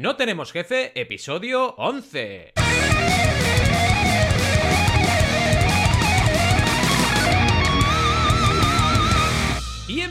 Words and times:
No 0.00 0.16
tenemos 0.16 0.50
jefe, 0.50 0.98
episodio 0.98 1.74
11. 1.76 2.59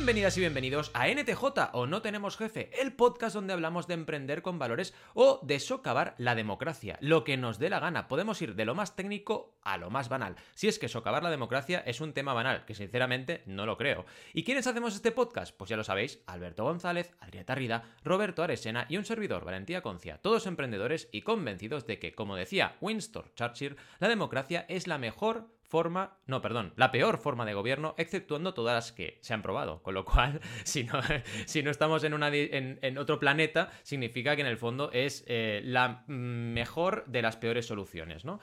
Bienvenidas 0.10 0.38
y 0.38 0.40
bienvenidos 0.40 0.92
a 0.96 1.08
NTJ 1.08 1.44
o 1.74 1.86
No 1.86 2.02
Tenemos 2.02 2.36
Jefe, 2.36 2.72
el 2.82 2.94
podcast 2.94 3.36
donde 3.36 3.54
hablamos 3.54 3.86
de 3.86 3.94
emprender 3.94 4.42
con 4.42 4.58
valores 4.58 4.96
o 5.14 5.40
de 5.44 5.60
socavar 5.60 6.16
la 6.18 6.34
democracia, 6.34 6.98
lo 7.00 7.24
que 7.24 7.38
nos 7.38 7.60
dé 7.60 7.70
la 7.70 7.80
gana. 7.80 8.08
Podemos 8.08 8.42
ir 8.42 8.56
de 8.56 8.66
lo 8.66 8.74
más 8.74 8.96
técnico 8.96 9.60
a 9.62 9.78
lo 9.78 9.92
más 9.92 10.10
banal. 10.10 10.36
Si 10.56 10.68
es 10.68 10.80
que 10.80 10.88
socavar 10.88 11.22
la 11.22 11.30
democracia 11.30 11.84
es 11.86 12.02
un 12.02 12.14
tema 12.14 12.34
banal, 12.34 12.66
que 12.66 12.74
sinceramente 12.74 13.44
no 13.46 13.68
lo 13.68 13.78
creo. 13.78 14.08
¿Y 14.34 14.44
quiénes 14.44 14.66
hacemos 14.66 14.96
este 14.96 15.12
podcast? 15.12 15.56
Pues 15.56 15.70
ya 15.70 15.78
lo 15.78 15.84
sabéis, 15.84 16.24
Alberto 16.26 16.64
González, 16.64 17.12
Adrieta 17.20 17.54
Rida, 17.54 17.84
Roberto 18.04 18.42
Aresena 18.42 18.88
y 18.90 18.98
un 18.98 19.06
servidor, 19.06 19.46
Valentía 19.46 19.84
Concia, 19.84 20.18
todos 20.18 20.48
emprendedores 20.48 21.08
y 21.12 21.22
convencidos 21.22 21.86
de 21.86 22.00
que, 22.00 22.16
como 22.16 22.36
decía 22.36 22.78
Winston 22.82 23.30
Churchill, 23.36 23.78
la 24.00 24.08
democracia 24.08 24.66
es 24.70 24.88
la 24.88 24.98
mejor 24.98 25.52
forma, 25.70 26.18
no, 26.26 26.42
perdón, 26.42 26.74
la 26.76 26.92
peor 26.92 27.20
forma 27.20 27.46
de 27.46 27.54
gobierno, 27.54 27.94
exceptuando 27.98 28.54
todas 28.54 28.74
las 28.74 28.92
que 28.92 29.20
se 29.22 29.34
han 29.34 29.42
probado. 29.42 29.82
Con 29.84 29.94
lo 29.94 30.04
cual, 30.04 30.42
si 30.64 30.84
no, 30.84 31.00
si 31.46 31.64
no 31.64 31.72
estamos 31.72 32.04
en, 32.04 32.14
una, 32.14 32.30
en, 32.34 32.98
otro 32.98 33.20
planeta, 33.20 33.72
significa 33.84 34.36
que 34.36 34.42
en 34.42 34.48
el 34.48 34.58
fondo 34.58 34.92
es 34.92 35.24
eh, 35.28 35.62
la 35.64 36.04
mejor 36.08 37.06
de 37.06 37.22
las 37.22 37.38
peores 37.38 37.68
soluciones, 37.68 38.26
¿no? 38.26 38.40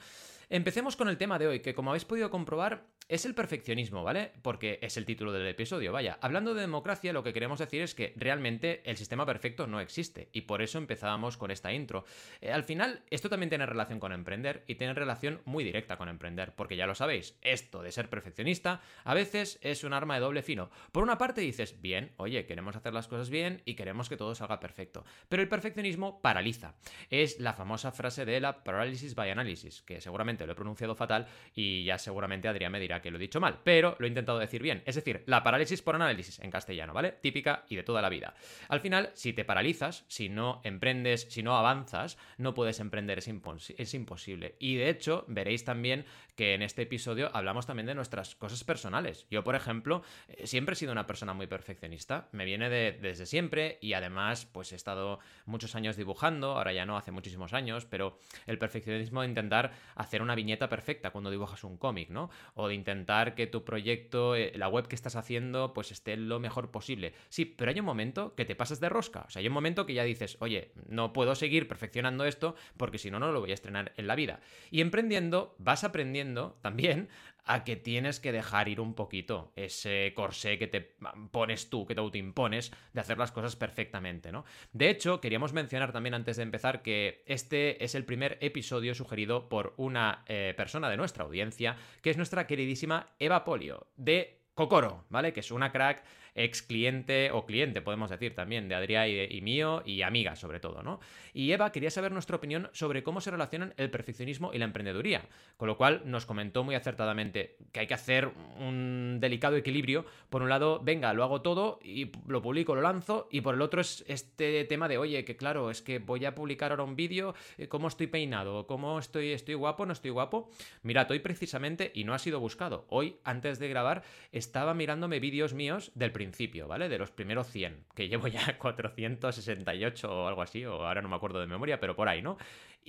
Empecemos 0.49 0.95
con 0.95 1.09
el 1.09 1.17
tema 1.17 1.37
de 1.37 1.47
hoy, 1.47 1.59
que 1.59 1.75
como 1.75 1.91
habéis 1.91 2.05
podido 2.05 2.29
comprobar, 2.29 2.85
es 3.09 3.25
el 3.25 3.33
perfeccionismo, 3.33 4.03
¿vale? 4.03 4.31
Porque 4.41 4.79
es 4.81 4.97
el 4.97 5.05
título 5.05 5.31
del 5.31 5.47
episodio, 5.47 5.91
vaya. 5.91 6.17
Hablando 6.21 6.53
de 6.53 6.61
democracia, 6.61 7.13
lo 7.13 7.23
que 7.23 7.33
queremos 7.33 7.59
decir 7.59 7.81
es 7.81 7.95
que 7.95 8.13
realmente 8.17 8.81
el 8.89 8.97
sistema 8.97 9.25
perfecto 9.25 9.65
no 9.67 9.79
existe, 9.79 10.29
y 10.33 10.41
por 10.41 10.61
eso 10.61 10.77
empezábamos 10.77 11.37
con 11.37 11.51
esta 11.51 11.71
intro. 11.71 12.05
Eh, 12.41 12.51
al 12.51 12.63
final, 12.63 13.03
esto 13.09 13.29
también 13.29 13.49
tiene 13.49 13.65
relación 13.65 13.99
con 13.99 14.11
emprender, 14.11 14.63
y 14.67 14.75
tiene 14.75 14.93
relación 14.93 15.41
muy 15.45 15.63
directa 15.63 15.97
con 15.97 16.09
emprender, 16.09 16.53
porque 16.55 16.75
ya 16.75 16.87
lo 16.87 16.95
sabéis, 16.95 17.37
esto 17.41 17.81
de 17.81 17.91
ser 17.91 18.09
perfeccionista 18.09 18.81
a 19.03 19.13
veces 19.13 19.57
es 19.61 19.83
un 19.83 19.93
arma 19.93 20.15
de 20.15 20.21
doble 20.21 20.41
fino. 20.41 20.69
Por 20.91 21.03
una 21.03 21.17
parte 21.17 21.41
dices, 21.41 21.81
bien, 21.81 22.11
oye, 22.17 22.45
queremos 22.45 22.75
hacer 22.75 22.93
las 22.93 23.07
cosas 23.07 23.29
bien 23.29 23.61
y 23.65 23.75
queremos 23.75 24.09
que 24.09 24.17
todo 24.17 24.35
salga 24.35 24.59
perfecto, 24.59 25.05
pero 25.29 25.41
el 25.41 25.49
perfeccionismo 25.49 26.21
paraliza. 26.21 26.75
Es 27.09 27.39
la 27.39 27.53
famosa 27.53 27.91
frase 27.91 28.25
de 28.25 28.39
la 28.41 28.63
paralysis 28.63 29.15
by 29.15 29.31
analysis, 29.31 29.81
que 29.81 30.01
seguramente 30.01 30.45
lo 30.45 30.51
he 30.51 30.55
pronunciado 30.55 30.95
fatal 30.95 31.27
y 31.53 31.85
ya 31.85 31.97
seguramente 31.97 32.47
Adrián 32.47 32.71
me 32.71 32.79
dirá 32.79 32.96
que 33.01 33.11
lo 33.11 33.17
he 33.17 33.21
dicho 33.21 33.39
mal, 33.39 33.59
pero 33.63 33.95
lo 33.99 34.05
he 34.05 34.09
intentado 34.09 34.39
decir 34.39 34.61
bien. 34.61 34.83
Es 34.85 34.95
decir, 34.95 35.23
la 35.25 35.43
parálisis 35.43 35.81
por 35.81 35.95
análisis 35.95 36.39
en 36.39 36.51
castellano, 36.51 36.93
¿vale? 36.93 37.13
Típica 37.21 37.65
y 37.69 37.75
de 37.75 37.83
toda 37.83 38.01
la 38.01 38.09
vida. 38.09 38.33
Al 38.69 38.79
final, 38.79 39.11
si 39.13 39.33
te 39.33 39.45
paralizas, 39.45 40.05
si 40.07 40.29
no 40.29 40.61
emprendes, 40.63 41.27
si 41.29 41.43
no 41.43 41.57
avanzas, 41.57 42.17
no 42.37 42.53
puedes 42.53 42.79
emprender, 42.79 43.19
es, 43.19 43.93
imposible. 43.93 44.55
Y 44.59 44.75
de 44.75 44.89
hecho, 44.89 45.25
veréis 45.27 45.63
también 45.63 46.05
que 46.37 46.53
en 46.53 46.61
este 46.61 46.83
episodio 46.83 47.29
hablamos 47.33 47.65
también 47.65 47.87
de 47.87 47.95
nuestras 47.95 48.35
cosas 48.35 48.63
personales. 48.63 49.25
Yo, 49.31 49.43
por 49.43 49.55
ejemplo, 49.55 50.03
eh, 50.27 50.45
siempre 50.45 50.73
he 50.73 50.75
sido 50.75 50.91
una 50.91 51.07
persona 51.07 51.33
muy 51.33 51.47
perfeccionista. 51.47 52.29
Me 52.31 52.45
viene 52.45 52.69
de, 52.69 52.91
desde 53.01 53.25
siempre 53.25 53.79
y 53.81 53.93
además, 53.93 54.45
pues 54.45 54.71
he 54.71 54.75
estado 54.75 55.19
muchos 55.45 55.75
años 55.75 55.97
dibujando, 55.97 56.51
ahora 56.51 56.73
ya 56.73 56.85
no, 56.85 56.95
hace 56.95 57.11
muchísimos 57.11 57.53
años, 57.53 57.85
pero 57.85 58.19
el 58.45 58.59
perfeccionismo 58.59 59.21
de 59.21 59.29
intentar 59.29 59.71
hacer 59.95 60.21
una 60.21 60.35
viñeta 60.35 60.69
perfecta 60.69 61.09
cuando 61.09 61.31
dibujas 61.31 61.63
un 61.63 61.75
cómic, 61.75 62.09
¿no? 62.11 62.29
O 62.53 62.67
de 62.67 62.75
intentar 62.75 63.33
que 63.33 63.47
tu 63.47 63.65
proyecto, 63.65 64.35
eh, 64.35 64.51
la 64.55 64.67
web 64.67 64.87
que 64.87 64.95
estás 64.95 65.15
haciendo, 65.15 65.73
pues 65.73 65.91
esté 65.91 66.17
lo 66.17 66.39
mejor 66.39 66.69
posible. 66.69 67.13
Sí, 67.29 67.45
pero 67.45 67.71
hay 67.71 67.79
un 67.79 67.85
momento 67.85 68.35
que 68.35 68.45
te 68.45 68.55
pasas 68.55 68.79
de 68.79 68.89
rosca. 68.89 69.25
O 69.27 69.31
sea, 69.31 69.39
hay 69.39 69.47
un 69.47 69.53
momento 69.53 69.87
que 69.87 69.95
ya 69.95 70.03
dices, 70.03 70.37
oye, 70.39 70.71
no 70.87 71.13
puedo 71.13 71.33
seguir 71.33 71.67
perfeccionando 71.67 72.25
esto 72.25 72.53
porque 72.77 72.99
si 72.99 73.09
no, 73.09 73.17
no 73.17 73.31
lo 73.31 73.39
voy 73.39 73.49
a 73.49 73.55
estrenar 73.55 73.93
en 73.97 74.05
la 74.05 74.13
vida. 74.13 74.39
Y 74.69 74.81
emprendiendo, 74.81 75.55
vas 75.57 75.83
aprendiendo 75.83 76.26
también 76.61 77.09
a 77.47 77.63
que 77.63 77.75
tienes 77.75 78.19
que 78.19 78.31
dejar 78.31 78.67
ir 78.67 78.79
un 78.79 78.93
poquito 78.93 79.53
ese 79.55 80.11
corsé 80.15 80.57
que 80.57 80.67
te 80.67 80.95
pones 81.31 81.69
tú, 81.69 81.85
que 81.85 81.95
te 81.95 82.01
autoimpones 82.01 82.71
de 82.93 83.01
hacer 83.01 83.17
las 83.17 83.31
cosas 83.31 83.55
perfectamente, 83.55 84.31
¿no? 84.31 84.43
De 84.73 84.89
hecho, 84.89 85.21
queríamos 85.21 85.53
mencionar 85.53 85.93
también 85.93 86.13
antes 86.13 86.37
de 86.37 86.43
empezar 86.43 86.81
que 86.81 87.23
este 87.25 87.83
es 87.83 87.95
el 87.95 88.05
primer 88.05 88.37
episodio 88.41 88.93
sugerido 88.93 89.47
por 89.47 89.73
una 89.77 90.23
eh, 90.27 90.53
persona 90.57 90.89
de 90.89 90.97
nuestra 90.97 91.23
audiencia, 91.23 91.77
que 92.01 92.09
es 92.09 92.17
nuestra 92.17 92.47
queridísima 92.47 93.07
Eva 93.17 93.45
Polio, 93.45 93.87
de 93.95 94.41
Cocoro, 94.53 95.05
¿vale? 95.09 95.33
Que 95.33 95.39
es 95.39 95.51
una 95.51 95.71
crack 95.71 96.03
ex 96.37 96.61
cliente 96.61 97.31
o 97.31 97.45
cliente, 97.45 97.81
podemos 97.81 98.09
decir 98.09 98.35
también, 98.35 98.69
de 98.69 98.75
Adrián 98.75 99.09
y, 99.09 99.41
mío 99.41 99.81
y 99.85 100.03
amiga 100.03 100.35
sobre 100.35 100.59
todo, 100.59 100.83
¿no? 100.83 100.99
Y 101.33 101.51
Eva 101.51 101.71
quería 101.71 101.91
saber 101.91 102.11
nuestra 102.11 102.37
opinión 102.37 102.69
sobre 102.73 103.03
cómo 103.03 103.19
se 103.21 103.31
relacionan 103.31 103.73
el 103.77 103.89
perfeccionismo 103.89 104.53
y 104.53 104.59
la 104.59 104.65
emprendeduría, 104.65 105.25
con 105.57 105.67
lo 105.67 105.77
cual 105.77 106.03
nos 106.05 106.25
comentó 106.25 106.63
muy 106.63 106.75
acertadamente 106.75 107.57
que 107.71 107.81
hay 107.81 107.87
que 107.87 107.95
hacer 107.95 108.29
un 108.59 109.17
delicado 109.19 109.55
equilibrio. 109.55 110.05
Por 110.29 110.41
un 110.41 110.49
lado, 110.49 110.79
venga, 110.83 111.13
lo 111.13 111.23
hago 111.23 111.41
todo 111.41 111.79
y 111.83 112.11
lo 112.27 112.41
publico, 112.41 112.75
lo 112.75 112.81
lanzo, 112.81 113.27
y 113.31 113.41
por 113.41 113.55
el 113.55 113.61
otro 113.61 113.81
es 113.81 114.05
este 114.07 114.63
tema 114.65 114.87
de, 114.87 114.97
oye, 114.97 115.25
que 115.25 115.35
claro, 115.35 115.71
es 115.71 115.81
que 115.81 115.99
voy 115.99 116.23
a 116.25 116.35
publicar 116.35 116.71
ahora 116.71 116.83
un 116.83 116.95
vídeo, 116.95 117.33
eh, 117.57 117.67
¿cómo 117.67 117.87
estoy 117.87 118.07
peinado? 118.07 118.67
¿Cómo 118.67 118.99
estoy? 118.99 119.31
¿Estoy 119.31 119.55
guapo? 119.55 119.85
¿No 119.85 119.93
estoy 119.93 120.11
guapo? 120.11 120.49
Mira, 120.83 121.07
hoy 121.09 121.19
precisamente, 121.19 121.91
y 121.95 122.03
no 122.03 122.13
ha 122.13 122.19
sido 122.19 122.39
buscado, 122.39 122.85
hoy, 122.89 123.17
antes 123.23 123.57
de 123.57 123.69
grabar, 123.69 124.03
estaba 124.31 124.73
mirándome 124.73 125.19
vídeos 125.19 125.53
míos 125.53 125.91
del 125.95 126.11
principio 126.11 126.26
¿vale? 126.67 126.89
De 126.89 126.97
los 126.97 127.11
primeros 127.11 127.47
100, 127.47 127.85
que 127.95 128.07
llevo 128.07 128.27
ya 128.27 128.57
468 128.59 130.09
o 130.09 130.27
algo 130.27 130.41
así, 130.41 130.65
o 130.65 130.85
ahora 130.85 131.01
no 131.01 131.09
me 131.09 131.15
acuerdo 131.15 131.39
de 131.39 131.47
memoria, 131.47 131.79
pero 131.79 131.95
por 131.95 132.09
ahí, 132.09 132.21
¿no? 132.21 132.37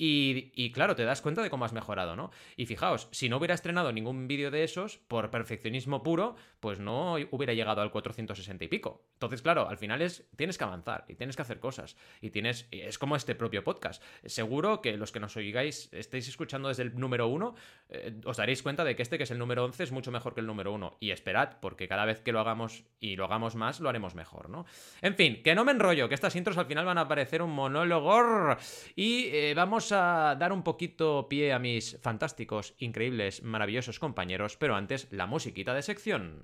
Y, 0.00 0.70
claro, 0.72 0.94
te 0.94 1.04
das 1.04 1.20
cuenta 1.20 1.42
de 1.42 1.50
cómo 1.50 1.64
has 1.64 1.72
mejorado, 1.72 2.14
¿no? 2.14 2.30
Y 2.56 2.66
fijaos, 2.66 3.08
si 3.10 3.28
no 3.28 3.38
hubiera 3.38 3.54
estrenado 3.54 3.92
ningún 3.92 4.28
vídeo 4.28 4.50
de 4.50 4.62
esos, 4.62 4.98
por 4.98 5.30
perfeccionismo 5.30 6.02
puro, 6.04 6.36
pues 6.60 6.78
no 6.78 7.16
hubiera 7.30 7.52
llegado 7.52 7.82
al 7.82 7.90
460 7.90 8.64
y 8.64 8.68
pico. 8.68 9.04
Entonces, 9.14 9.42
claro, 9.42 9.68
al 9.68 9.76
final 9.76 10.00
es, 10.02 10.28
tienes 10.36 10.56
que 10.56 10.64
avanzar 10.64 11.04
y 11.08 11.14
tienes 11.14 11.34
que 11.34 11.42
hacer 11.42 11.58
cosas. 11.58 11.96
Y 12.20 12.30
tienes, 12.30 12.68
es 12.70 12.98
como 12.98 13.16
este 13.16 13.34
propio 13.34 13.64
podcast. 13.64 14.02
Seguro 14.24 14.80
que 14.80 14.96
los 14.96 15.10
que 15.10 15.18
nos 15.18 15.36
oigáis, 15.36 15.92
estéis 15.92 16.28
escuchando 16.28 16.68
desde 16.68 16.84
el 16.84 16.94
número 16.94 17.26
1, 17.26 17.54
eh, 17.88 18.20
os 18.24 18.36
daréis 18.36 18.62
cuenta 18.62 18.84
de 18.84 18.94
que 18.94 19.02
este, 19.02 19.18
que 19.18 19.24
es 19.24 19.30
el 19.32 19.38
número 19.38 19.64
11, 19.64 19.82
es 19.82 19.92
mucho 19.92 20.12
mejor 20.12 20.34
que 20.34 20.40
el 20.40 20.46
número 20.46 20.72
1. 20.72 20.98
Y 21.00 21.10
esperad, 21.10 21.58
porque 21.60 21.88
cada 21.88 22.04
vez 22.04 22.20
que 22.20 22.30
lo 22.30 22.38
hagamos 22.38 22.84
y 23.00 23.16
lo 23.16 23.24
hagamos 23.24 23.56
más, 23.56 23.80
lo 23.80 23.88
haremos 23.88 24.14
mejor, 24.14 24.48
¿no? 24.48 24.64
En 25.02 25.16
fin, 25.16 25.42
que 25.42 25.56
no 25.56 25.64
me 25.64 25.72
enrollo, 25.72 26.08
que 26.08 26.14
estas 26.14 26.36
intros 26.36 26.56
al 26.56 26.66
final 26.66 26.84
van 26.84 26.98
a 26.98 27.08
parecer 27.08 27.42
un 27.42 27.50
monólogo. 27.50 28.56
Y 28.94 29.26
eh, 29.32 29.54
vamos 29.54 29.87
a 29.92 30.36
dar 30.38 30.52
un 30.52 30.62
poquito 30.62 31.28
pie 31.28 31.52
a 31.52 31.58
mis 31.58 31.98
fantásticos, 32.00 32.74
increíbles, 32.78 33.42
maravillosos 33.42 33.98
compañeros, 33.98 34.56
pero 34.56 34.76
antes 34.76 35.08
la 35.10 35.26
musiquita 35.26 35.74
de 35.74 35.82
sección. 35.82 36.40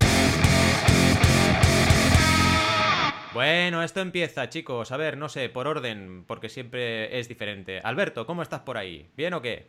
Bueno, 3.33 3.83
esto 3.83 4.01
empieza, 4.01 4.49
chicos. 4.49 4.93
A 4.93 4.97
ver, 4.97 5.17
no 5.17 5.29
sé, 5.29 5.49
por 5.49 5.67
orden, 5.67 6.25
porque 6.27 6.49
siempre 6.49 7.19
es 7.19 7.29
diferente. 7.29 7.81
Alberto, 7.81 8.27
¿cómo 8.27 8.43
estás 8.43 8.61
por 8.61 8.79
ahí? 8.79 9.09
¿Bien 9.17 9.35
o 9.35 9.43
qué? 9.43 9.67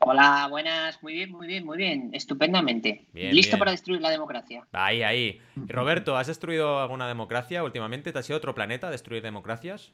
Hola, 0.00 0.46
buenas, 0.48 1.02
muy 1.02 1.12
bien, 1.12 1.30
muy 1.32 1.46
bien, 1.46 1.64
muy 1.64 1.76
bien, 1.76 2.10
estupendamente. 2.12 3.06
Listo 3.12 3.58
para 3.58 3.72
destruir 3.72 4.00
la 4.00 4.10
democracia. 4.10 4.66
Ahí, 4.72 5.02
ahí. 5.02 5.40
Roberto, 5.56 6.16
¿has 6.16 6.28
destruido 6.28 6.80
alguna 6.80 7.06
democracia 7.08 7.64
últimamente? 7.64 8.12
¿Te 8.12 8.18
ha 8.18 8.22
sido 8.22 8.36
otro 8.36 8.54
planeta 8.54 8.90
destruir 8.90 9.22
democracias? 9.22 9.92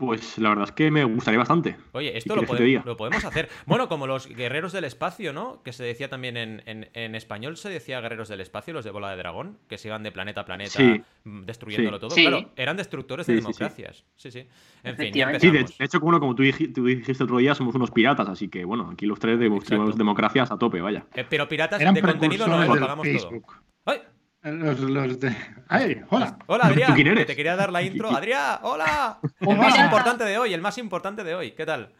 Pues 0.00 0.38
la 0.38 0.48
verdad 0.48 0.64
es 0.64 0.72
que 0.72 0.90
me 0.90 1.04
gustaría 1.04 1.36
bastante. 1.36 1.76
Oye, 1.92 2.16
esto 2.16 2.34
lo, 2.34 2.46
podemos 2.46 3.22
hacer. 3.22 3.50
Bueno, 3.66 3.86
como 3.86 4.06
los 4.06 4.26
guerreros 4.26 4.72
del 4.72 4.84
espacio, 4.84 5.34
¿no? 5.34 5.62
Que 5.62 5.74
se 5.74 5.84
decía 5.84 6.08
también 6.08 6.38
en, 6.38 7.14
español, 7.14 7.58
se 7.58 7.68
decía 7.68 8.00
guerreros 8.00 8.30
del 8.30 8.40
espacio, 8.40 8.72
los 8.72 8.82
de 8.82 8.92
bola 8.92 9.10
de 9.10 9.18
dragón, 9.18 9.58
que 9.68 9.76
se 9.76 9.88
iban 9.88 10.02
de 10.02 10.10
planeta 10.10 10.40
a 10.40 10.44
planeta 10.46 10.80
destruyéndolo 11.24 12.00
todo. 12.00 12.14
Claro, 12.14 12.50
eran 12.56 12.78
destructores 12.78 13.26
de 13.26 13.34
democracias. 13.34 14.06
Sí, 14.16 14.30
sí. 14.30 14.46
En 14.84 14.96
fin, 14.96 15.12
ya 15.12 15.38
Sí, 15.38 15.50
de, 15.50 15.66
hecho, 15.78 16.00
como, 16.00 16.18
como 16.18 16.34
tú, 16.34 16.44
dijiste, 16.44 16.80
el 16.80 17.22
otro 17.22 17.36
día, 17.36 17.54
somos 17.54 17.74
unos 17.74 17.90
piratas, 17.90 18.26
así 18.26 18.48
que 18.48 18.64
bueno, 18.64 18.88
aquí 18.90 19.04
los 19.04 19.20
tres 19.20 19.38
destruimos 19.38 19.98
democracias 19.98 20.50
a 20.50 20.56
tope, 20.56 20.80
vaya. 20.80 21.04
Eh, 21.14 21.26
pero 21.28 21.46
piratas 21.46 21.78
de 21.78 22.00
contenido 22.00 22.46
no, 22.46 22.64
lo 22.64 22.80
pagamos 22.80 23.06
todo. 23.06 23.42
¡Ay! 23.84 24.00
Los, 24.42 25.20
de... 25.20 25.36
¡Ay! 25.68 26.00
¡Hola! 26.08 26.38
Hola, 26.46 26.64
Adrián. 26.64 26.94
quién 26.94 27.08
eres? 27.08 27.26
Te 27.26 27.36
quería 27.36 27.56
dar 27.56 27.70
la 27.70 27.82
intro. 27.82 28.10
¡Adrián! 28.10 28.58
¡Hola! 28.62 29.18
El 29.40 29.58
más 29.58 29.78
importante 29.78 30.24
de 30.24 30.38
hoy, 30.38 30.54
el 30.54 30.62
más 30.62 30.78
importante 30.78 31.24
de 31.24 31.34
hoy. 31.34 31.50
¿Qué 31.50 31.66
tal? 31.66 31.92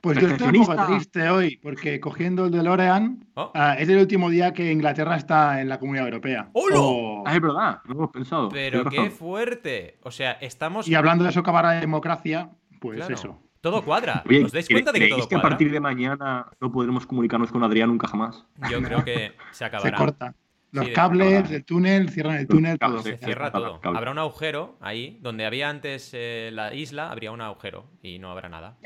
Pues 0.00 0.18
yo 0.18 0.28
estoy 0.28 0.58
un 0.58 0.66
poco 0.66 0.86
triste 0.86 1.30
hoy, 1.30 1.56
porque 1.56 2.00
cogiendo 2.00 2.46
el 2.46 2.52
de 2.52 2.62
Lorean, 2.62 3.26
oh. 3.34 3.50
ah, 3.54 3.74
es 3.78 3.88
el 3.88 3.98
último 3.98 4.30
día 4.30 4.52
que 4.52 4.70
Inglaterra 4.70 5.16
está 5.16 5.60
en 5.60 5.68
la 5.68 5.78
Comunidad 5.78 6.06
Europea. 6.06 6.48
¡Hola! 6.52 6.76
Oh. 6.78 7.24
Ah, 7.26 7.34
es 7.34 7.40
verdad, 7.40 7.80
no 7.86 7.94
hemos 7.94 8.10
pensado. 8.10 8.48
Pero 8.50 8.84
qué 8.84 9.10
fuerte. 9.10 9.98
O 10.02 10.10
sea, 10.10 10.32
estamos. 10.32 10.86
Y 10.86 10.94
hablando 10.94 11.24
de 11.24 11.30
eso, 11.30 11.40
acabar 11.40 11.64
la 11.64 11.80
democracia, 11.80 12.50
pues 12.80 13.08
eso. 13.08 13.40
Todo 13.60 13.84
cuadra. 13.84 14.22
¿Os 14.44 14.52
dais 14.52 14.68
cuenta 14.68 14.92
de 14.92 15.00
que 15.00 15.08
todo 15.08 15.28
que 15.28 15.36
a 15.36 15.42
partir 15.42 15.72
de 15.72 15.80
mañana 15.80 16.46
no 16.60 16.70
podremos 16.70 17.06
comunicarnos 17.06 17.50
con 17.50 17.64
Adrián 17.64 17.88
nunca 17.88 18.06
jamás? 18.06 18.44
Yo 18.70 18.80
creo 18.82 19.04
que 19.04 19.32
se 19.50 19.64
acabará. 19.64 19.96
Se 19.96 20.04
corta. 20.04 20.34
Los 20.72 20.88
cables, 20.90 21.50
el 21.50 21.64
túnel, 21.64 22.10
cierran 22.10 22.36
el 22.36 22.46
túnel, 22.46 22.78
todo. 22.78 23.02
Se 23.02 23.16
cierra 23.16 23.50
todo. 23.50 23.80
Habrá 23.82 24.10
un 24.10 24.18
agujero 24.18 24.76
ahí, 24.80 25.18
donde 25.22 25.46
había 25.46 25.70
antes 25.70 26.10
eh, 26.12 26.50
la 26.52 26.74
isla, 26.74 27.10
habría 27.10 27.32
un 27.32 27.40
agujero 27.40 27.90
y 28.02 28.18
no 28.18 28.30
habrá 28.30 28.48
nada. 28.48 28.78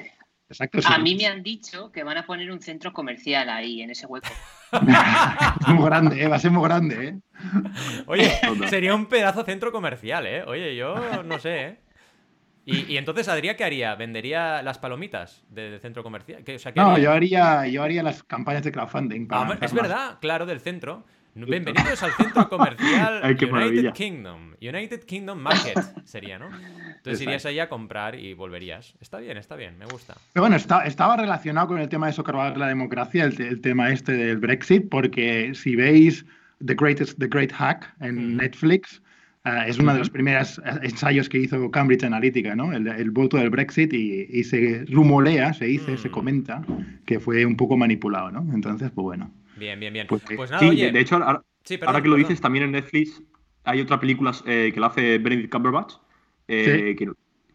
Exacto, 0.48 0.80
A 0.84 0.98
mí 0.98 1.14
me 1.14 1.26
han 1.26 1.44
dicho 1.44 1.92
que 1.92 2.02
van 2.02 2.18
a 2.18 2.26
poner 2.26 2.50
un 2.50 2.60
centro 2.60 2.92
comercial 2.92 3.48
ahí, 3.48 3.82
en 3.82 3.90
ese 3.90 4.06
hueco. 4.06 4.28
muy 5.68 5.84
grande, 5.84 6.22
¿eh? 6.22 6.28
va 6.28 6.36
a 6.36 6.40
ser 6.40 6.50
muy 6.50 6.64
grande. 6.64 7.08
¿eh? 7.08 7.20
Oye, 8.06 8.30
sería 8.68 8.94
un 8.94 9.06
pedazo 9.06 9.44
centro 9.44 9.70
comercial, 9.70 10.26
¿eh? 10.26 10.42
Oye, 10.44 10.74
yo 10.74 11.22
no 11.22 11.38
sé, 11.38 11.60
¿eh? 11.60 11.80
Y, 12.64 12.96
entonces, 12.96 13.26
Adrián, 13.28 13.56
¿qué 13.56 13.64
haría? 13.64 13.94
¿Vendería 13.96 14.62
las 14.62 14.78
palomitas 14.78 15.44
del 15.48 15.80
centro 15.80 16.02
comercial? 16.02 16.44
no, 16.76 16.98
yo 16.98 17.10
haría, 17.10 17.66
yo 17.66 17.82
haría 17.82 18.02
las 18.02 18.22
campañas 18.22 18.62
de 18.62 18.70
crowdfunding. 18.70 19.26
Ah, 19.30 19.56
es 19.60 19.72
verdad, 19.72 20.18
claro, 20.20 20.46
del 20.46 20.60
centro. 20.60 21.04
Bienvenidos 21.46 22.02
al 22.02 22.12
centro 22.12 22.48
comercial 22.48 23.22
United 23.52 23.92
Kingdom. 23.92 24.54
United 24.60 25.04
Kingdom 25.04 25.38
Market 25.38 25.78
sería, 26.04 26.38
¿no? 26.38 26.48
Entonces 26.96 27.22
irías 27.22 27.46
ahí 27.46 27.58
a 27.58 27.68
comprar 27.68 28.14
y 28.14 28.34
volverías. 28.34 28.94
Está 29.00 29.18
bien, 29.18 29.36
está 29.36 29.56
bien, 29.56 29.78
me 29.78 29.86
gusta. 29.86 30.14
Pero 30.32 30.42
bueno, 30.42 30.56
estaba 30.56 31.16
relacionado 31.16 31.68
con 31.68 31.78
el 31.78 31.88
tema 31.88 32.08
de 32.08 32.12
socavar 32.12 32.56
la 32.58 32.68
democracia, 32.68 33.24
el, 33.24 33.60
tema 33.60 33.90
este 33.90 34.12
del 34.12 34.38
Brexit, 34.38 34.88
porque 34.88 35.54
si 35.54 35.76
veis 35.76 36.26
The, 36.64 36.74
Greatest, 36.74 37.18
The 37.18 37.28
Great 37.28 37.52
Hack 37.52 37.94
en 38.00 38.36
Netflix, 38.36 39.02
eh, 39.44 39.64
es 39.66 39.78
uno 39.78 39.92
de 39.92 40.00
los 40.00 40.10
primeros 40.10 40.60
ensayos 40.82 41.28
que 41.28 41.38
hizo 41.38 41.70
Cambridge 41.70 42.04
Analytica, 42.04 42.54
¿no? 42.54 42.72
El, 42.72 43.10
voto 43.10 43.38
del 43.38 43.50
Brexit 43.50 43.92
y, 43.92 44.44
se 44.44 44.84
rumorea, 44.90 45.54
se 45.54 45.66
dice, 45.66 45.96
se 45.96 46.08
mm. 46.08 46.12
comenta 46.12 46.62
que 47.06 47.18
fue 47.18 47.46
un 47.46 47.56
poco 47.56 47.76
manipulado, 47.76 48.30
¿no? 48.30 48.46
Entonces, 48.52 48.90
pues 48.90 49.04
bueno. 49.04 49.32
Bien, 49.60 49.78
bien, 49.78 49.92
bien. 49.92 50.06
Pues, 50.06 50.22
pues 50.34 50.50
nada, 50.50 50.70
sí, 50.70 50.74
de 50.74 51.00
hecho, 51.00 51.16
ahora, 51.16 52.02
que 52.02 52.08
lo 52.08 52.16
dices, 52.16 52.40
también 52.40 52.64
en 52.64 52.72
Netflix 52.72 53.22
hay 53.64 53.82
otra 53.82 54.00
película 54.00 54.32
eh, 54.46 54.70
que 54.72 54.80
la 54.80 54.86
hace 54.86 55.18
Benedict 55.18 55.52
Cumberbatch, 55.52 55.94
eh, 56.48 56.96
que, 56.98 57.10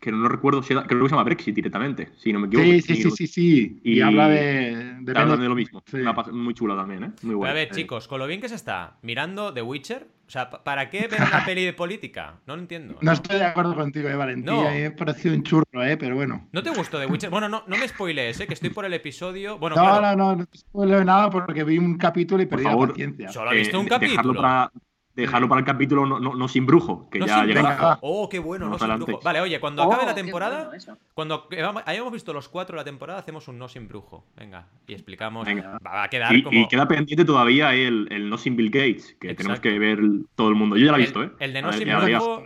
que, 0.05 0.11
no 0.11 0.27
recuerdo, 0.29 0.61
si 0.63 0.73
creo 0.73 0.85
que 0.85 1.09
se 1.09 1.09
llama 1.09 1.23
Brexit 1.23 1.55
directamente, 1.55 2.09
si 2.17 2.31
no 2.31 2.39
me 2.39 2.47
equivoco. 2.47 2.69
Sí, 2.69 2.81
sí, 2.81 2.95
sí, 2.95 3.11
sí, 3.11 3.27
sí. 3.27 3.81
Y, 3.83 4.01
habla 4.01 4.29
de, 4.29 4.97
de, 5.01 5.19
habla 5.19 5.35
de 5.35 5.49
lo 5.49 5.55
mismo. 5.55 5.83
muy 6.31 6.53
chula 6.53 6.75
también, 6.75 7.03
¿eh? 7.03 7.11
Muy 7.23 7.35
buena. 7.35 7.51
a 7.51 7.55
ver, 7.55 7.71
chicos, 7.71 8.07
con 8.07 8.19
lo 8.19 8.27
bien 8.27 8.39
que 8.39 8.49
se 8.49 8.55
está 8.55 8.97
mirando 9.01 9.53
The 9.53 9.61
Witcher, 9.61 10.07
o 10.27 10.31
sea, 10.31 10.49
¿para 10.49 10.89
qué 10.89 11.07
ver 11.07 11.21
una 11.21 11.43
peli 11.45 11.65
de 11.65 11.73
política? 11.73 12.35
No 12.47 12.55
lo 12.55 12.61
entiendo. 12.61 12.97
No, 13.01 13.11
estoy 13.11 13.37
de 13.37 13.45
acuerdo 13.45 13.75
contigo, 13.75 14.09
eh, 14.09 14.15
Valentía. 14.15 14.53
No. 14.53 14.63
Me 14.63 14.85
ha 14.85 14.95
parecido 14.95 15.35
un 15.35 15.43
churro, 15.43 15.83
eh, 15.83 15.97
pero 15.97 16.15
bueno. 16.15 16.47
¿No 16.51 16.63
te 16.63 16.69
gustó 16.69 16.99
The 16.99 17.07
Witcher? 17.07 17.29
Bueno, 17.29 17.49
no, 17.49 17.63
no 17.67 17.77
me 17.77 17.87
spoilees, 17.87 18.39
eh, 18.39 18.47
que 18.47 18.53
estoy 18.53 18.69
por 18.69 18.85
el 18.85 18.93
episodio. 18.93 19.57
Bueno, 19.57 19.75
no, 19.75 20.01
no, 20.01 20.15
no, 20.15 20.35
no 20.35 20.45
te 20.45 20.57
spoileo 20.57 21.03
nada 21.03 21.29
porque 21.29 21.63
vi 21.63 21.77
un 21.77 21.97
capítulo 21.97 22.41
y 22.41 22.45
perdí 22.45 22.63
la 22.63 22.77
paciencia. 22.77 23.31
Solo 23.31 23.51
he 23.51 23.57
visto 23.57 23.79
un 23.79 23.87
capítulo 23.87 24.69
dejarlo 25.15 25.47
para 25.47 25.59
el 25.59 25.65
capítulo 25.65 26.05
no, 26.05 26.19
no, 26.19 26.47
sin 26.47 26.65
brujo, 26.65 27.09
que 27.09 27.19
ya 27.19 27.45
llegará. 27.45 27.99
Oh, 28.01 28.27
qué 28.29 28.39
bueno, 28.39 28.69
no 28.69 28.77
sin 28.77 28.95
brujo. 28.95 29.21
Vale, 29.23 29.41
oye, 29.41 29.59
cuando 29.59 29.83
acabe 29.83 30.05
la 30.05 30.11
oh, 30.11 30.15
temporada, 30.15 30.71
cuando 31.13 31.47
hayamos 31.85 32.11
visto 32.13 32.33
los 32.33 32.49
cuatro 32.49 32.75
de 32.75 32.81
la 32.81 32.85
temporada, 32.85 33.19
hacemos 33.19 33.47
un 33.47 33.57
no 33.57 33.67
sin 33.67 33.87
brujo. 33.87 34.25
Venga, 34.35 34.67
y 34.87 34.93
explicamos. 34.93 35.47
Va 35.47 36.03
a 36.03 36.09
quedar 36.09 36.35
y, 36.35 36.43
como. 36.43 36.59
Y 36.59 36.67
queda 36.67 36.87
pendiente 36.87 37.25
todavía 37.25 37.73
el, 37.73 38.07
el 38.11 38.29
no 38.29 38.37
sin 38.37 38.55
Bill 38.55 38.69
Gates, 38.69 39.15
que 39.19 39.33
tenemos 39.35 39.59
que 39.59 39.77
ver 39.79 39.99
todo 40.35 40.49
el 40.49 40.55
mundo. 40.55 40.77
Yo 40.77 40.85
ya 40.85 40.91
lo 40.91 40.97
he 40.97 41.01
visto, 41.01 41.23
¿eh? 41.23 41.31
El 41.39 41.53
de 41.53 41.61
no 41.61 41.73
sin 41.73 41.87
brujo. 41.87 42.43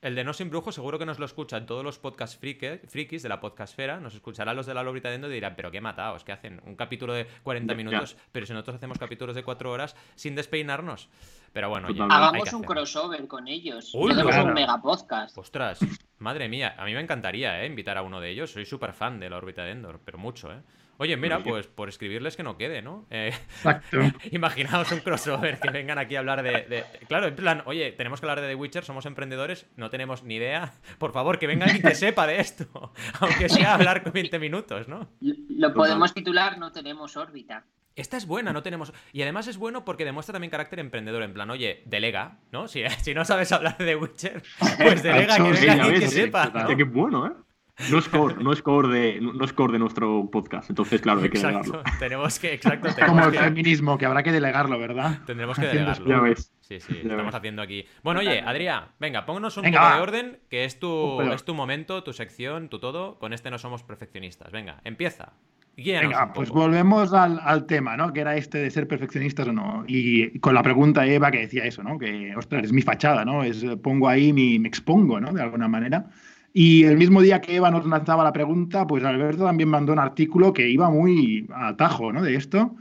El 0.00 0.14
de 0.14 0.24
no 0.24 0.32
sin 0.32 0.50
brujo, 0.50 0.72
seguro 0.72 0.98
que 0.98 1.06
nos 1.06 1.18
lo 1.18 1.26
escuchan 1.26 1.66
todos 1.66 1.84
los 1.84 1.98
podcast 1.98 2.40
frikis 2.40 3.22
de 3.22 3.28
la 3.28 3.40
podcastfera. 3.40 4.00
Nos 4.00 4.14
escucharán 4.14 4.56
los 4.56 4.66
de 4.66 4.74
la 4.74 4.82
Lobrita 4.82 5.10
Dendo 5.10 5.30
y 5.30 5.34
dirán, 5.34 5.54
pero 5.56 5.70
qué 5.70 5.80
matados, 5.80 6.24
que 6.24 6.32
hacen 6.32 6.60
un 6.64 6.76
capítulo 6.76 7.12
de 7.12 7.26
40 7.42 7.74
minutos, 7.74 8.16
pero 8.32 8.46
si 8.46 8.52
nosotros 8.52 8.76
hacemos 8.76 8.98
capítulos 8.98 9.34
de 9.34 9.42
4 9.42 9.70
horas 9.70 9.96
sin 10.14 10.34
despeinarnos. 10.34 11.08
Pero 11.52 11.68
bueno, 11.68 11.88
hagamos 12.10 12.52
un 12.52 12.62
crossover 12.62 13.26
con 13.26 13.48
ellos. 13.48 13.92
Uy, 13.94 14.12
un 14.12 14.54
mega 14.54 14.80
podcast. 14.80 15.36
Ostras, 15.36 15.80
madre 16.18 16.48
mía, 16.48 16.74
a 16.78 16.84
mí 16.84 16.94
me 16.94 17.00
encantaría 17.00 17.62
¿eh? 17.62 17.66
invitar 17.66 17.98
a 17.98 18.02
uno 18.02 18.20
de 18.20 18.30
ellos. 18.30 18.52
Soy 18.52 18.64
súper 18.64 18.92
fan 18.92 19.18
de 19.18 19.28
la 19.30 19.36
órbita 19.36 19.64
de 19.64 19.72
Endor, 19.72 20.00
pero 20.04 20.18
mucho, 20.18 20.52
¿eh? 20.52 20.62
Oye, 21.00 21.16
mira, 21.16 21.42
pues 21.42 21.66
por 21.66 21.88
escribirles 21.88 22.36
que 22.36 22.42
no 22.42 22.58
quede, 22.58 22.82
¿no? 22.82 23.06
Eh, 23.08 23.28
Exacto. 23.28 23.96
imaginaos 24.32 24.92
un 24.92 25.00
crossover 25.00 25.58
que 25.58 25.70
vengan 25.70 25.98
aquí 25.98 26.14
a 26.14 26.18
hablar 26.18 26.42
de, 26.42 26.84
Claro, 27.08 27.28
en 27.28 27.36
plan, 27.36 27.62
oye, 27.64 27.92
tenemos 27.92 28.20
que 28.20 28.26
hablar 28.26 28.42
de 28.42 28.48
The 28.48 28.54
Witcher, 28.54 28.84
somos 28.84 29.06
emprendedores, 29.06 29.66
no 29.76 29.88
tenemos 29.88 30.24
ni 30.24 30.34
idea. 30.34 30.74
Por 30.98 31.12
favor, 31.12 31.38
que 31.38 31.46
venga 31.46 31.64
alguien 31.64 31.82
que 31.82 31.94
sepa 31.94 32.26
de 32.26 32.38
esto. 32.38 32.92
Aunque 33.20 33.48
sea 33.48 33.76
hablar 33.76 34.02
con 34.02 34.12
20 34.12 34.38
minutos, 34.38 34.88
¿no? 34.88 35.08
Lo 35.20 35.72
podemos 35.72 36.12
titular 36.12 36.58
No 36.58 36.70
tenemos 36.70 37.16
órbita. 37.16 37.64
Esta 38.00 38.16
es 38.16 38.26
buena, 38.26 38.54
no 38.54 38.62
tenemos. 38.62 38.94
Y 39.12 39.20
además 39.20 39.46
es 39.46 39.58
bueno 39.58 39.84
porque 39.84 40.06
demuestra 40.06 40.32
también 40.32 40.50
carácter 40.50 40.78
emprendedor. 40.78 41.22
En 41.22 41.34
plan, 41.34 41.50
oye, 41.50 41.82
delega, 41.84 42.38
¿no? 42.50 42.66
Si, 42.66 42.82
si 43.02 43.12
no 43.12 43.26
sabes 43.26 43.52
hablar 43.52 43.76
de 43.76 43.84
The 43.84 43.96
Witcher, 43.96 44.42
pues 44.78 45.02
delega 45.02 45.36
que 45.36 45.52
venga 45.52 45.92
que 45.92 46.08
sepa. 46.08 46.46
¿no? 46.46 46.76
Qué 46.76 46.84
bueno, 46.84 47.26
¿eh? 47.26 47.32
No 47.90 47.98
es 47.98 48.08
core, 48.08 48.34
no 48.42 48.52
es 48.52 48.62
core 48.62 48.88
de, 48.88 49.20
no 49.20 49.42
es 49.42 49.52
core 49.54 49.72
de 49.72 49.78
nuestro 49.78 50.28
podcast, 50.30 50.68
entonces 50.68 51.00
claro, 51.00 51.22
hay 51.22 51.30
que 51.30 51.38
delegarlo. 51.38 51.82
Tenemos 51.98 52.38
que, 52.38 52.52
exacto. 52.52 52.90
Como 53.06 53.24
el 53.24 53.34
feminismo, 53.34 53.96
que 53.96 54.04
habrá 54.04 54.22
que 54.22 54.32
delegarlo, 54.32 54.78
¿verdad? 54.78 55.20
Tendremos 55.24 55.58
que 55.58 55.66
delegarlo. 55.66 56.06
Ya 56.06 56.20
ves. 56.20 56.52
Sí, 56.60 56.78
sí, 56.78 57.00
estamos 57.02 57.34
haciendo 57.34 57.62
aquí. 57.62 57.86
Bueno, 58.02 58.20
oye, 58.20 58.40
Adrián, 58.40 58.88
venga, 58.98 59.24
pónganos 59.24 59.56
un 59.56 59.64
poco 59.64 59.94
de 59.94 60.00
orden, 60.00 60.38
que 60.50 60.64
es 60.64 60.78
tu, 60.78 61.22
es 61.22 61.44
tu 61.44 61.54
momento, 61.54 62.04
tu 62.04 62.12
sección, 62.12 62.68
tu 62.68 62.80
todo. 62.80 63.18
Con 63.18 63.32
este 63.32 63.50
no 63.50 63.58
somos 63.58 63.82
perfeccionistas. 63.82 64.52
Venga, 64.52 64.80
empieza. 64.84 65.32
Venga, 65.76 66.32
pues 66.34 66.50
volvemos 66.50 67.12
al, 67.12 67.66
tema, 67.66 67.96
¿no? 67.96 68.12
Que 68.12 68.20
era 68.20 68.36
este 68.36 68.58
de 68.58 68.70
ser 68.70 68.86
perfeccionistas 68.86 69.48
o 69.48 69.52
no. 69.52 69.84
Y 69.86 70.38
con 70.40 70.54
la 70.54 70.62
pregunta 70.62 71.06
Eva 71.06 71.30
que 71.30 71.40
decía 71.40 71.64
eso, 71.64 71.82
¿no? 71.82 71.98
Que, 71.98 72.34
ostras, 72.36 72.64
es 72.64 72.72
mi 72.72 72.82
fachada, 72.82 73.24
¿no? 73.24 73.42
Es, 73.42 73.64
pongo 73.82 74.08
ahí, 74.08 74.32
mi, 74.32 74.58
me 74.58 74.68
expongo, 74.68 75.20
¿no? 75.20 75.32
De 75.32 75.40
alguna 75.40 75.68
manera. 75.68 76.06
Y 76.52 76.84
el 76.84 76.96
mismo 76.96 77.22
día 77.22 77.40
que 77.40 77.56
Eva 77.56 77.70
nos 77.70 77.86
lanzaba 77.86 78.24
la 78.24 78.32
pregunta, 78.32 78.86
pues 78.86 79.04
Alberto 79.04 79.44
también 79.44 79.68
mandó 79.68 79.92
un 79.92 80.00
artículo 80.00 80.52
que 80.52 80.68
iba 80.68 80.90
muy 80.90 81.46
a 81.54 81.76
tajo, 81.76 82.12
¿no? 82.12 82.22
De 82.22 82.34
esto. 82.34 82.74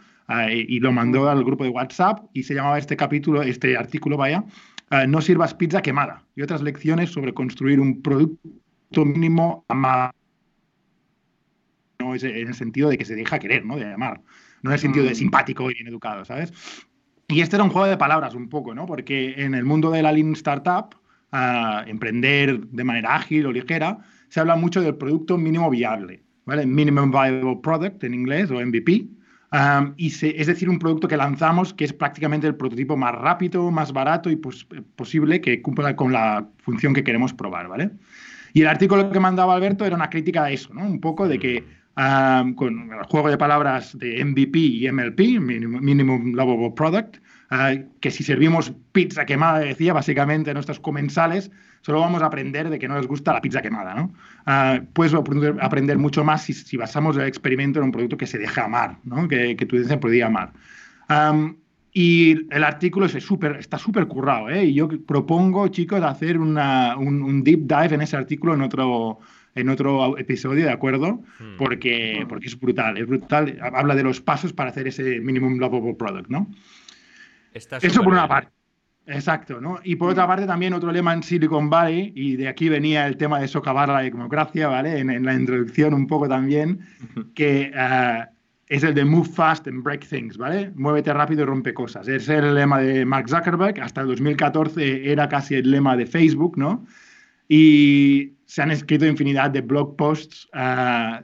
y 0.52 0.80
lo 0.80 0.92
mandó 0.92 1.30
al 1.30 1.44
grupo 1.44 1.64
de 1.64 1.70
WhatsApp 1.70 2.26
y 2.34 2.44
se 2.44 2.54
llamaba 2.54 2.78
este 2.78 2.98
capítulo, 2.98 3.42
este 3.44 3.78
artículo, 3.78 4.18
vaya, 4.18 4.44
No 5.08 5.22
sirvas 5.22 5.54
pizza 5.54 5.82
quemada 5.82 6.24
y 6.36 6.42
otras 6.42 6.62
lecciones 6.62 7.12
sobre 7.12 7.34
construir 7.34 7.80
un 7.80 8.02
producto 8.02 9.06
mínimo 9.06 9.64
a 9.70 10.12
no 12.00 12.16
es 12.16 12.24
en 12.24 12.48
el 12.48 12.54
sentido 12.54 12.90
de 12.90 12.98
que 12.98 13.06
se 13.06 13.16
deja 13.16 13.40
querer, 13.40 13.66
¿no? 13.66 13.78
De 13.78 13.94
amar, 13.94 14.22
no 14.64 14.72
en 14.72 14.74
el 14.74 14.80
sentido 14.80 15.06
de 15.06 15.12
mm. 15.12 15.16
simpático 15.16 15.70
y 15.70 15.74
bien 15.76 15.88
educado, 15.88 16.26
¿sabes? 16.26 16.54
Y 17.28 17.42
este 17.42 17.58
era 17.58 17.64
un 17.64 17.70
juego 17.70 17.88
de 17.88 17.98
palabras 17.98 18.34
un 18.34 18.50
poco, 18.50 18.74
¿no? 18.74 18.86
Porque 18.86 19.36
en 19.38 19.54
el 19.54 19.66
mundo 19.66 19.92
de 19.92 20.02
la 20.02 20.12
Lean 20.12 20.34
Startup, 20.34 20.96
emprender 21.86 22.60
de 22.60 22.84
manera 22.84 23.16
ágil 23.16 23.46
o 23.46 23.52
ligera, 23.52 24.00
se 24.30 24.40
habla 24.40 24.56
mucho 24.56 24.82
del 24.82 24.96
producto 24.96 25.38
mínimo 25.38 25.70
viable, 25.70 26.24
¿vale? 26.46 26.66
Minimum 26.66 27.12
Viable 27.12 27.60
Product 27.62 28.04
en 28.04 28.14
inglés 28.16 28.50
o 28.50 28.56
MVP. 28.66 29.08
y 29.98 30.08
es 30.08 30.48
decir, 30.48 30.70
un 30.70 30.80
producto 30.80 31.08
que 31.08 31.18
lanzamos 31.18 31.74
que 31.74 31.86
es 31.86 31.94
prácticamente 31.94 32.48
el 32.48 32.56
prototipo 32.56 32.98
más 32.98 33.14
rápido, 33.14 33.70
más 33.70 33.92
barato 33.92 34.32
y 34.32 34.38
pues, 34.38 34.66
posible 34.96 35.42
que 35.42 35.62
cumpla 35.62 35.96
con 35.96 36.12
la 36.12 36.48
función 36.60 36.94
que 36.94 37.04
queremos 37.04 37.34
probar, 37.34 37.68
¿vale? 37.68 37.92
Y 38.54 38.62
el 38.62 38.68
artículo 38.68 39.12
que 39.12 39.20
mandaba 39.20 39.54
Alberto 39.54 39.86
era 39.86 39.96
una 39.96 40.10
crítica 40.10 40.46
a 40.46 40.52
eso, 40.52 40.74
¿no? 40.74 40.84
Un 40.84 41.00
poco 41.00 41.28
de 41.28 41.38
que 41.38 41.79
con 42.56 42.92
el 42.94 43.04
juego 43.10 43.30
de 43.30 43.38
palabras 43.38 43.98
de 43.98 44.24
MVP 44.24 44.58
y 44.58 44.92
MLP, 44.92 45.40
Minimum, 45.40 46.34
Lovable 46.34 46.72
Product, 46.72 47.18
ah, 47.50 47.74
que 48.00 48.12
si 48.12 48.24
servimos 48.24 48.72
pizza 48.92 49.26
quemada, 49.26 49.60
decía, 49.60 49.94
básicamente 49.94 50.54
nuestros 50.54 50.80
comensales, 50.80 51.52
solo 51.82 52.00
vamos 52.00 52.22
a 52.22 52.28
aprender 52.28 52.70
de 52.70 52.80
que 52.80 52.88
no 52.88 52.98
les 52.98 53.08
gusta 53.08 53.34
la 53.34 53.42
pizza 53.42 53.62
quemada, 53.62 53.94
¿no? 53.96 54.14
Uh, 54.48 54.86
puedes 54.94 55.14
aprender 55.14 55.98
mucho 55.98 56.24
más 56.24 56.44
si, 56.44 56.78
basamos 56.78 57.18
el 57.18 57.24
experimento 57.24 57.80
en 57.80 57.86
un 57.86 57.92
producto 57.92 58.18
que 58.18 58.28
se 58.28 58.38
deja 58.38 58.66
amar, 58.66 58.98
¿no? 59.04 59.28
Que, 59.28 59.56
que 59.56 59.66
tu 59.66 59.84
se 59.84 59.98
podía 59.98 60.28
amar. 60.28 60.54
y 61.92 62.54
el 62.54 62.64
artículo 62.64 63.08
es 63.08 63.24
super, 63.24 63.58
está 63.58 63.78
súper 63.78 64.08
currado, 64.08 64.50
¿eh? 64.50 64.66
Y 64.66 64.74
yo 64.74 64.88
propongo, 65.06 65.68
chicos, 65.68 66.02
hacer 66.02 66.38
una, 66.38 66.96
un, 66.98 67.22
un, 67.22 67.44
deep 67.44 67.62
dive 67.68 67.96
en 67.96 68.02
ese 68.02 68.16
artículo 68.16 68.54
en 68.54 68.62
otro, 68.62 69.20
en 69.56 69.70
otro 69.70 70.18
episodio, 70.18 70.66
¿de 70.66 70.72
acuerdo? 70.72 71.24
Hmm. 71.40 71.58
Porque, 71.58 72.26
porque 72.28 72.48
es 72.48 72.60
brutal, 72.60 72.98
es 72.98 73.08
brutal. 73.08 73.58
Habla 73.62 73.96
de 73.96 74.04
los 74.04 74.22
pasos 74.22 74.54
para 74.54 74.70
hacer 74.70 74.88
ese 74.88 75.20
minimum 75.20 75.58
lovable 75.58 75.96
product, 75.96 76.30
¿no? 76.30 76.50
Eso 77.54 78.04
por 78.04 78.14
una 78.14 78.28
parte. 78.28 78.52
Exacto, 79.06 79.60
¿no? 79.60 79.80
Y 79.84 79.96
por 79.96 80.12
otra 80.12 80.28
parte 80.28 80.46
también 80.46 80.74
otro 80.74 80.92
lema 80.92 81.14
en 81.14 81.24
Silicon 81.24 81.68
Valley, 81.68 82.14
y 82.16 82.36
de 82.36 82.48
aquí 82.48 82.70
venía 82.70 83.08
el 83.08 83.18
tema 83.18 83.40
de 83.40 83.48
socavar 83.48 83.90
la 83.90 84.02
democracia, 84.02 84.68
¿vale? 84.68 85.00
En, 85.00 85.26
la 85.26 85.34
introducción 85.34 85.96
un 85.96 86.06
poco 86.06 86.28
también, 86.28 86.80
que 87.34 87.72
eh, 87.74 88.26
es 88.68 88.84
el 88.84 88.94
de 88.94 89.04
move 89.04 89.28
fast 89.28 89.68
and 89.68 89.82
break 89.82 90.06
things, 90.08 90.38
¿vale? 90.38 90.72
Muévete 90.76 91.12
rápido 91.12 91.42
y 91.42 91.46
rompe 91.46 91.74
cosas. 91.74 92.08
Es 92.08 92.30
el 92.30 92.54
lema 92.54 92.80
de 92.82 93.04
Mark 93.04 93.28
Zuckerberg, 93.30 93.82
hasta 93.82 94.02
el 94.02 94.08
2014 94.08 95.12
era 95.12 95.28
casi 95.28 95.56
el 95.56 95.72
lema 95.72 95.98
de 95.98 96.06
Facebook, 96.06 96.56
¿no? 96.56 96.86
Y 97.48 98.34
se 98.50 98.64
han 98.64 98.72
escrito 98.72 99.06
infinidad 99.06 99.52
de 99.52 99.62
blog 99.62 99.96
posts 99.96 100.50
uh, 100.56 101.24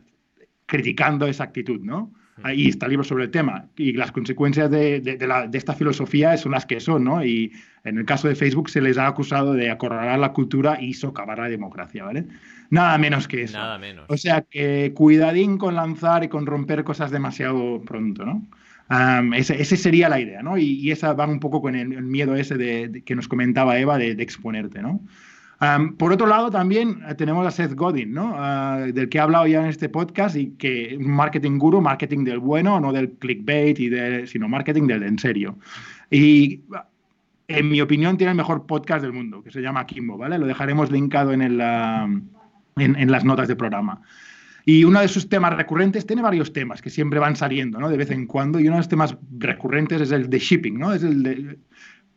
criticando 0.67 1.25
esa 1.25 1.45
actitud, 1.45 1.81
¿no? 1.81 2.13
Ahí 2.43 2.67
está 2.67 2.85
el 2.85 2.91
libro 2.91 3.03
sobre 3.03 3.23
el 3.23 3.31
tema. 3.31 3.65
Y 3.77 3.93
las 3.93 4.11
consecuencias 4.11 4.69
de, 4.69 4.99
de, 5.01 5.17
esta 5.57 5.73
filosofía 5.73 6.37
son 6.37 6.51
las 6.51 6.67
que 6.67 6.79
son, 6.79 7.03
¿no? 7.03 7.25
Y 7.25 7.51
en 7.83 7.97
el 7.97 8.05
caso 8.05 8.27
de 8.27 8.35
Facebook 8.35 8.69
se 8.69 8.79
les 8.79 8.99
ha 8.99 9.07
acusado 9.07 9.53
de 9.53 9.71
acorralar 9.71 10.19
la 10.19 10.33
cultura 10.33 10.79
y 10.79 10.93
socavar 10.93 11.39
la 11.39 11.49
democracia, 11.49 12.03
¿vale? 12.03 12.27
Nada 12.69 12.95
menos 12.99 13.27
que 13.27 13.41
eso. 13.41 13.57
Nada 13.57 13.79
menos. 13.79 14.05
O 14.07 14.17
sea 14.17 14.41
que 14.41 14.91
cuidadín 14.93 15.57
con 15.57 15.73
lanzar 15.73 16.23
y 16.23 16.27
con 16.27 16.45
romper 16.45 16.83
cosas 16.83 17.09
demasiado 17.09 17.81
pronto, 17.81 18.23
¿no? 18.23 18.45
esa 19.35 19.55
ese 19.55 19.77
sería 19.77 20.09
la 20.09 20.19
idea, 20.19 20.43
¿no? 20.43 20.59
Y, 20.59 20.91
esa 20.91 21.13
va 21.13 21.25
un 21.25 21.39
poco 21.39 21.59
con 21.59 21.73
el, 21.73 22.03
miedo 22.03 22.35
ese 22.35 22.55
de, 22.55 23.01
que 23.03 23.15
nos 23.15 23.27
comentaba 23.27 23.79
Eva 23.79 23.97
de, 23.97 24.11
exponerte, 24.11 24.83
¿no? 24.83 25.01
Por 25.97 26.11
otro 26.11 26.27
lado, 26.27 26.49
también 26.49 27.01
eh, 27.07 27.15
tenemos 27.15 27.45
a 27.47 27.51
Seth 27.51 27.73
Godin, 27.73 28.13
¿no? 28.13 28.33
Ah, 28.35 28.85
del 28.93 29.09
que 29.09 29.17
he 29.17 29.21
hablado 29.21 29.47
ya 29.47 29.61
en 29.61 29.67
este 29.67 29.89
podcast 29.89 30.35
y 30.35 30.51
que 30.51 30.97
marketing 30.99 31.57
guru, 31.57 31.81
marketing 31.81 32.23
del 32.23 32.39
bueno, 32.39 32.79
no 32.79 32.91
del 32.91 33.11
clickbait, 33.11 33.79
y 33.79 33.89
de, 33.89 34.27
sino 34.27 34.49
marketing 34.49 34.87
del 34.87 35.03
en 35.03 35.17
serio. 35.17 35.57
Y 36.11 36.61
en 37.47 37.69
mi 37.69 37.81
opinión 37.81 38.17
tiene 38.17 38.31
el 38.31 38.37
mejor 38.37 38.65
podcast 38.65 39.01
del 39.01 39.13
mundo, 39.13 39.43
que 39.43 39.51
se 39.51 39.61
llama 39.61 39.85
Kimbo, 39.85 40.17
¿vale? 40.17 40.37
Lo 40.37 40.47
dejaremos 40.47 40.91
linkado 40.91 41.31
en, 41.31 41.41
el, 41.41 41.61
en, 41.61 43.11
las 43.11 43.23
notas 43.23 43.47
del 43.47 43.57
programa. 43.57 44.01
Y 44.65 44.83
uno 44.83 44.99
de 44.99 45.07
sus 45.07 45.29
temas 45.29 45.55
recurrentes, 45.55 46.07
tiene 46.07 46.23
varios 46.23 46.51
temas 46.51 46.81
que 46.81 46.89
siempre 46.89 47.19
van 47.19 47.35
saliendo, 47.35 47.79
¿no? 47.79 47.87
De 47.87 47.97
vez 47.97 48.09
en 48.09 48.25
cuando, 48.25 48.59
y 48.59 48.63
uno 48.63 48.77
de 48.77 48.79
los 48.79 48.89
temas 48.89 49.15
recurrentes 49.37 50.01
es 50.01 50.11
el 50.11 50.29
de 50.29 50.39
shipping, 50.39 50.79
¿no? 50.79 50.91
Es 50.91 51.03
el 51.03 51.21
de 51.21 51.59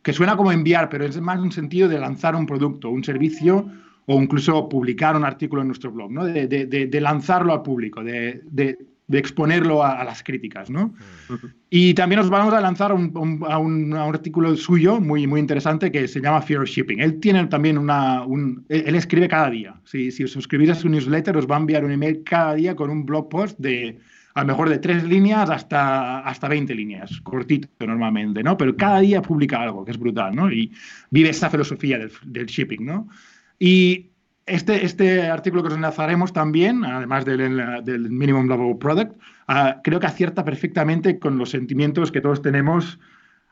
que 0.01 0.13
suena 0.13 0.37
como 0.37 0.51
enviar, 0.51 0.89
pero 0.89 1.05
es 1.05 1.19
más 1.19 1.39
un 1.39 1.51
sentido 1.51 1.87
de 1.87 1.99
lanzar 1.99 2.35
un 2.35 2.45
producto, 2.45 2.89
un 2.89 3.03
servicio 3.03 3.69
o 4.05 4.21
incluso 4.21 4.67
publicar 4.67 5.15
un 5.15 5.23
artículo 5.23 5.61
en 5.61 5.67
nuestro 5.67 5.91
blog, 5.91 6.11
¿no? 6.11 6.25
de, 6.25 6.99
lanzarlo 6.99 7.53
al 7.53 7.61
público, 7.61 8.03
de, 8.03 8.41
exponerlo 9.11 9.83
a, 9.83 10.03
las 10.03 10.23
críticas. 10.23 10.69
¿no? 10.69 10.95
Y 11.69 11.93
también 11.93 12.19
nos 12.21 12.29
vamos 12.29 12.53
a 12.53 12.61
lanzar 12.61 12.91
un, 12.91 13.45
a, 13.47 13.59
un, 13.59 13.93
artículo 13.93 14.55
suyo 14.55 14.99
muy, 14.99 15.27
muy 15.27 15.39
interesante 15.39 15.91
que 15.91 16.07
se 16.07 16.21
llama 16.21 16.41
Fear 16.41 16.61
of 16.61 16.69
Shipping. 16.69 16.99
Él 16.99 17.19
tiene 17.19 17.45
también 17.47 17.77
una... 17.77 18.23
Un, 18.23 18.65
él 18.69 18.95
escribe 18.95 19.27
cada 19.27 19.51
día. 19.51 19.79
Si 19.83 20.23
os 20.23 20.31
suscribís 20.31 20.71
a 20.71 20.75
su 20.75 20.89
newsletter, 20.89 21.37
os 21.37 21.45
va 21.45 21.57
a 21.57 21.59
enviar 21.59 21.85
un 21.85 21.91
email 21.91 22.23
cada 22.23 22.55
día 22.55 22.75
con 22.75 22.89
un 22.89 23.05
blog 23.05 23.29
post 23.29 23.59
de 23.59 23.99
a 24.39 24.43
lo 24.43 24.47
mejor 24.47 24.69
de 24.69 24.77
tres 24.77 25.03
líneas 25.03 25.49
hasta, 25.49 26.19
hasta 26.19 26.47
20 26.47 26.73
líneas, 26.73 27.19
cortito 27.21 27.67
normalmente, 27.85 28.41
¿no? 28.41 28.55
Pero 28.57 28.77
cada 28.77 29.01
día 29.01 29.21
publica 29.21 29.61
algo, 29.61 29.83
que 29.83 29.91
es 29.91 29.99
brutal, 29.99 30.33
¿no? 30.33 30.49
Y 30.49 30.71
vive 31.09 31.29
esta 31.29 31.49
filosofía 31.49 31.99
del, 32.23 32.45
shipping, 32.45 32.85
¿no? 32.85 33.09
Y 33.59 34.11
este, 34.45 34.85
este 34.85 35.27
artículo 35.27 35.61
que 35.61 35.67
os 35.67 35.75
enlazaremos 35.75 36.31
también, 36.31 36.85
además 36.85 37.25
del, 37.25 37.83
del 37.83 38.09
Minimum 38.09 38.47
Level 38.47 38.77
Product, 38.77 39.19
ah, 39.49 39.81
creo 39.83 39.99
que 39.99 40.07
acierta 40.07 40.45
perfectamente 40.45 41.19
con 41.19 41.37
los 41.37 41.49
sentimientos 41.49 42.09
que 42.09 42.21
todos 42.21 42.41
tenemos 42.41 42.97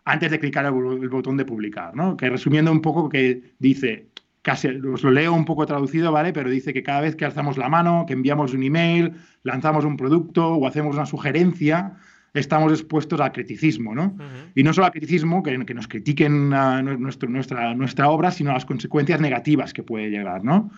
antes 0.05 0.31
de 0.31 0.39
clicar 0.39 0.65
el, 0.65 1.09
botón 1.09 1.35
de 1.35 1.43
publicar, 1.43 1.93
¿no? 1.97 2.15
Que 2.15 2.29
resumiendo 2.29 2.71
un 2.71 2.81
poco 2.81 3.09
que 3.09 3.55
dice, 3.59 4.07
casi 4.47 4.69
os 4.69 5.03
lo 5.03 5.11
leo 5.11 5.33
un 5.33 5.43
poco 5.43 5.65
traducido, 5.65 6.13
¿vale? 6.13 6.31
Pero 6.31 6.49
dice 6.49 6.71
que 6.71 6.81
cada 6.81 7.01
vez 7.01 7.17
que 7.17 7.25
alzamos 7.25 7.57
la 7.57 7.67
mano, 7.67 8.05
que 8.07 8.13
enviamos 8.13 8.53
un 8.53 8.63
email, 8.63 9.11
lanzamos 9.43 9.83
un 9.83 9.97
producto 9.97 10.53
o 10.53 10.65
hacemos 10.65 10.95
una 10.95 11.05
sugerencia, 11.05 11.97
estamos 12.33 12.71
expuestos 12.71 13.19
al 13.19 13.33
criticismo, 13.33 13.93
¿no? 13.93 14.15
Y 14.55 14.63
no 14.63 14.71
solo 14.71 14.85
al 14.85 14.93
criticismo, 14.93 15.43
que, 15.43 15.65
que 15.65 15.73
nos 15.73 15.89
critiquen 15.89 16.49
nuestro, 16.49 17.27
nuestra, 17.27 17.75
nuestra 17.75 18.09
obra, 18.09 18.31
sino 18.31 18.51
a 18.51 18.53
las 18.53 18.63
consecuencias 18.63 19.19
negativas 19.19 19.73
que 19.73 19.83
puede 19.83 20.09
llegar, 20.09 20.45
¿no? 20.45 20.71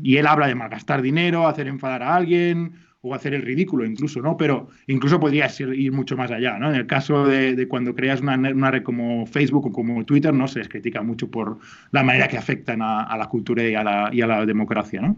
y 0.00 0.16
él 0.16 0.26
habla 0.28 0.46
de 0.46 0.54
malgastar 0.54 1.02
dinero, 1.02 1.48
hacer 1.48 1.66
enfadar 1.66 2.04
a 2.04 2.14
alguien, 2.14 2.74
o 3.00 3.14
hacer 3.14 3.32
el 3.34 3.42
ridículo 3.42 3.84
incluso, 3.84 4.20
¿no? 4.20 4.36
Pero 4.36 4.68
incluso 4.86 5.20
podría 5.20 5.48
ir 5.74 5.92
mucho 5.92 6.16
más 6.16 6.30
allá, 6.30 6.58
¿no? 6.58 6.70
En 6.70 6.74
el 6.74 6.86
caso 6.86 7.26
de, 7.26 7.68
cuando 7.68 7.94
creas 7.94 8.20
una, 8.20 8.36
red 8.70 8.82
como 8.82 9.24
Facebook 9.26 9.66
o 9.66 9.72
como 9.72 10.04
Twitter, 10.04 10.34
¿no? 10.34 10.48
Se 10.48 10.58
les 10.58 10.68
critica 10.68 11.02
mucho 11.02 11.30
por 11.30 11.58
la 11.92 12.02
manera 12.02 12.26
que 12.26 12.36
afectan 12.36 12.82
a, 12.82 13.16
la 13.16 13.26
cultura 13.26 13.62
y 13.62 13.74
a 13.74 13.84
la, 13.84 14.10
y 14.12 14.20
a 14.20 14.26
la 14.26 14.44
democracia, 14.44 15.00
¿no? 15.00 15.16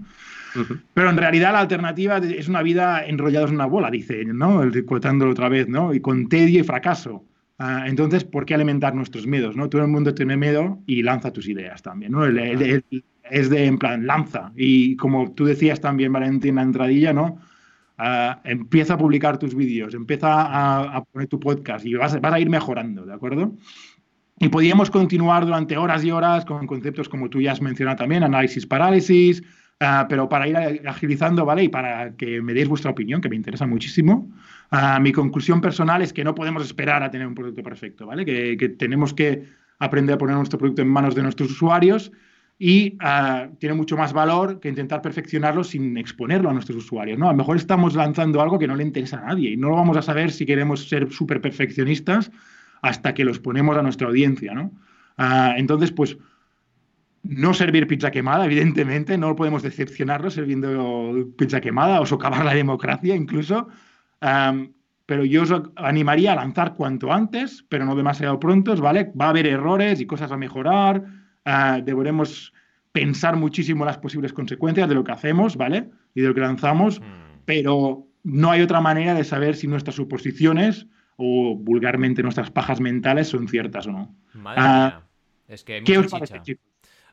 Pero 0.95 1.11
en 1.11 1.17
realidad 1.17 1.53
la 1.53 1.61
alternativa 1.61 2.19
es 2.19 2.49
una 2.49 2.63
vida 2.63 3.05
enrollados 3.05 3.51
en 3.51 3.57
una 3.57 3.67
bola, 3.67 3.91
dice, 3.91 4.25
¿no? 4.25 4.63
Cotándolo 4.85 5.31
otra 5.31 5.49
vez, 5.49 5.69
¿no? 5.69 5.95
Y 5.95 6.01
con 6.01 6.29
tedio 6.29 6.61
y 6.61 6.65
fracaso. 6.65 7.25
Ah, 7.59 7.85
entonces, 7.87 8.25
¿por 8.25 8.47
qué 8.47 8.55
alimentar 8.55 8.95
nuestros 8.95 9.27
miedos, 9.27 9.57
no? 9.57 9.69
Todo 9.69 9.83
el 9.83 9.89
mundo 9.89 10.15
tiene 10.15 10.37
miedo 10.37 10.81
y 10.87 11.03
lanza 11.03 11.33
tus 11.33 11.47
ideas 11.49 11.83
también, 11.83 12.13
¿no? 12.13 12.25
es 12.27 13.49
de, 13.49 13.65
en 13.65 13.79
plan, 13.79 14.07
lanza. 14.07 14.53
Y 14.57 14.97
como 14.97 15.33
tú 15.33 15.45
decías 15.45 15.81
también, 15.81 16.13
Valentín, 16.13 16.51
en 16.51 16.57
la 16.57 16.63
entradilla, 16.63 17.13
¿no? 17.13 17.39
Empieza 18.45 18.95
a 18.95 18.99
publicar 18.99 19.39
tus 19.39 19.55
vídeos, 19.55 19.95
empieza 19.95 20.29
a, 20.31 21.05
poner 21.05 21.29
tu 21.29 21.39
podcast 21.39 21.85
y 21.85 21.95
vas, 21.95 22.15
a 22.15 22.41
ir 22.41 22.49
mejorando, 22.49 23.05
¿de 23.05 23.13
acuerdo? 23.13 23.55
Y 24.39 24.49
podríamos 24.49 24.91
continuar 24.91 25.45
durante 25.45 25.77
horas 25.77 26.03
y 26.03 26.11
horas 26.11 26.45
con 26.47 26.67
conceptos 26.67 27.09
como 27.09 27.29
tú 27.29 27.43
ya 27.43 27.53
has 27.53 27.61
mencionado 27.61 27.99
también, 27.99 28.23
análisis 28.23 28.67
parálisis, 28.67 29.43
ah, 29.81 30.07
pero 30.09 30.29
para 30.31 30.49
ir 30.49 30.57
agilizando, 30.87 31.45
¿vale? 31.45 31.65
Y 31.65 31.69
para 31.69 32.17
que 32.17 32.41
me 32.41 32.55
deis 32.55 32.69
vuestra 32.69 32.91
opinión, 32.91 33.21
que 33.21 33.29
me 33.29 33.37
interesa 33.37 33.67
muchísimo, 33.67 34.31
ah, 34.71 34.99
mi 34.99 35.13
conclusión 35.13 35.61
personal 35.61 36.01
es 36.01 36.15
que 36.15 36.25
no 36.25 36.35
podemos 36.35 36.65
esperar 36.65 37.03
a 37.03 37.11
tener 37.11 37.27
un 37.27 37.35
producto 37.35 37.63
perfecto, 37.63 38.07
¿vale? 38.07 38.25
Que 38.25 38.69
tenemos 38.79 39.13
que 39.13 39.45
aprender 39.79 40.15
a 40.15 40.19
poner 40.19 40.37
nuestro 40.37 40.59
producto 40.59 40.81
en 40.81 40.89
manos 40.89 41.15
de 41.15 41.23
nuestros 41.23 41.51
usuarios 41.51 42.11
y 42.63 42.99
ah, 43.01 43.49
tiene 43.59 43.75
mucho 43.75 43.97
más 43.97 44.13
valor 44.13 44.61
que 44.61 44.69
intentar 44.69 45.01
perfeccionarlo 45.01 45.65
sin 45.65 45.97
exponerlo 45.97 46.51
a 46.51 46.53
nuestros 46.53 46.77
usuarios. 46.85 47.19
¿no? 47.19 47.27
A 47.27 47.33
lo 47.33 47.39
mejor 47.39 47.57
estamos 47.57 47.95
lanzando 47.95 48.43
algo 48.43 48.59
que 48.59 48.67
no 48.67 48.77
le 48.77 48.83
interesa 48.83 49.19
a 49.19 49.29
nadie 49.29 49.53
y 49.53 49.57
no 49.57 49.71
lo 49.71 49.77
vamos 49.77 49.97
a 49.97 50.03
saber 50.03 50.31
si 50.31 50.45
queremos 50.45 50.87
ser 50.87 51.11
súper 51.11 51.41
perfeccionistas 51.41 52.31
hasta 52.83 53.15
que 53.15 53.25
los 53.25 53.39
ponemos 53.39 53.79
a 53.79 53.83
nuestra 53.83 54.09
audiencia. 54.09 54.53
¿no? 54.53 54.73
Ah, 55.17 55.55
entonces, 55.57 55.91
pues 55.91 56.19
no 57.23 57.55
servir 57.55 57.87
pizza 57.87 58.11
quemada, 58.11 58.45
evidentemente, 58.45 59.17
no 59.17 59.35
podemos 59.37 59.63
decepcionarlo 59.63 60.31
serviendo 60.31 61.31
pizza 61.39 61.63
quemada 61.63 61.99
o 61.99 62.05
socavar 62.05 62.45
la 62.45 62.53
democracia 62.53 63.17
incluso. 63.17 63.69
pero 65.07 65.25
yo 65.25 65.43
os 65.45 65.53
animaría 65.77 66.33
a 66.33 66.37
lanzar 66.37 66.75
cuanto 66.75 67.11
antes, 67.11 67.65
pero 67.71 67.87
no 67.87 67.97
demasiado 67.97 68.39
pronto, 68.39 68.77
¿vale? 68.77 69.11
Va 69.19 69.27
a 69.27 69.31
haber 69.31 69.47
errores 69.47 69.99
y 70.03 70.07
cosas 70.07 70.31
a 70.31 70.37
mejorar 70.37 71.20
Ah, 71.45 71.81
deberemos 71.83 72.53
pensar 72.93 73.37
muchísimo 73.37 73.85
las 73.85 73.99
posibles 73.99 74.33
consecuencias 74.33 74.89
de 74.89 74.95
lo 74.95 75.05
que 75.05 75.13
hacemos, 75.13 75.57
¿vale? 75.57 75.91
Y 76.15 76.21
de 76.21 76.29
lo 76.29 76.35
que 76.35 76.41
lanzamos, 76.41 77.01
hmm. 77.01 77.43
pero 77.45 78.07
no 78.23 78.51
hay 78.51 78.63
otra 78.63 78.81
manera 78.81 79.15
de 79.15 79.25
saber 79.25 79.57
si 79.57 79.67
nuestras 79.67 79.97
suposiciones 79.97 80.87
o 81.17 81.57
vulgarmente 81.57 82.23
nuestras 82.23 82.51
pajas 82.51 82.81
mentales 82.81 83.29
son 83.29 83.49
ciertas 83.49 83.87
o 83.87 83.93
no. 83.93 84.15
Madre 84.35 84.61
ah, 84.63 85.03
Es 85.49 85.65
que 85.65 85.75
hay 85.75 85.99
mucha 85.99 86.43
chicha. 86.43 86.61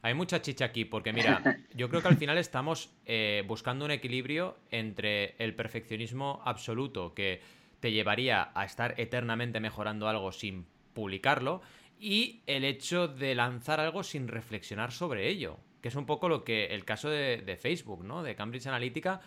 Hay 0.03 0.13
mucha 0.13 0.41
chicha 0.41 0.65
aquí, 0.65 0.85
porque 0.85 1.11
mira, 1.11 1.41
yo 1.75 1.89
creo 1.89 2.01
que 2.01 2.07
al 2.07 2.17
final 2.17 2.37
estamos 2.37 2.93
eh, 3.05 3.43
buscando 3.47 3.83
un 3.83 3.91
equilibrio 3.91 4.57
entre 4.71 5.35
el 5.39 5.55
perfeccionismo 5.55 6.41
absoluto 6.45 7.13
que 7.13 7.41
te 7.79 7.91
llevaría 7.91 8.51
a 8.53 8.63
estar 8.65 8.93
eternamente 8.97 9.59
mejorando 9.59 10.07
algo 10.07 10.31
sin 10.31 10.65
publicarlo 10.93 11.61
y 11.99 12.41
el 12.45 12.63
hecho 12.63 13.07
de 13.07 13.35
lanzar 13.35 13.79
algo 13.79 14.03
sin 14.03 14.27
reflexionar 14.27 14.91
sobre 14.91 15.29
ello, 15.29 15.59
que 15.81 15.87
es 15.89 15.95
un 15.95 16.05
poco 16.05 16.29
lo 16.29 16.43
que 16.43 16.67
el 16.67 16.85
caso 16.85 17.09
de, 17.09 17.57
Facebook, 17.59 18.03
¿no? 18.03 18.23
De 18.23 18.35
Cambridge 18.35 18.67
Analytica, 18.67 19.21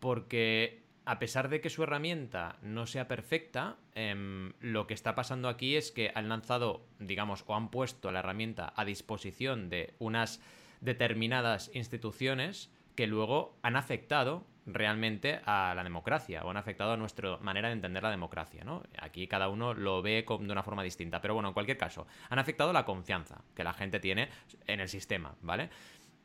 porque 0.00 0.82
a 1.04 1.18
pesar 1.18 1.48
de 1.48 1.60
que 1.60 1.70
su 1.70 1.82
herramienta 1.82 2.58
no 2.62 2.86
sea 2.86 3.08
perfecta, 3.08 3.76
em, 3.94 4.54
lo 4.60 4.86
que 4.86 4.94
está 4.94 5.14
pasando 5.14 5.48
aquí 5.48 5.76
es 5.76 5.92
que 5.92 6.12
han 6.14 6.28
lanzado, 6.28 6.86
digamos, 6.98 7.44
o 7.46 7.54
han 7.54 7.70
puesto 7.70 8.10
la 8.10 8.20
herramienta 8.20 8.72
a 8.74 8.84
disposición 8.84 9.68
de 9.68 9.94
unas 9.98 10.40
determinadas 10.80 11.70
instituciones 11.74 12.70
que 12.94 13.06
luego 13.06 13.58
han 13.62 13.76
afectado 13.76 14.46
realmente 14.66 15.40
a 15.44 15.74
la 15.74 15.84
democracia 15.84 16.42
o 16.44 16.50
han 16.50 16.56
afectado 16.56 16.92
a 16.92 16.96
nuestra 16.96 17.36
manera 17.38 17.68
de 17.68 17.74
entender 17.74 18.02
la 18.02 18.10
democracia, 18.10 18.64
¿no? 18.64 18.82
Aquí 18.98 19.26
cada 19.26 19.48
uno 19.48 19.74
lo 19.74 20.02
ve 20.02 20.24
de 20.26 20.52
una 20.52 20.62
forma 20.62 20.82
distinta, 20.82 21.20
pero 21.20 21.34
bueno, 21.34 21.48
en 21.48 21.54
cualquier 21.54 21.76
caso, 21.76 22.06
han 22.30 22.38
afectado 22.38 22.72
la 22.72 22.84
confianza 22.84 23.42
que 23.54 23.64
la 23.64 23.74
gente 23.74 24.00
tiene 24.00 24.28
en 24.66 24.80
el 24.80 24.88
sistema, 24.88 25.34
¿vale? 25.42 25.70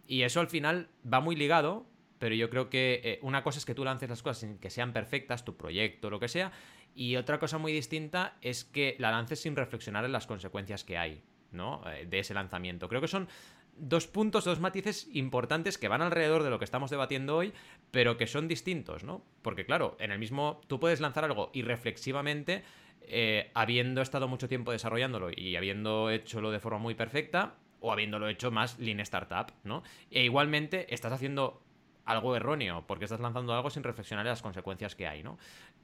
Y 0.08 0.24
eso 0.24 0.40
al 0.40 0.48
final 0.48 0.90
va 1.12 1.20
muy 1.20 1.36
ligado, 1.36 1.86
pero 2.18 2.36
yo 2.36 2.50
creo 2.50 2.70
que 2.70 3.02
eh, 3.04 3.20
una 3.22 3.44
cosa 3.44 3.60
es 3.60 3.66
que 3.66 3.76
tú 3.76 3.84
lances 3.84 4.10
las 4.10 4.24
cosas 4.24 4.40
sin 4.40 4.58
que 4.58 4.70
sean 4.70 4.94
perfectas, 4.94 5.46
tu 5.46 5.58
proyecto, 5.58 6.10
lo 6.10 6.20
que 6.20 6.28
sea, 6.28 6.52
y 6.96 7.16
otra 7.16 7.40
cosa 7.40 7.58
muy 7.58 7.72
distinta 7.72 8.38
es 8.42 8.66
que 8.66 8.96
la 9.00 9.12
lances 9.12 9.42
sin 9.42 9.56
reflexionar 9.56 10.06
en 10.06 10.12
las 10.12 10.28
consecuencias 10.28 10.84
que 10.84 10.98
hay, 10.98 11.24
¿no? 11.52 11.82
Eh, 11.90 12.06
de 12.06 12.20
ese 12.20 12.34
lanzamiento. 12.34 12.90
Creo 12.90 13.02
que 13.02 13.08
son 13.08 13.28
dos 13.80 14.08
puntos, 14.08 14.46
dos 14.46 14.60
matices 14.60 15.08
importantes 15.14 15.78
que 15.78 15.88
van 15.88 16.02
alrededor 16.02 16.44
de 16.44 16.50
lo 16.50 16.60
que 16.60 16.66
estamos 16.66 16.90
debatiendo 16.90 17.38
hoy, 17.38 17.54
pero 17.92 18.18
que 18.18 18.28
son 18.28 18.48
distintos, 18.48 19.04
¿no? 19.04 19.24
Porque 19.42 19.66
claro, 19.66 19.98
en 20.00 20.12
el 20.12 20.20
mismo, 20.20 20.62
tú 20.68 20.80
puedes 20.80 21.00
lanzar 21.00 21.24
algo 21.24 21.50
irreflexivamente, 21.54 22.64
eh, 23.02 23.52
habiendo 23.54 24.02
estado 24.02 24.28
mucho 24.28 24.48
tiempo 24.48 24.72
desarrollándolo 24.72 25.30
y 25.36 25.56
habiendo 25.56 26.10
hecho 26.10 26.42
de 26.52 26.60
forma 26.60 26.80
muy 26.80 26.96
perfecta, 26.96 27.56
o 27.80 27.92
habiéndolo 27.92 28.28
hecho 28.28 28.52
más 28.52 28.78
lean 28.80 29.00
startup, 29.00 29.54
¿no? 29.64 29.84
E 30.12 30.24
igualmente 30.24 30.94
estás 30.94 31.14
haciendo 31.14 31.62
algo 32.10 32.36
erróneo, 32.36 32.84
porque 32.88 33.06
estás 33.06 33.20
lanzando 33.20 33.54
algo 33.54 33.70
sin 33.70 33.84
reflexionar 33.84 34.26
en 34.26 34.32
las 34.32 34.42
consecuencias 34.42 34.96
que 34.96 35.08
hay, 35.08 35.24
¿no? 35.24 35.38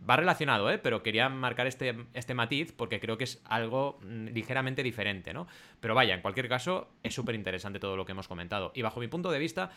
Va 0.08 0.16
relacionado, 0.16 0.70
¿eh? 0.72 0.78
Pero 0.78 1.04
quería 1.04 1.30
marcar 1.30 1.68
este, 1.68 1.96
este 2.14 2.34
matiz 2.34 2.72
porque 2.72 3.00
creo 3.00 3.18
que 3.18 3.26
es 3.26 3.42
algo 3.46 4.00
mm, 4.02 4.28
ligeramente 4.28 4.84
diferente, 4.84 5.34
¿no? 5.34 5.48
Pero 5.80 5.94
vaya, 5.96 6.16
en 6.16 6.22
cualquier 6.22 6.50
caso, 6.50 6.90
es 7.04 7.14
súper 7.14 7.36
interesante 7.36 7.80
todo 7.80 7.96
lo 7.96 8.06
que 8.06 8.14
hemos 8.14 8.28
comentado. 8.28 8.72
Y 8.74 8.82
bajo 8.82 9.00
mi 9.00 9.08
punto 9.08 9.32
de 9.32 9.40
vista, 9.40 9.70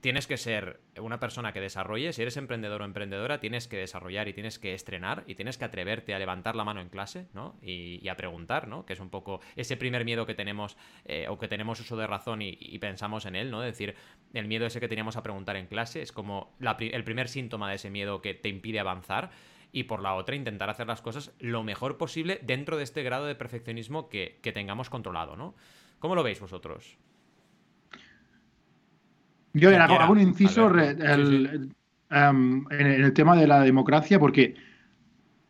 tienes 0.00 0.26
que 0.26 0.36
ser 0.36 0.80
una 0.98 1.20
persona 1.20 1.52
que 1.52 1.60
desarrolle, 1.60 2.12
si 2.12 2.22
eres 2.22 2.36
emprendedor 2.36 2.82
o 2.82 2.84
emprendedora, 2.84 3.38
tienes 3.40 3.68
que 3.68 3.76
desarrollar 3.76 4.28
y 4.28 4.32
tienes 4.32 4.58
que 4.58 4.74
estrenar 4.74 5.24
y 5.26 5.34
tienes 5.34 5.58
que 5.58 5.64
atreverte 5.64 6.14
a 6.14 6.18
levantar 6.18 6.56
la 6.56 6.64
mano 6.64 6.80
en 6.80 6.88
clase, 6.88 7.28
¿no? 7.34 7.56
Y, 7.62 8.08
a 8.08 8.16
preguntar, 8.16 8.66
¿no? 8.66 8.86
Que 8.86 8.94
es 8.94 9.00
un 9.00 9.10
poco 9.10 9.40
ese 9.56 9.76
primer 9.76 10.04
miedo 10.04 10.26
que 10.26 10.34
tenemos 10.34 10.76
eh, 11.04 11.26
o 11.28 11.38
que 11.38 11.48
tenemos 11.48 11.78
uso 11.80 11.96
de 11.96 12.06
razón 12.06 12.42
y, 12.42 12.78
pensamos 12.80 13.26
en 13.26 13.36
él, 13.36 13.50
¿no? 13.50 13.62
Es 13.62 13.72
decir, 13.72 13.94
el 14.32 14.48
miedo 14.48 14.66
ese 14.66 14.80
que 14.80 14.88
teníamos 14.88 15.16
a 15.16 15.22
preguntar 15.22 15.56
en 15.56 15.66
clase 15.66 16.00
es 16.00 16.12
como 16.12 16.56
el 16.78 17.04
primer 17.04 17.28
síntoma 17.28 17.68
de 17.68 17.76
ese 17.76 17.90
miedo 17.90 18.22
que 18.22 18.34
te 18.34 18.48
impide 18.48 18.80
avanzar 18.80 19.30
y 19.70 19.84
por 19.84 20.00
la 20.00 20.14
otra 20.14 20.34
intentar 20.34 20.70
hacer 20.70 20.86
las 20.86 21.02
cosas 21.02 21.32
lo 21.38 21.62
mejor 21.62 21.98
posible 21.98 22.40
dentro 22.42 22.76
de 22.76 22.84
este 22.84 23.02
grado 23.02 23.26
de 23.26 23.34
perfeccionismo 23.34 24.08
que, 24.08 24.40
que 24.42 24.52
tengamos 24.52 24.88
controlado, 24.88 25.36
¿no? 25.36 25.54
¿Cómo 25.98 26.14
lo 26.14 26.22
veis 26.22 26.40
vosotros? 26.40 26.96
Yo 29.52 29.70
hago, 29.70 30.12
un 30.12 30.20
inciso 30.20 30.70
em, 30.78 32.64
en, 32.70 32.86
el 32.86 33.12
tema 33.12 33.36
de 33.36 33.46
la 33.46 33.60
democracia, 33.60 34.18
porque 34.18 34.54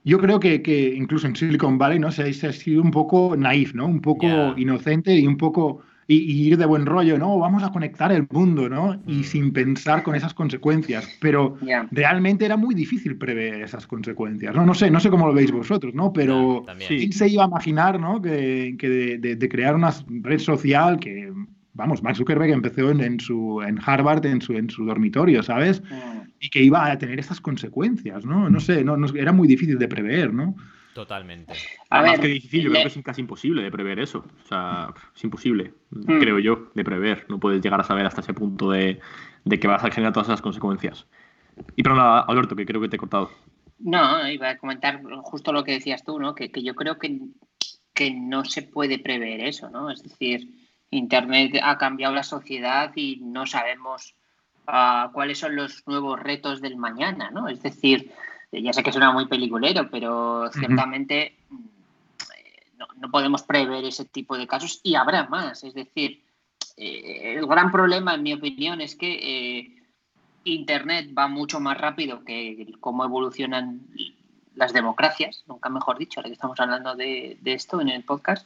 yo 0.04 0.18
creo 0.18 0.40
que, 0.40 0.94
incluso 0.96 1.26
en 1.26 1.36
Silicon 1.36 1.78
Valley 1.78 1.98
¿no? 1.98 2.10
se, 2.10 2.22
ha 2.22 2.52
sido 2.52 2.82
un 2.82 2.90
poco 2.90 3.36
naif, 3.36 3.74
¿no? 3.74 3.86
un 3.86 4.00
poco 4.00 4.26
inocente 4.56 5.14
y 5.14 5.26
un 5.26 5.36
poco 5.36 5.82
y, 6.10 6.48
ir 6.48 6.56
de 6.56 6.66
buen 6.66 6.86
rollo, 6.86 7.18
¿no? 7.18 7.38
Vamos 7.38 7.62
a 7.62 7.70
conectar 7.70 8.10
el 8.10 8.26
mundo, 8.30 8.68
¿no? 8.68 9.00
Y 9.06 9.18
mm. 9.18 9.24
sin 9.24 9.52
pensar 9.52 10.02
con 10.02 10.16
esas 10.16 10.34
consecuencias. 10.34 11.08
Pero 11.20 11.56
realmente 11.92 12.44
era 12.44 12.56
muy 12.56 12.74
difícil 12.74 13.16
prever 13.16 13.62
esas 13.62 13.86
consecuencias. 13.86 14.54
No, 14.54 14.66
no 14.66 14.74
sé, 14.74 14.90
no 14.90 14.98
sé 14.98 15.08
cómo 15.08 15.28
lo 15.28 15.32
veis 15.32 15.52
vosotros, 15.52 15.94
¿no? 15.94 16.12
Pero 16.12 16.64
¿quién 16.88 17.12
se 17.12 17.28
iba 17.28 17.44
a 17.44 17.48
imaginar, 17.48 18.00
¿no? 18.00 18.20
Que, 18.20 18.76
de, 19.20 19.48
crear 19.48 19.74
una 19.74 19.92
red 20.08 20.38
social 20.38 20.98
que 20.98 21.32
vamos, 21.74 22.02
Mark 22.02 22.16
Zuckerberg 22.16 22.52
empezó 22.52 22.90
en, 22.90 23.20
su, 23.20 23.62
en 23.62 23.78
Harvard, 23.84 24.24
en 24.26 24.40
su, 24.40 24.52
en 24.54 24.70
su 24.70 24.84
dormitorio, 24.84 25.42
¿sabes? 25.42 25.82
Mm. 25.82 26.30
Y 26.40 26.50
que 26.50 26.62
iba 26.62 26.90
a 26.90 26.98
tener 26.98 27.18
estas 27.18 27.40
consecuencias, 27.40 28.24
¿no? 28.24 28.48
No 28.48 28.60
sé, 28.60 28.82
no, 28.84 28.96
era 29.14 29.32
muy 29.32 29.46
difícil 29.46 29.78
de 29.78 29.88
prever, 29.88 30.32
¿no? 30.32 30.56
Totalmente. 30.94 31.54
Más 31.90 32.18
que 32.18 32.26
difícil, 32.26 32.62
yo 32.62 32.70
creo 32.70 32.82
que 32.82 32.88
es 32.88 33.04
casi 33.04 33.20
imposible 33.20 33.62
de 33.62 33.70
prever 33.70 34.00
eso. 34.00 34.24
O 34.44 34.48
sea, 34.48 34.92
es 35.14 35.24
imposible, 35.24 35.74
mm. 35.90 36.18
creo 36.18 36.38
yo, 36.38 36.70
de 36.74 36.84
prever. 36.84 37.26
No 37.28 37.38
puedes 37.38 37.62
llegar 37.62 37.80
a 37.80 37.84
saber 37.84 38.06
hasta 38.06 38.22
ese 38.22 38.34
punto 38.34 38.70
de, 38.70 39.00
que 39.48 39.68
vas 39.68 39.84
a 39.84 39.90
generar 39.90 40.12
todas 40.12 40.28
esas 40.28 40.42
consecuencias. 40.42 41.06
Y 41.76 41.82
pero 41.82 41.94
nada, 41.94 42.20
Alberto, 42.20 42.56
que 42.56 42.66
creo 42.66 42.80
que 42.80 42.88
te 42.88 42.96
he 42.96 42.98
cortado. 42.98 43.30
No, 43.78 44.28
iba 44.28 44.50
a 44.50 44.58
comentar 44.58 45.02
justo 45.22 45.52
lo 45.52 45.64
que 45.64 45.72
decías 45.72 46.04
tú, 46.04 46.18
¿no? 46.18 46.34
Que, 46.34 46.50
que 46.50 46.62
yo 46.62 46.74
creo 46.74 46.98
que, 46.98 47.18
que 47.94 48.10
no 48.12 48.44
se 48.44 48.62
puede 48.62 48.98
prever 48.98 49.40
eso, 49.40 49.70
¿no? 49.70 49.90
Es 49.90 50.02
decir, 50.02 50.48
Internet 50.90 51.60
ha 51.62 51.78
cambiado 51.78 52.14
la 52.14 52.22
sociedad 52.22 52.92
y 52.96 53.16
no 53.22 53.46
sabemos 53.46 54.14
ah, 54.66 55.10
cuáles 55.12 55.38
son 55.38 55.56
los 55.56 55.86
nuevos 55.86 56.18
retos 56.18 56.60
del 56.60 56.76
mañana, 56.76 57.30
¿no? 57.30 57.48
Es 57.48 57.62
decir, 57.62 58.12
ya 58.52 58.72
sé 58.72 58.82
que 58.82 58.92
suena 58.92 59.12
muy 59.12 59.26
peliculero, 59.26 59.88
pero 59.90 60.50
ciertamente 60.52 61.36
mm, 61.48 62.78
no, 62.98 63.10
podemos 63.10 63.42
prever 63.42 63.84
ese 63.84 64.04
tipo 64.04 64.36
de 64.36 64.48
casos 64.48 64.80
y 64.82 64.96
habrá 64.96 65.28
más. 65.28 65.62
Es 65.62 65.74
decir, 65.74 66.24
eh, 66.76 67.34
el 67.36 67.46
gran 67.46 67.70
problema, 67.70 68.14
en 68.14 68.22
mi 68.24 68.32
opinión, 68.32 68.80
es 68.80 68.96
que 68.96 69.12
eh, 69.12 69.82
Internet 70.42 71.10
va 71.16 71.28
mucho 71.28 71.60
más 71.60 71.78
rápido 71.78 72.24
que 72.24 72.74
cómo 72.80 73.04
evolucionan 73.04 73.82
las 74.56 74.72
democracias, 74.72 75.44
nunca 75.46 75.68
mejor 75.68 75.98
dicho, 75.98 76.18
ahora 76.18 76.28
que 76.28 76.34
estamos 76.34 76.58
hablando 76.58 76.96
de 76.96 77.38
esto 77.44 77.80
en 77.80 77.90
el 77.90 78.02
podcast. 78.02 78.44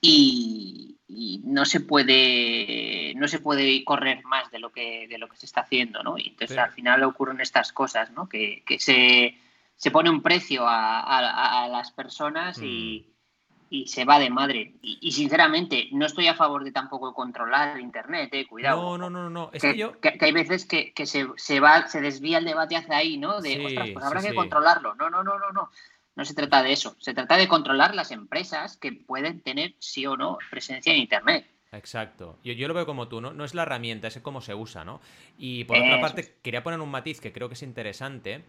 Y, 0.00 0.99
no 1.44 1.64
se 1.64 1.80
puede 1.80 3.14
no 3.16 3.28
se 3.28 3.40
puede 3.40 3.84
correr 3.84 4.24
más 4.24 4.50
de 4.50 4.58
lo 4.58 4.70
que 4.70 5.08
de 5.08 5.18
lo 5.18 5.28
que 5.28 5.36
se 5.36 5.46
está 5.46 5.62
haciendo 5.62 6.02
no 6.02 6.16
y 6.18 6.28
entonces 6.28 6.56
al 6.58 6.72
final 6.72 7.02
ocurren 7.02 7.40
estas 7.40 7.72
cosas 7.72 8.10
no 8.12 8.28
que, 8.28 8.62
se, 8.78 9.36
se, 9.76 9.90
pone 9.90 10.10
un 10.10 10.22
precio 10.22 10.64
a, 10.66 11.68
las 11.70 11.90
personas 11.90 12.58
y, 12.62 13.06
mm. 13.06 13.66
y, 13.70 13.86
se 13.88 14.04
va 14.04 14.18
de 14.18 14.30
madre. 14.30 14.74
Y, 14.82 15.10
sinceramente 15.12 15.88
no 15.92 16.06
estoy 16.06 16.28
a 16.28 16.34
favor 16.34 16.64
de 16.64 16.72
tampoco 16.72 17.12
controlar 17.12 17.80
internet 17.80 18.30
eh, 18.32 18.46
cuidado. 18.46 18.96
No 18.96 19.10
no 19.10 19.10
no 19.10 19.30
no 19.30 19.50
es 19.52 19.62
que, 19.62 19.76
yo... 19.76 19.98
que, 20.00 20.16
hay 20.20 20.32
veces 20.32 20.66
que, 20.66 20.92
se, 21.04 21.26
se 21.36 21.60
va 21.60 21.88
se 21.88 22.00
desvía 22.00 22.38
el 22.38 22.44
debate 22.44 22.76
hacia 22.76 22.96
ahí 22.96 23.16
no 23.16 23.40
de 23.40 23.64
ostras 23.64 23.88
pues 23.92 24.04
habrá 24.04 24.22
que 24.22 24.34
controlarlo 24.34 24.94
no 24.94 25.10
no 25.10 25.24
no 25.24 25.38
no 25.38 25.50
no 25.50 25.70
no 26.16 26.24
se 26.24 26.34
trata 26.34 26.62
de 26.62 26.72
eso, 26.72 26.96
se 26.98 27.14
trata 27.14 27.36
de 27.36 27.48
controlar 27.48 27.94
las 27.94 28.10
empresas 28.10 28.76
que 28.76 28.92
pueden 28.92 29.40
tener 29.40 29.74
sí 29.78 30.06
o 30.06 30.16
no 30.16 30.38
presencia 30.50 30.92
en 30.92 31.00
Internet. 31.00 31.46
Exacto. 31.72 32.38
Yo, 32.42 32.52
yo 32.52 32.66
lo 32.68 32.74
veo 32.74 32.86
como 32.86 33.08
tú, 33.08 33.20
¿no? 33.20 33.32
No 33.32 33.44
es 33.44 33.54
la 33.54 33.62
herramienta, 33.62 34.08
es 34.08 34.18
cómo 34.20 34.40
se 34.40 34.54
usa, 34.54 34.84
¿no? 34.84 35.00
Y 35.38 35.64
por 35.64 35.78
otra 35.78 36.00
parte, 36.00 36.34
quería 36.42 36.62
poner 36.62 36.80
un 36.80 36.90
matiz 36.90 37.20
que 37.20 37.32
creo 37.32 37.48
que 37.48 37.54
es 37.54 37.62
interesante, 37.62 38.44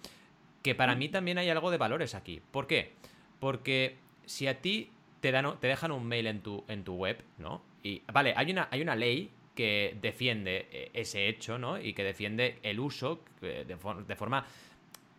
que 0.63 0.75
para 0.75 0.95
mí 0.95 1.09
también 1.09 1.37
hay 1.37 1.49
algo 1.49 1.71
de 1.71 1.77
valores 1.77 2.15
aquí. 2.15 2.41
¿Por 2.51 2.67
qué? 2.67 2.93
Porque 3.39 3.97
si 4.25 4.47
a 4.47 4.59
ti 4.59 4.89
te, 5.19 5.31
dan, 5.31 5.59
te 5.59 5.67
dejan 5.67 5.91
un 5.91 6.05
mail 6.05 6.27
en 6.27 6.41
tu, 6.41 6.63
en 6.67 6.83
tu 6.83 6.95
web, 6.95 7.23
¿no? 7.37 7.61
Y, 7.83 8.01
vale, 8.11 8.33
hay 8.35 8.51
una, 8.51 8.67
hay 8.71 8.81
una 8.81 8.95
ley 8.95 9.31
que 9.55 9.97
defiende 10.01 10.67
eh, 10.71 10.89
ese 10.93 11.27
hecho, 11.27 11.59
¿no? 11.59 11.79
Y 11.79 11.93
que 11.93 12.03
defiende 12.03 12.59
el 12.63 12.79
uso 12.79 13.23
de, 13.39 13.65
de 13.65 14.15
forma 14.15 14.45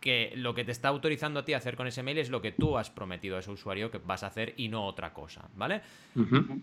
que 0.03 0.33
lo 0.35 0.53
que 0.53 0.65
te 0.65 0.73
está 0.73 0.89
autorizando 0.89 1.39
a 1.39 1.45
ti 1.45 1.53
a 1.53 1.57
hacer 1.57 1.77
con 1.77 1.87
ese 1.87 2.03
mail 2.03 2.17
es 2.17 2.29
lo 2.29 2.41
que 2.41 2.51
tú 2.51 2.77
has 2.77 2.89
prometido 2.89 3.37
a 3.37 3.39
ese 3.39 3.51
usuario 3.51 3.89
que 3.89 3.99
vas 3.99 4.23
a 4.23 4.27
hacer 4.27 4.53
y 4.57 4.67
no 4.67 4.85
otra 4.85 5.13
cosa, 5.13 5.47
¿vale? 5.55 5.81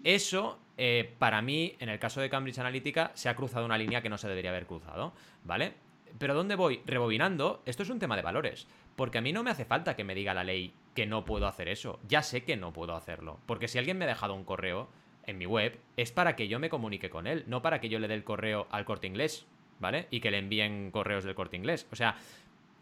Eso, 0.04 0.58
eh, 0.76 1.14
para 1.18 1.40
mí, 1.40 1.74
en 1.78 1.88
el 1.88 1.98
caso 1.98 2.20
de 2.20 2.28
Cambridge 2.28 2.58
Analytica, 2.58 3.12
se 3.14 3.30
ha 3.30 3.34
cruzado 3.34 3.64
una 3.64 3.78
línea 3.78 4.02
que 4.02 4.10
no 4.10 4.18
se 4.18 4.28
debería 4.28 4.50
haber 4.50 4.66
cruzado, 4.66 5.14
¿vale? 5.44 5.72
Pero 6.18 6.34
¿dónde 6.34 6.54
voy? 6.54 6.82
Rebobinando, 6.84 7.62
esto 7.64 7.82
es 7.82 7.88
un 7.88 7.98
tema 7.98 8.14
de 8.14 8.20
valores, 8.20 8.66
porque 8.94 9.16
a 9.16 9.22
mí 9.22 9.32
no 9.32 9.42
me 9.42 9.50
hace 9.50 9.64
falta 9.64 9.96
que 9.96 10.04
me 10.04 10.14
diga 10.14 10.34
la 10.34 10.44
ley 10.44 10.74
que 10.94 11.06
no 11.06 11.24
puedo 11.24 11.46
hacer 11.46 11.68
eso, 11.68 11.98
ya 12.06 12.20
sé 12.20 12.44
que 12.44 12.58
no 12.58 12.74
puedo 12.74 12.94
hacerlo, 12.94 13.40
porque 13.46 13.68
si 13.68 13.78
alguien 13.78 13.96
me 13.96 14.04
ha 14.04 14.08
dejado 14.08 14.34
un 14.34 14.44
correo 14.44 14.90
en 15.24 15.38
mi 15.38 15.46
web, 15.46 15.78
es 15.96 16.12
para 16.12 16.36
que 16.36 16.46
yo 16.46 16.58
me 16.58 16.68
comunique 16.68 17.08
con 17.08 17.26
él, 17.26 17.44
no 17.46 17.62
para 17.62 17.80
que 17.80 17.88
yo 17.88 18.00
le 18.00 18.08
dé 18.08 18.16
el 18.16 18.24
correo 18.24 18.68
al 18.70 18.84
corte 18.84 19.06
inglés, 19.06 19.46
¿vale? 19.78 20.08
Y 20.10 20.20
que 20.20 20.30
le 20.30 20.36
envíen 20.36 20.90
correos 20.90 21.24
del 21.24 21.34
corte 21.34 21.56
inglés. 21.56 21.86
O 21.90 21.96
sea, 21.96 22.16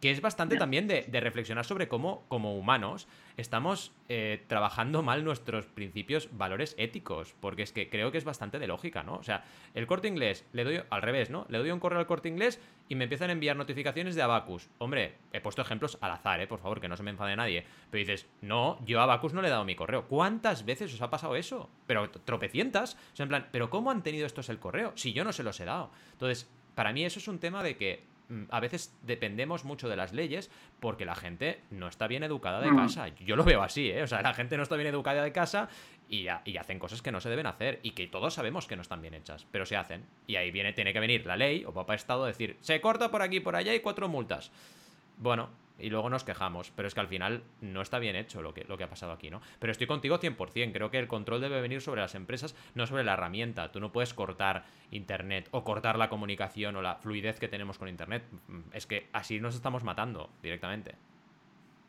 que 0.00 0.10
es 0.10 0.20
bastante 0.20 0.56
también 0.56 0.86
de, 0.86 1.02
reflexionar 1.20 1.64
sobre 1.64 1.88
cómo, 1.88 2.24
como 2.28 2.56
humanos, 2.56 3.08
estamos 3.36 3.92
eh, 4.08 4.44
trabajando 4.46 5.02
mal 5.02 5.24
nuestros 5.24 5.66
principios, 5.66 6.28
valores 6.32 6.74
éticos, 6.78 7.34
porque 7.40 7.62
es 7.62 7.72
que 7.72 7.88
creo 7.90 8.12
que 8.12 8.18
es 8.18 8.24
bastante 8.24 8.58
de 8.58 8.68
lógica, 8.68 9.02
¿no? 9.02 9.16
O 9.16 9.22
sea, 9.22 9.44
el 9.74 9.86
corte 9.86 10.08
inglés, 10.08 10.44
le 10.52 10.64
doy 10.64 10.80
al 10.88 11.02
revés, 11.02 11.30
¿no? 11.30 11.46
Le 11.48 11.58
doy 11.58 11.70
un 11.70 11.80
correo 11.80 11.98
al 11.98 12.06
corte 12.06 12.28
inglés 12.28 12.60
y 12.88 12.94
me 12.94 13.04
empiezan 13.04 13.30
a 13.30 13.32
enviar 13.32 13.56
notificaciones 13.56 14.14
de 14.14 14.22
Abacus. 14.22 14.68
Hombre, 14.78 15.16
he 15.32 15.40
puesto 15.40 15.62
ejemplos 15.62 15.98
al 16.00 16.12
azar, 16.12 16.40
¿eh? 16.40 16.46
Por 16.46 16.60
favor, 16.60 16.80
que 16.80 16.88
no 16.88 16.96
se 16.96 17.02
me 17.02 17.10
enfade 17.10 17.34
nadie. 17.34 17.64
Pero 17.90 17.98
dices, 17.98 18.28
no, 18.40 18.78
yo 18.86 19.00
a 19.00 19.02
Abacus 19.02 19.34
no 19.34 19.42
le 19.42 19.48
he 19.48 19.50
dado 19.50 19.64
mi 19.64 19.74
correo. 19.74 20.06
¿Cuántas 20.06 20.64
veces 20.64 20.94
os 20.94 21.02
ha 21.02 21.10
pasado 21.10 21.34
eso? 21.34 21.68
Pero 21.86 22.08
tropecientas. 22.10 22.94
O 23.12 23.16
sea, 23.16 23.24
en 23.24 23.28
plan, 23.28 23.48
¿pero 23.50 23.68
cómo 23.68 23.90
han 23.90 24.02
tenido 24.02 24.26
estos 24.26 24.48
el 24.48 24.58
correo? 24.58 24.92
Si 24.94 25.12
yo 25.12 25.24
no 25.24 25.32
se 25.32 25.42
los 25.42 25.58
he 25.60 25.64
dado. 25.64 25.90
Entonces, 26.12 26.48
para 26.74 26.92
mí 26.92 27.04
eso 27.04 27.18
es 27.18 27.26
un 27.26 27.40
tema 27.40 27.62
de 27.62 27.76
que 27.76 28.04
a 28.50 28.60
veces 28.60 28.96
dependemos 29.02 29.64
mucho 29.64 29.88
de 29.88 29.96
las 29.96 30.12
leyes 30.12 30.50
porque 30.80 31.04
la 31.04 31.14
gente 31.14 31.60
no 31.70 31.88
está 31.88 32.06
bien 32.06 32.22
educada 32.22 32.60
de 32.60 32.70
mm. 32.70 32.76
casa. 32.76 33.08
Yo 33.08 33.36
lo 33.36 33.44
veo 33.44 33.62
así, 33.62 33.90
¿eh? 33.90 34.02
O 34.02 34.06
sea, 34.06 34.22
la 34.22 34.34
gente 34.34 34.56
no 34.56 34.62
está 34.62 34.76
bien 34.76 34.88
educada 34.88 35.22
de 35.22 35.32
casa 35.32 35.68
y, 36.08 36.26
y, 36.44 36.56
hacen 36.56 36.78
cosas 36.78 37.02
que 37.02 37.12
no 37.12 37.20
se 37.20 37.30
deben 37.30 37.46
hacer 37.46 37.80
y 37.82 37.92
que 37.92 38.06
todos 38.06 38.34
sabemos 38.34 38.66
que 38.66 38.76
no 38.76 38.82
están 38.82 39.00
bien 39.00 39.14
hechas, 39.14 39.46
pero 39.50 39.66
se 39.66 39.76
hacen. 39.76 40.04
Y 40.26 40.36
ahí 40.36 40.50
viene, 40.50 40.72
tiene 40.72 40.92
que 40.92 41.00
venir 41.00 41.26
la 41.26 41.36
ley 41.36 41.64
o 41.64 41.72
papá 41.72 41.94
Estado 41.94 42.24
a 42.24 42.28
decir, 42.28 42.56
se 42.60 42.80
corta 42.80 43.10
por 43.10 43.22
aquí, 43.22 43.40
por 43.40 43.56
allá 43.56 43.74
y 43.74 43.80
cuatro 43.80 44.08
multas. 44.08 44.50
Bueno, 45.16 45.50
y 45.78 45.90
luego 45.90 46.10
nos 46.10 46.24
quejamos, 46.24 46.72
pero 46.74 46.88
es 46.88 46.94
que 46.94 47.00
al 47.00 47.08
final 47.08 47.42
no 47.60 47.82
está 47.82 47.98
bien 47.98 48.16
hecho 48.16 48.42
lo 48.42 48.52
que, 48.52 48.64
lo 48.64 48.76
que 48.76 48.84
ha 48.84 48.88
pasado 48.90 49.12
aquí, 49.12 49.30
¿no? 49.30 49.40
Pero 49.58 49.70
estoy 49.70 49.86
contigo 49.86 50.18
100%, 50.18 50.72
creo 50.72 50.90
que 50.90 50.98
el 50.98 51.08
control 51.08 51.40
debe 51.40 51.60
venir 51.60 51.80
sobre 51.80 52.00
las 52.00 52.14
empresas, 52.14 52.54
no 52.74 52.86
sobre 52.86 53.04
la 53.04 53.14
herramienta. 53.14 53.70
Tú 53.70 53.80
no 53.80 53.92
puedes 53.92 54.14
cortar 54.14 54.64
Internet 54.90 55.48
o 55.52 55.64
cortar 55.64 55.98
la 55.98 56.08
comunicación 56.08 56.76
o 56.76 56.82
la 56.82 56.96
fluidez 56.96 57.38
que 57.38 57.48
tenemos 57.48 57.78
con 57.78 57.88
Internet. 57.88 58.24
Es 58.72 58.86
que 58.86 59.08
así 59.12 59.40
nos 59.40 59.54
estamos 59.54 59.84
matando 59.84 60.30
directamente. 60.42 60.94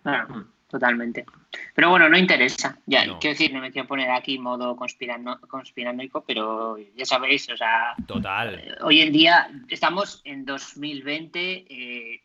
Claro, 0.04 0.45
totalmente. 0.67 1.25
Pero 1.75 1.89
bueno, 1.89 2.10
no 2.10 2.17
interesa. 2.17 2.78
Ya, 2.86 3.04
quiero 3.04 3.34
decir, 3.34 3.54
no 3.54 3.60
me 3.60 3.71
quiero 3.71 3.88
poner 3.88 4.10
aquí 4.12 4.39
modo 4.39 4.75
conspirano, 4.75 5.39
conspiranoico, 5.41 6.23
pero 6.25 6.78
ya 6.95 7.06
sabéis, 7.06 7.49
o 7.49 7.58
sea. 7.58 7.95
Total. 8.08 8.56
Eh, 8.56 8.75
hoy 8.82 9.02
en 9.02 9.12
día 9.12 9.52
estamos 9.67 10.21
en 10.23 10.45
2020. 10.45 11.65
Eh, 11.69 12.21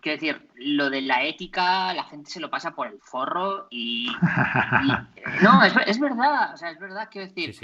quiero 0.00 0.20
decir, 0.20 0.48
lo 0.56 0.90
de 0.90 1.02
la 1.02 1.24
ética, 1.24 1.92
la 1.94 2.04
gente 2.04 2.30
se 2.30 2.40
lo 2.40 2.50
pasa 2.50 2.72
por 2.72 2.86
el 2.86 2.98
forro 3.00 3.66
y. 3.70 4.08
no, 5.42 5.62
es, 5.62 6.00
verdad, 6.00 6.54
o 6.54 6.56
sea, 6.56 6.70
es 6.70 6.78
verdad, 6.78 7.08
quiero 7.10 7.28
decir. 7.28 7.54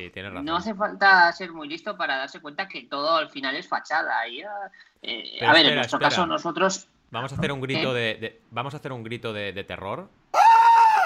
No 0.42 0.56
hace 0.56 0.74
falta 0.74 1.32
ser 1.32 1.52
muy 1.52 1.68
listo 1.68 1.96
para 1.96 2.16
darse 2.16 2.40
cuenta 2.40 2.68
que 2.68 2.82
todo 2.84 3.16
al 3.16 3.30
final 3.30 3.56
es 3.56 3.68
fachada. 3.68 4.26
Y, 4.28 4.42
eh, 5.02 5.44
a 5.44 5.52
ver, 5.52 5.66
en 5.66 5.76
nuestro 5.76 5.98
caso, 5.98 6.26
nosotros. 6.26 6.88
Vamos 7.10 7.32
a 7.32 7.36
hacer 7.36 7.52
un 7.52 7.60
grito 7.60 7.94
de, 7.94 8.40
Vamos 8.50 8.74
a 8.74 8.78
hacer 8.78 8.92
un 8.92 9.04
grito 9.04 9.32
de, 9.32 9.52
de 9.52 9.64
terror. 9.64 10.08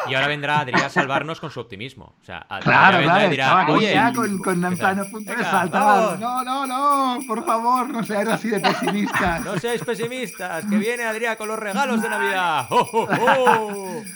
Y 0.08 0.14
ahora 0.14 0.28
vendrá 0.28 0.60
Adrián 0.60 0.84
a 0.84 0.88
salvarnos 0.88 1.40
con 1.40 1.50
su 1.50 1.60
optimismo. 1.60 2.14
O 2.20 2.24
sea, 2.24 2.46
claro, 2.62 3.02
claro, 3.02 3.30
dirá, 3.30 3.66
Oye, 3.68 3.92
ya 3.92 4.12
con, 4.12 4.38
con 4.38 4.60
punto 4.60 5.32
de. 5.32 6.18
No, 6.18 6.44
no, 6.44 6.66
no, 6.66 7.18
por 7.26 7.44
favor, 7.44 7.88
no 7.88 8.02
seáis 8.02 8.28
así 8.28 8.48
de 8.48 8.60
pesimistas. 8.60 9.40
no 9.44 9.58
seáis 9.58 9.82
pesimistas, 9.84 10.64
que 10.66 10.76
viene 10.76 11.04
Adrián 11.04 11.36
con 11.36 11.48
los 11.48 11.58
regalos 11.58 12.02
de 12.02 12.08
Navidad. 12.08 12.66
¡Oh, 12.70 12.88
oh, 12.92 13.08
oh! 13.10 14.02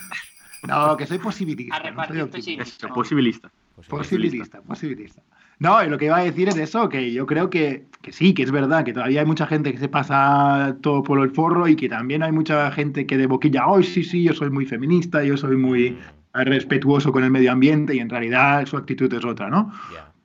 No, 0.62 0.96
que 0.96 1.06
soy 1.06 1.18
posibilista. 1.18 1.90
No 1.90 2.06
soy 2.06 2.20
optimista. 2.20 2.88
Posibilista. 2.88 3.50
Posibilista, 3.88 4.62
posibilista. 4.62 5.22
No, 5.62 5.80
lo 5.84 5.96
que 5.96 6.06
iba 6.06 6.16
a 6.16 6.24
decir 6.24 6.48
es 6.48 6.56
eso, 6.56 6.88
que 6.88 7.12
yo 7.12 7.24
creo 7.24 7.48
que, 7.48 7.86
sí, 8.10 8.34
que 8.34 8.42
es 8.42 8.50
verdad, 8.50 8.84
que 8.84 8.92
todavía 8.92 9.20
hay 9.20 9.26
mucha 9.26 9.46
gente 9.46 9.70
que 9.70 9.78
se 9.78 9.88
pasa 9.88 10.76
todo 10.82 11.04
por 11.04 11.20
el 11.20 11.30
forro 11.30 11.68
y 11.68 11.76
que 11.76 11.88
también 11.88 12.24
hay 12.24 12.32
mucha 12.32 12.72
gente 12.72 13.06
que 13.06 13.16
de 13.16 13.28
boquilla, 13.28 13.68
hoy 13.68 13.84
sí, 13.84 14.02
sí, 14.02 14.24
yo 14.24 14.34
soy 14.34 14.50
muy 14.50 14.66
feminista, 14.66 15.22
yo 15.22 15.36
soy 15.36 15.56
muy 15.56 15.96
respetuoso 16.34 17.12
con 17.12 17.22
el 17.22 17.30
medio 17.30 17.52
ambiente 17.52 17.94
y 17.94 18.00
en 18.00 18.10
realidad 18.10 18.66
su 18.66 18.76
actitud 18.76 19.14
es 19.14 19.24
otra, 19.24 19.50
¿no? 19.50 19.72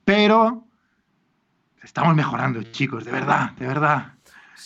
Pero 0.04 0.64
estamos 1.84 2.16
mejorando, 2.16 2.60
chicos, 2.72 3.04
de 3.04 3.12
verdad, 3.12 3.52
de 3.52 3.66
verdad. 3.68 4.14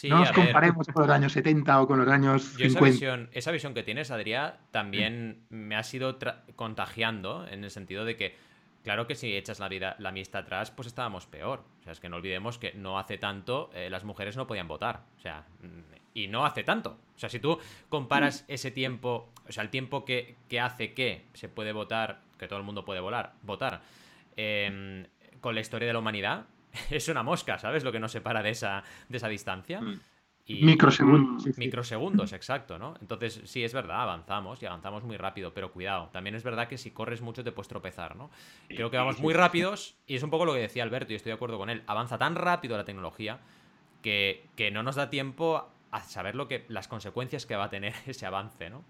no 0.04 0.20
nos 0.20 0.32
comparemos 0.32 0.86
con 0.86 1.02
los 1.02 1.14
años 1.14 1.32
70 1.32 1.82
o 1.82 1.86
con 1.86 1.98
los 1.98 2.08
años 2.08 2.44
50. 2.44 2.64
Esa 2.64 2.80
visión, 2.80 3.28
esa 3.32 3.50
visión 3.50 3.74
que 3.74 3.82
tienes, 3.82 4.10
Adrián, 4.10 4.54
también 4.70 5.42
me 5.50 5.76
ha 5.76 5.82
sido 5.82 6.18
contagiando 6.56 7.46
en 7.46 7.62
el 7.62 7.70
sentido 7.70 8.06
de 8.06 8.16
que 8.16 8.51
Claro 8.82 9.06
que 9.06 9.14
si 9.14 9.36
echas 9.36 9.60
la 9.60 9.68
vida, 9.68 9.94
la 9.98 10.08
amistad 10.08 10.42
atrás, 10.42 10.70
pues 10.70 10.88
estábamos 10.88 11.26
peor. 11.26 11.64
O 11.80 11.82
sea, 11.84 11.92
es 11.92 12.00
que 12.00 12.08
no 12.08 12.16
olvidemos 12.16 12.58
que 12.58 12.72
no 12.74 12.98
hace 12.98 13.16
tanto 13.16 13.70
eh, 13.74 13.88
las 13.90 14.04
mujeres 14.04 14.36
no 14.36 14.46
podían 14.46 14.66
votar. 14.66 15.02
O 15.16 15.20
sea, 15.20 15.44
mm, 15.62 15.92
y 16.14 16.28
no 16.28 16.44
hace 16.44 16.64
tanto. 16.64 16.98
O 17.14 17.18
sea, 17.18 17.28
si 17.28 17.38
tú 17.38 17.58
comparas 17.88 18.44
ese 18.48 18.70
tiempo, 18.70 19.30
o 19.48 19.52
sea, 19.52 19.62
el 19.62 19.70
tiempo 19.70 20.04
que, 20.04 20.36
hace 20.60 20.94
que 20.94 21.26
se 21.32 21.48
puede 21.48 21.72
votar, 21.72 22.20
que 22.38 22.48
todo 22.48 22.58
el 22.58 22.64
mundo 22.64 22.84
puede 22.84 23.00
volar, 23.00 23.34
votar, 23.42 23.82
em, 24.36 25.06
con 25.40 25.54
la 25.54 25.60
historia 25.60 25.86
de 25.86 25.92
la 25.92 26.00
humanidad, 26.00 26.46
es 26.90 27.08
una 27.08 27.22
mosca, 27.22 27.58
¿sabes? 27.58 27.84
Lo 27.84 27.92
que 27.92 28.00
nos 28.00 28.12
separa 28.12 28.42
de 28.42 28.50
esa, 28.50 28.82
de 29.08 29.16
esa 29.16 29.28
distancia. 29.28 29.80
Mm. 29.80 30.00
Microsegundos. 30.48 31.58
Microsegundos, 31.58 32.32
exacto, 32.32 32.78
¿no? 32.78 32.94
Entonces, 33.00 33.40
sí, 33.44 33.64
es 33.64 33.72
verdad, 33.72 34.02
avanzamos 34.02 34.62
y 34.62 34.66
avanzamos 34.66 35.04
muy 35.04 35.16
rápido, 35.16 35.52
pero 35.54 35.72
cuidado, 35.72 36.08
también 36.12 36.34
es 36.34 36.42
verdad 36.42 36.68
que 36.68 36.78
si 36.78 36.90
corres 36.90 37.22
mucho 37.22 37.44
te 37.44 37.52
puedes 37.52 37.68
tropezar, 37.68 38.16
¿no? 38.16 38.30
Creo 38.68 38.90
que 38.90 38.96
vamos 38.96 39.20
muy 39.20 39.34
rápidos 39.34 39.96
y 40.06 40.16
es 40.16 40.22
un 40.22 40.30
poco 40.30 40.44
lo 40.44 40.54
que 40.54 40.60
decía 40.60 40.82
Alberto 40.82 41.12
y 41.12 41.16
estoy 41.16 41.30
de 41.30 41.34
acuerdo 41.34 41.58
con 41.58 41.70
él. 41.70 41.82
Avanza 41.86 42.18
tan 42.18 42.34
rápido 42.34 42.76
la 42.76 42.84
tecnología 42.84 43.40
que, 44.02 44.46
que 44.56 44.70
no 44.70 44.82
nos 44.82 44.96
da 44.96 45.10
tiempo 45.10 45.68
a 45.92 46.00
saber 46.00 46.34
lo 46.34 46.48
que 46.48 46.64
las 46.68 46.88
consecuencias 46.88 47.46
que 47.46 47.54
va 47.54 47.64
a 47.64 47.70
tener 47.70 47.94
ese 48.06 48.26
avance, 48.26 48.68
¿no? 48.68 48.82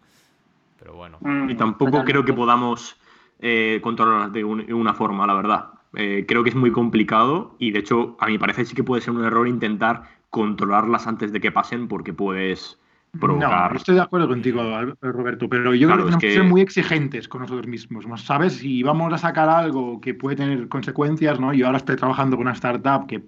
Pero 0.79 0.95
bueno. 0.95 1.19
Mm, 1.21 1.51
y 1.51 1.55
tampoco 1.55 2.03
creo 2.05 2.25
que 2.25 2.33
podamos 2.33 2.97
eh, 3.41 3.81
controlarlas 3.83 4.33
de, 4.33 4.45
una 4.45 4.95
forma, 4.95 5.27
la 5.27 5.35
verdad. 5.35 5.67
Eh, 5.95 6.25
creo 6.27 6.43
que 6.43 6.51
es 6.51 6.57
muy 6.57 6.73
complicado 6.73 7.55
y 7.59 7.71
de 7.71 7.81
hecho 7.81 8.17
a 8.19 8.27
mi 8.27 8.39
parecer 8.39 8.65
sí 8.67 8.75
que 8.75 8.83
puede 8.83 9.03
ser 9.03 9.13
un 9.13 9.25
error 9.25 9.47
intentar 9.47 10.22
controlarlas 10.33 11.07
antes 11.07 11.31
de 11.31 11.41
que 11.41 11.53
pasen 11.53 11.89
porque 11.89 12.15
puedes 12.15 12.79
provocar... 13.21 13.71
No, 13.71 13.77
estoy 13.77 13.97
de 13.97 14.01
acuerdo 14.01 14.27
contigo, 14.29 14.63
Roberto, 15.03 15.47
pero 15.47 15.75
yo 15.75 15.89
creo 15.89 15.99
que 15.99 16.05
tenemos 16.05 16.23
que... 16.23 16.33
ser 16.33 16.45
muy 16.45 16.63
exigentes 16.63 17.29
con 17.29 17.43
nosotros 17.43 17.67
mismos, 17.67 18.07
¿sabes? 18.25 18.55
Si 18.55 18.83
vamos 18.83 19.13
a 19.13 19.19
sacar 19.19 19.51
algo 19.51 20.01
que 20.01 20.15
puede 20.15 20.37
tener 20.37 20.69
consecuencias, 20.69 21.39
¿no? 21.39 21.53
Yo 21.53 21.67
ahora 21.67 21.77
estoy 21.77 21.97
trabajando 21.97 22.39
con 22.39 22.47
una 22.47 22.55
startup 22.55 23.07
que 23.07 23.23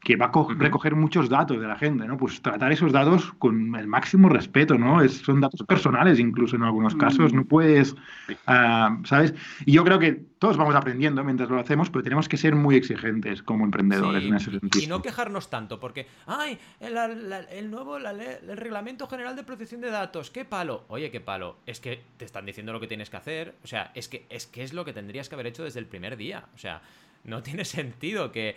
que 0.00 0.16
va 0.16 0.26
a 0.26 0.54
recoger 0.56 0.94
muchos 0.94 1.28
datos 1.28 1.60
de 1.60 1.66
la 1.66 1.76
gente, 1.76 2.06
¿no? 2.06 2.16
Pues 2.16 2.40
tratar 2.40 2.72
esos 2.72 2.92
datos 2.92 3.32
con 3.38 3.74
el 3.74 3.86
máximo 3.86 4.28
respeto, 4.28 4.78
¿no? 4.78 5.02
Es, 5.02 5.18
son 5.18 5.40
datos 5.40 5.62
personales 5.64 6.18
incluso 6.20 6.56
en 6.56 6.62
algunos 6.62 6.94
casos, 6.94 7.32
no 7.32 7.44
puedes, 7.44 7.96
ah, 8.46 8.98
¿sabes? 9.04 9.34
Y 9.66 9.72
yo 9.72 9.84
creo 9.84 9.98
que 9.98 10.12
todos 10.38 10.56
vamos 10.56 10.74
aprendiendo 10.76 11.24
mientras 11.24 11.50
lo 11.50 11.58
hacemos, 11.58 11.90
pero 11.90 12.04
tenemos 12.04 12.28
que 12.28 12.36
ser 12.36 12.54
muy 12.54 12.76
exigentes 12.76 13.42
como 13.42 13.64
emprendedores 13.64 14.24
en 14.24 14.34
ese 14.34 14.52
sentido. 14.52 14.84
Y 14.84 14.86
no 14.86 15.02
quejarnos 15.02 15.50
tanto, 15.50 15.80
porque, 15.80 16.06
ay, 16.26 16.58
el, 16.80 17.70
nuevo, 17.70 17.96
el 17.96 18.56
reglamento 18.56 19.08
general 19.08 19.34
de 19.34 19.42
protección 19.42 19.80
de 19.80 19.90
datos, 19.90 20.30
qué 20.30 20.44
palo. 20.44 20.84
Oye, 20.88 21.10
qué 21.10 21.20
palo. 21.20 21.56
Es 21.66 21.80
que 21.80 22.00
te 22.16 22.24
están 22.24 22.46
diciendo 22.46 22.72
lo 22.72 22.80
que 22.80 22.86
tienes 22.86 23.10
que 23.10 23.16
hacer, 23.16 23.56
o 23.64 23.66
sea, 23.66 23.90
es 23.94 24.08
que 24.08 24.26
es, 24.30 24.46
que 24.46 24.62
es 24.62 24.72
lo 24.72 24.84
que 24.84 24.92
tendrías 24.92 25.28
que 25.28 25.34
haber 25.34 25.48
hecho 25.48 25.64
desde 25.64 25.80
el 25.80 25.86
primer 25.86 26.16
día, 26.16 26.44
o 26.54 26.58
sea, 26.58 26.82
no 27.24 27.42
tiene 27.42 27.64
sentido 27.64 28.32
que 28.32 28.56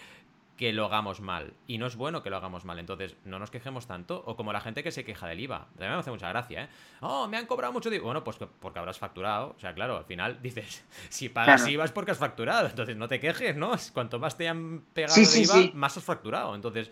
que 0.61 0.73
lo 0.73 0.85
hagamos 0.85 1.21
mal. 1.21 1.55
Y 1.65 1.79
no 1.79 1.87
es 1.87 1.95
bueno 1.95 2.21
que 2.21 2.29
lo 2.29 2.37
hagamos 2.37 2.65
mal. 2.65 2.77
Entonces, 2.77 3.17
no 3.25 3.39
nos 3.39 3.49
quejemos 3.49 3.87
tanto. 3.87 4.21
O 4.27 4.35
como 4.35 4.53
la 4.53 4.61
gente 4.61 4.83
que 4.83 4.91
se 4.91 5.03
queja 5.03 5.25
del 5.27 5.39
IVA. 5.39 5.69
También 5.71 5.93
me 5.93 5.97
hace 5.97 6.11
mucha 6.11 6.29
gracia, 6.29 6.65
¿eh? 6.65 6.69
Oh, 6.99 7.27
me 7.27 7.37
han 7.37 7.47
cobrado 7.47 7.73
mucho 7.73 7.91
IVA. 7.91 8.03
Bueno, 8.03 8.23
pues 8.23 8.37
porque 8.37 8.77
habrás 8.77 8.99
facturado. 8.99 9.55
O 9.57 9.59
sea, 9.59 9.73
claro, 9.73 9.97
al 9.97 10.05
final 10.05 10.39
dices, 10.43 10.85
si 11.09 11.29
pagas 11.29 11.67
IVA 11.67 11.85
es 11.85 11.91
porque 11.91 12.11
has 12.11 12.19
facturado. 12.19 12.67
Entonces, 12.67 12.95
no 12.95 13.07
te 13.07 13.19
quejes, 13.19 13.55
¿no? 13.55 13.71
Cuanto 13.91 14.19
más 14.19 14.37
te 14.37 14.47
han 14.47 14.81
pegado 14.93 15.19
IVA, 15.19 15.71
más 15.73 15.97
has 15.97 16.03
facturado. 16.03 16.53
Entonces, 16.53 16.91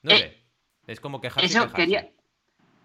no 0.00 0.12
eh, 0.12 0.18
sé. 0.18 0.38
Es 0.86 0.98
como 0.98 1.20
quejarse. 1.20 1.44
Eso 1.44 1.70
quería. 1.70 2.08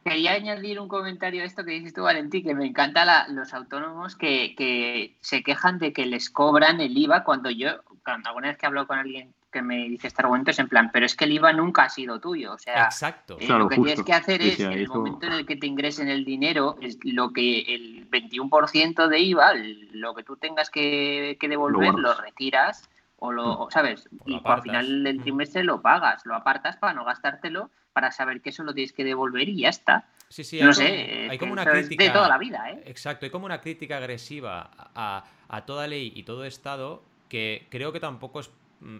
Quería 0.04 0.34
añadir 0.34 0.82
un 0.82 0.90
comentario 0.90 1.42
a 1.42 1.46
esto 1.46 1.64
que 1.64 1.72
dices 1.72 1.94
tú, 1.94 2.04
Valentín, 2.04 2.44
que 2.44 2.54
me 2.54 2.66
encanta 2.66 3.28
los 3.30 3.54
autónomos 3.54 4.18
que, 4.18 4.56
que, 4.56 5.18
se 5.22 5.42
quejan 5.42 5.80
de 5.80 5.94
que 5.94 6.06
les 6.06 6.30
cobran 6.30 6.82
el 6.82 6.98
IVA 6.98 7.24
cuando 7.24 7.50
yo, 7.50 7.82
cuando 8.04 8.30
alguna 8.30 8.50
vez 8.50 8.58
que 8.58 8.66
hablo 8.66 8.88
con 8.88 9.00
alguien 9.00 9.34
que 9.52 9.62
me 9.62 9.88
dice 9.88 10.08
este 10.08 10.22
argumento 10.22 10.52
es 10.52 10.60
en 10.60 10.68
plan, 10.68 10.90
pero 10.92 11.06
es 11.06 11.16
que 11.16 11.26
el 11.26 11.32
IVA 11.34 11.54
nunca 11.54 11.84
ha 11.84 11.90
sido 11.90 12.20
tuyo. 12.20 12.54
O 12.54 12.58
sea, 12.58 12.86
Exacto. 12.86 13.38
Eh, 13.40 13.48
lo 13.48 13.68
que 13.68 13.76
tienes 13.76 14.04
que 14.04 14.14
hacer 14.14 14.42
es, 14.42 14.60
en 14.60 14.74
el 14.74 14.88
momento 14.88 15.26
en 15.28 15.34
el 15.34 15.46
que 15.46 15.56
te 15.56 15.68
ingresen 15.68 16.10
el 16.10 16.26
dinero, 16.26 16.78
es 16.82 16.98
lo 17.04 17.32
que 17.32 17.62
el 17.62 18.10
21% 18.10 19.08
de 19.08 19.20
IVA, 19.20 19.54
lo 19.92 20.14
que 20.14 20.24
tú 20.24 20.38
tengas 20.38 20.70
que, 20.70 21.38
devolver, 21.40 21.94
lo, 21.94 22.14
retiras 22.14 22.90
o 23.20 23.32
lo, 23.32 23.68
mm. 23.68 23.72
¿sabes? 23.72 24.10
y 24.26 24.40
al 24.44 24.62
final 24.62 25.04
del 25.04 25.20
mm. 25.20 25.22
trimestre 25.22 25.64
lo 25.64 25.82
pagas, 25.82 26.26
lo 26.26 26.36
apartas 26.36 26.78
para 26.78 26.94
no 26.94 27.06
gastártelo, 27.06 27.72
para 27.94 28.12
saber 28.12 28.42
que 28.42 28.50
eso 28.50 28.64
lo 28.64 28.74
tienes 28.74 28.94
que 28.94 29.04
devolver 29.04 29.50
y 29.50 29.62
ya 29.62 29.70
está. 29.70 30.06
Sí, 30.30 30.44
sí, 30.44 30.62
no 30.62 30.74
sé, 30.74 31.28
hay 31.32 31.38
como 31.38 31.54
una 31.54 31.66
crítica 31.66 32.04
de 32.04 32.10
toda 32.10 32.28
la 32.28 32.38
vida, 32.38 32.70
¿eh? 32.70 32.84
Exacto, 32.86 33.26
hay 33.26 33.32
como 33.32 33.46
una 33.46 33.62
crítica 33.62 33.98
agresiva 33.98 34.70
a, 34.94 35.24
a 35.48 35.66
toda 35.66 35.88
ley 35.88 36.12
y 36.14 36.24
todo 36.24 36.44
Estado 36.44 37.02
que 37.30 37.66
creo 37.70 37.92
que 37.92 38.00
tampoco 38.00 38.40
es 38.40 38.52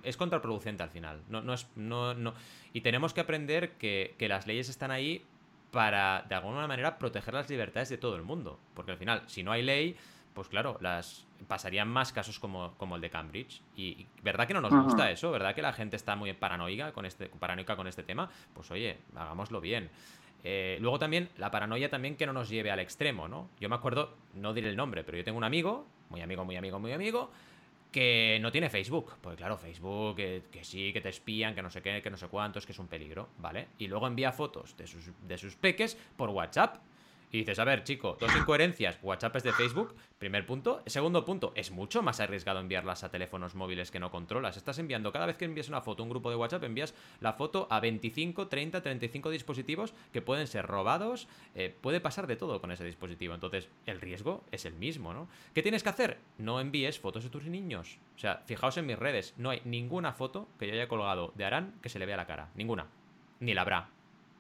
es 0.04 0.18
contraproducente 0.18 0.84
al 0.84 0.90
final. 0.90 1.22
No, 1.30 1.42
no 1.42 1.54
es, 1.54 1.68
no, 1.76 2.14
no. 2.14 2.34
Y 2.74 2.82
tenemos 2.82 3.14
que 3.14 3.22
aprender 3.22 3.72
que, 3.74 4.16
las 4.20 4.48
leyes 4.48 4.70
están 4.70 4.92
ahí 4.92 5.24
para, 5.72 6.26
de 6.28 6.36
alguna 6.36 6.68
manera, 6.68 6.98
proteger 6.98 7.34
las 7.34 7.50
libertades 7.50 7.90
de 7.90 7.98
todo 7.98 8.16
el 8.16 8.24
mundo. 8.24 8.60
Porque 8.74 8.92
al 8.92 8.98
final, 8.98 9.24
si 9.28 9.44
no 9.44 9.52
hay 9.52 9.64
ley, 9.64 9.96
pues 10.34 10.48
claro, 10.48 10.78
las 10.82 11.26
pasarían 11.48 11.88
más 11.88 12.12
casos 12.12 12.40
como, 12.40 12.74
como 12.78 12.96
el 12.96 13.02
de 13.02 13.10
Cambridge. 13.10 13.62
Y, 13.76 14.08
¿verdad 14.24 14.48
que 14.48 14.54
no 14.54 14.62
nos 14.62 14.74
gusta 14.84 15.12
eso? 15.12 15.32
¿Verdad 15.32 15.54
que 15.56 15.62
la 15.62 15.74
gente 15.74 15.96
está 15.96 16.16
muy 16.16 16.34
paranoica 16.34 16.92
con 16.92 17.06
este, 17.06 17.30
paranoica 17.30 17.76
con 17.76 17.88
este 17.88 18.04
tema? 18.04 18.30
Pues 18.54 18.72
oye, 18.72 18.98
hagámoslo 19.16 19.62
bien. 19.62 19.90
Eh, 20.44 20.78
luego 20.80 21.00
también, 21.00 21.30
la 21.38 21.52
paranoia 21.52 21.90
también 21.90 22.16
que 22.16 22.26
no 22.26 22.34
nos 22.34 22.50
lleve 22.50 22.72
al 22.72 22.80
extremo, 22.80 23.28
¿no? 23.28 23.50
Yo 23.60 23.70
me 23.70 23.76
acuerdo, 23.76 24.14
no 24.34 24.54
diré 24.54 24.70
el 24.70 24.76
nombre, 24.76 25.04
pero 25.04 25.18
yo 25.18 25.24
tengo 25.24 25.38
un 25.38 25.44
amigo, 25.44 25.86
muy 26.10 26.22
amigo, 26.22 26.46
muy 26.46 26.56
amigo, 26.56 26.80
muy 26.80 26.94
amigo, 26.94 27.32
que 27.98 28.38
no 28.40 28.52
tiene 28.52 28.70
Facebook. 28.70 29.14
Pues 29.20 29.36
claro, 29.38 29.58
Facebook, 29.58 30.18
que, 30.18 30.60
sí, 30.62 30.94
que 30.94 31.02
te 31.02 31.10
espían, 31.10 31.56
que 31.56 31.64
no 31.64 31.72
sé 31.72 31.82
qué, 31.82 32.00
que 32.00 32.12
no 32.12 32.18
sé 32.18 32.28
cuántos, 32.28 32.64
que 32.64 32.72
es 32.72 32.78
un 32.78 32.88
peligro, 32.88 33.30
¿vale? 33.40 33.70
Y 33.80 33.88
luego 33.88 34.06
envía 34.06 34.32
fotos 34.32 34.78
de 34.78 34.86
sus, 34.86 35.10
de 35.28 35.36
sus 35.36 35.56
peques 35.56 35.98
por 36.16 36.30
WhatsApp. 36.30 36.78
Y 37.32 37.40
dices, 37.40 37.60
a 37.60 37.66
ver, 37.66 37.84
chico, 37.84 38.18
dos 38.20 38.34
incoherencias. 38.36 38.98
WhatsApp 39.02 39.36
es 39.36 39.44
de 39.44 39.52
Facebook, 39.52 39.96
primer 40.18 40.46
punto. 40.46 40.82
Segundo 40.86 41.26
punto, 41.26 41.52
es 41.56 41.72
mucho 41.72 42.02
más 42.02 42.22
arriesgado 42.22 42.62
enviarlas 42.62 43.04
a 43.04 43.12
teléfonos 43.12 43.54
móviles 43.54 43.92
que 43.92 44.00
no 44.00 44.12
controlas. 44.12 44.56
Estás 44.56 44.80
enviando, 44.80 45.12
cada 45.12 45.26
vez 45.26 45.38
que 45.38 45.46
envías 45.46 45.68
una 45.68 45.82
foto, 45.82 46.04
un 46.04 46.10
grupo 46.10 46.30
de 46.30 46.38
WhatsApp, 46.38 46.64
envías 46.64 46.94
la 47.20 47.34
foto 47.34 47.68
a 47.70 47.82
25, 47.82 48.48
30, 48.48 48.82
35 48.82 49.30
dispositivos 49.30 49.94
que 50.14 50.22
pueden 50.22 50.48
ser 50.48 50.66
robados. 50.66 51.28
Eh, 51.54 51.76
puede 51.82 52.00
pasar 52.00 52.28
de 52.28 52.38
todo 52.38 52.62
con 52.62 52.72
ese 52.72 52.86
dispositivo. 52.86 53.34
Entonces, 53.34 53.68
el 53.86 54.00
riesgo 54.00 54.46
es 54.52 54.66
el 54.66 54.74
mismo, 54.74 55.14
¿no? 55.14 55.28
¿Qué 55.54 55.62
tienes 55.62 55.84
que 55.84 55.90
hacer? 55.90 56.20
No 56.38 56.62
envíes 56.62 57.00
fotos 57.00 57.26
de 57.26 57.30
tus 57.30 57.44
niños. 57.44 57.98
O 58.16 58.20
sea, 58.20 58.42
fijaos 58.46 58.78
en 58.78 58.86
mis 58.86 58.98
redes, 58.98 59.34
no 59.38 59.50
hay 59.50 59.62
ninguna 59.66 60.14
foto 60.14 60.48
que 60.58 60.68
yo 60.68 60.74
haya 60.74 60.88
colgado 60.88 61.34
de 61.36 61.44
Arán 61.44 61.76
que 61.82 61.90
se 61.90 62.00
le 62.00 62.06
vea 62.06 62.18
la 62.18 62.26
cara. 62.26 62.50
Ninguna. 62.56 62.88
Ni 63.40 63.54
la 63.54 63.62
habrá. 63.62 63.97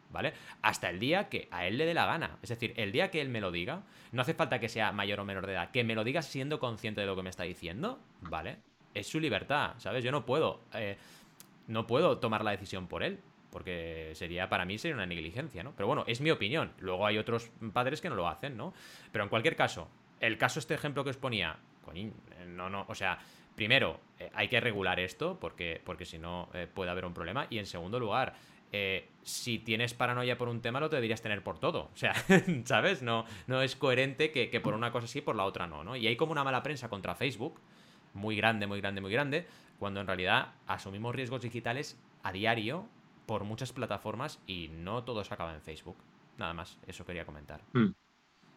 ¿Vale? 0.09 0.33
Hasta 0.61 0.89
el 0.89 0.99
día 0.99 1.29
que 1.29 1.47
a 1.51 1.65
él 1.67 1.77
le 1.77 1.85
dé 1.85 1.93
la 1.93 2.05
gana. 2.05 2.37
Es 2.41 2.49
decir, 2.49 2.73
el 2.77 2.91
día 2.91 3.11
que 3.11 3.21
él 3.21 3.29
me 3.29 3.41
lo 3.41 3.51
diga, 3.51 3.83
no 4.11 4.21
hace 4.21 4.33
falta 4.33 4.59
que 4.59 4.69
sea 4.69 4.91
mayor 4.91 5.19
o 5.19 5.25
menor 5.25 5.45
de 5.45 5.53
edad, 5.53 5.71
que 5.71 5.83
me 5.83 5.95
lo 5.95 6.03
diga 6.03 6.21
siendo 6.21 6.59
consciente 6.59 7.01
de 7.01 7.07
lo 7.07 7.15
que 7.15 7.23
me 7.23 7.29
está 7.29 7.43
diciendo, 7.43 7.99
¿vale? 8.21 8.57
Es 8.93 9.07
su 9.07 9.19
libertad, 9.19 9.75
¿sabes? 9.77 10.03
Yo 10.03 10.11
no 10.11 10.25
puedo, 10.25 10.61
eh, 10.73 10.97
no 11.67 11.87
puedo 11.87 12.17
tomar 12.19 12.43
la 12.43 12.51
decisión 12.51 12.87
por 12.87 13.03
él. 13.03 13.19
porque 13.49 14.11
sería, 14.13 14.49
para 14.49 14.65
mí 14.65 14.77
sería 14.77 14.95
una 14.95 15.05
negligencia, 15.05 15.63
¿no? 15.63 15.73
Pero 15.75 15.87
bueno, 15.87 16.03
es 16.05 16.21
mi 16.21 16.29
opinión. 16.29 16.73
Luego 16.79 17.07
hay 17.07 17.17
otros 17.17 17.49
padres 17.73 18.01
que 18.01 18.09
no 18.09 18.15
lo 18.15 18.27
hacen, 18.27 18.55
¿no? 18.57 18.73
Pero 19.11 19.23
en 19.23 19.29
cualquier 19.29 19.55
caso, 19.55 19.89
el 20.19 20.37
caso, 20.37 20.59
este 20.59 20.75
ejemplo 20.75 21.03
que 21.03 21.11
os 21.11 21.17
ponía, 21.17 21.57
no, 22.47 22.69
no, 22.69 22.85
o 22.87 22.95
sea, 22.95 23.17
primero, 23.55 23.99
eh, 24.19 24.29
hay 24.33 24.47
que 24.47 24.59
regular 24.59 24.99
esto, 24.99 25.37
porque, 25.39 25.81
porque 25.83 26.05
si 26.05 26.17
no 26.17 26.49
eh, 26.53 26.67
puede 26.71 26.91
haber 26.91 27.05
un 27.05 27.13
problema. 27.13 27.47
Y 27.49 27.57
en 27.57 27.65
segundo 27.65 27.99
lugar, 27.99 28.35
eh, 28.71 29.09
si 29.23 29.59
tienes 29.59 29.93
paranoia 29.93 30.37
por 30.37 30.49
un 30.49 30.61
tema, 30.61 30.79
lo 30.79 30.89
deberías 30.89 31.21
tener 31.21 31.43
por 31.43 31.59
todo. 31.59 31.89
O 31.93 31.97
sea, 31.97 32.13
¿sabes? 32.65 33.01
No, 33.01 33.25
no 33.47 33.61
es 33.61 33.75
coherente 33.75 34.31
que, 34.31 34.49
que, 34.49 34.59
por 34.59 34.73
una 34.73 34.91
cosa 34.91 35.07
sí, 35.07 35.21
por 35.21 35.35
la 35.35 35.45
otra 35.45 35.67
no, 35.67 35.83
¿no? 35.83 35.95
Y 35.95 36.07
hay 36.07 36.15
como 36.15 36.31
una 36.31 36.43
mala 36.43 36.63
prensa 36.63 36.89
contra 36.89 37.15
Facebook, 37.15 37.59
muy 38.13 38.35
grande, 38.35 38.67
muy 38.67 38.79
grande, 38.79 39.01
muy 39.01 39.11
grande, 39.11 39.47
cuando 39.79 40.01
en 40.01 40.07
realidad 40.07 40.53
asumimos 40.65 41.15
riesgos 41.15 41.41
digitales 41.41 41.99
a 42.23 42.31
diario 42.31 42.85
por 43.25 43.43
muchas 43.43 43.73
plataformas 43.73 44.39
y 44.47 44.69
no 44.69 45.03
todo 45.03 45.23
se 45.23 45.33
acaba 45.33 45.53
en 45.53 45.61
Facebook. 45.61 45.97
Nada 46.37 46.53
más, 46.53 46.77
eso 46.87 47.05
quería 47.05 47.25
comentar. 47.25 47.61
Mm. 47.73 47.87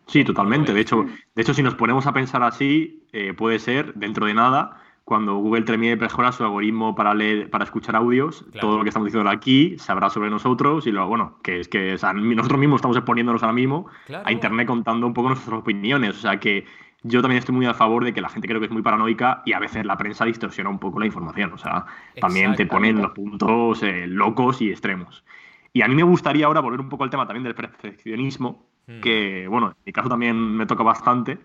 Sí, 0.06 0.24
totalmente. 0.24 0.72
De 0.72 0.80
hecho, 0.80 1.04
de 1.34 1.42
hecho, 1.42 1.54
si 1.54 1.62
nos 1.62 1.74
ponemos 1.74 2.06
a 2.06 2.12
pensar 2.12 2.42
así, 2.42 3.06
eh, 3.12 3.32
puede 3.32 3.58
ser 3.58 3.94
dentro 3.94 4.26
de 4.26 4.34
nada 4.34 4.82
cuando 5.10 5.34
Google 5.38 5.62
termine 5.62 5.96
de 5.96 6.02
mejorar 6.02 6.32
su 6.32 6.44
algoritmo 6.44 6.94
para 6.94 7.14
leer, 7.14 7.50
para 7.50 7.64
escuchar 7.64 7.96
audios, 7.96 8.44
todo 8.60 8.78
lo 8.78 8.84
que 8.84 8.90
estamos 8.90 9.06
diciendo 9.06 9.28
aquí 9.28 9.76
sabrá 9.76 10.08
sobre 10.08 10.30
nosotros 10.30 10.86
y 10.86 10.92
luego, 10.92 11.08
bueno, 11.08 11.36
que 11.42 11.58
es 11.58 11.66
que 11.66 11.94
nosotros 11.94 12.60
mismos 12.60 12.76
estamos 12.76 12.96
exponiéndonos 12.96 13.42
ahora 13.42 13.52
mismo 13.52 13.86
a 14.24 14.30
Internet 14.30 14.68
contando 14.68 15.08
un 15.08 15.12
poco 15.12 15.30
nuestras 15.30 15.58
opiniones. 15.58 16.10
O 16.10 16.20
sea 16.20 16.38
que 16.38 16.64
yo 17.02 17.22
también 17.22 17.40
estoy 17.40 17.56
muy 17.56 17.66
a 17.66 17.74
favor 17.74 18.04
de 18.04 18.14
que 18.14 18.20
la 18.20 18.28
gente 18.28 18.46
creo 18.46 18.60
que 18.60 18.66
es 18.66 18.72
muy 18.72 18.82
paranoica 18.82 19.42
y 19.44 19.52
a 19.52 19.58
veces 19.58 19.84
la 19.84 19.96
prensa 19.96 20.26
distorsiona 20.26 20.70
un 20.70 20.78
poco 20.78 21.00
la 21.00 21.06
información. 21.06 21.54
O 21.54 21.58
sea, 21.58 21.86
también 22.20 22.54
te 22.54 22.66
ponen 22.66 23.02
los 23.02 23.10
puntos 23.10 23.82
eh, 23.82 24.06
locos 24.06 24.62
y 24.62 24.70
extremos. 24.70 25.24
Y 25.72 25.82
a 25.82 25.88
mí 25.88 25.96
me 25.96 26.04
gustaría 26.04 26.46
ahora 26.46 26.60
volver 26.60 26.78
un 26.78 26.88
poco 26.88 27.02
al 27.02 27.10
tema 27.10 27.26
también 27.26 27.42
del 27.42 27.56
perfeccionismo, 27.56 28.64
hmm. 28.86 29.00
que, 29.00 29.48
bueno, 29.48 29.70
en 29.70 29.74
mi 29.86 29.92
caso 29.92 30.08
también 30.08 30.36
me 30.56 30.66
toca 30.66 30.84
bastante 30.84 31.40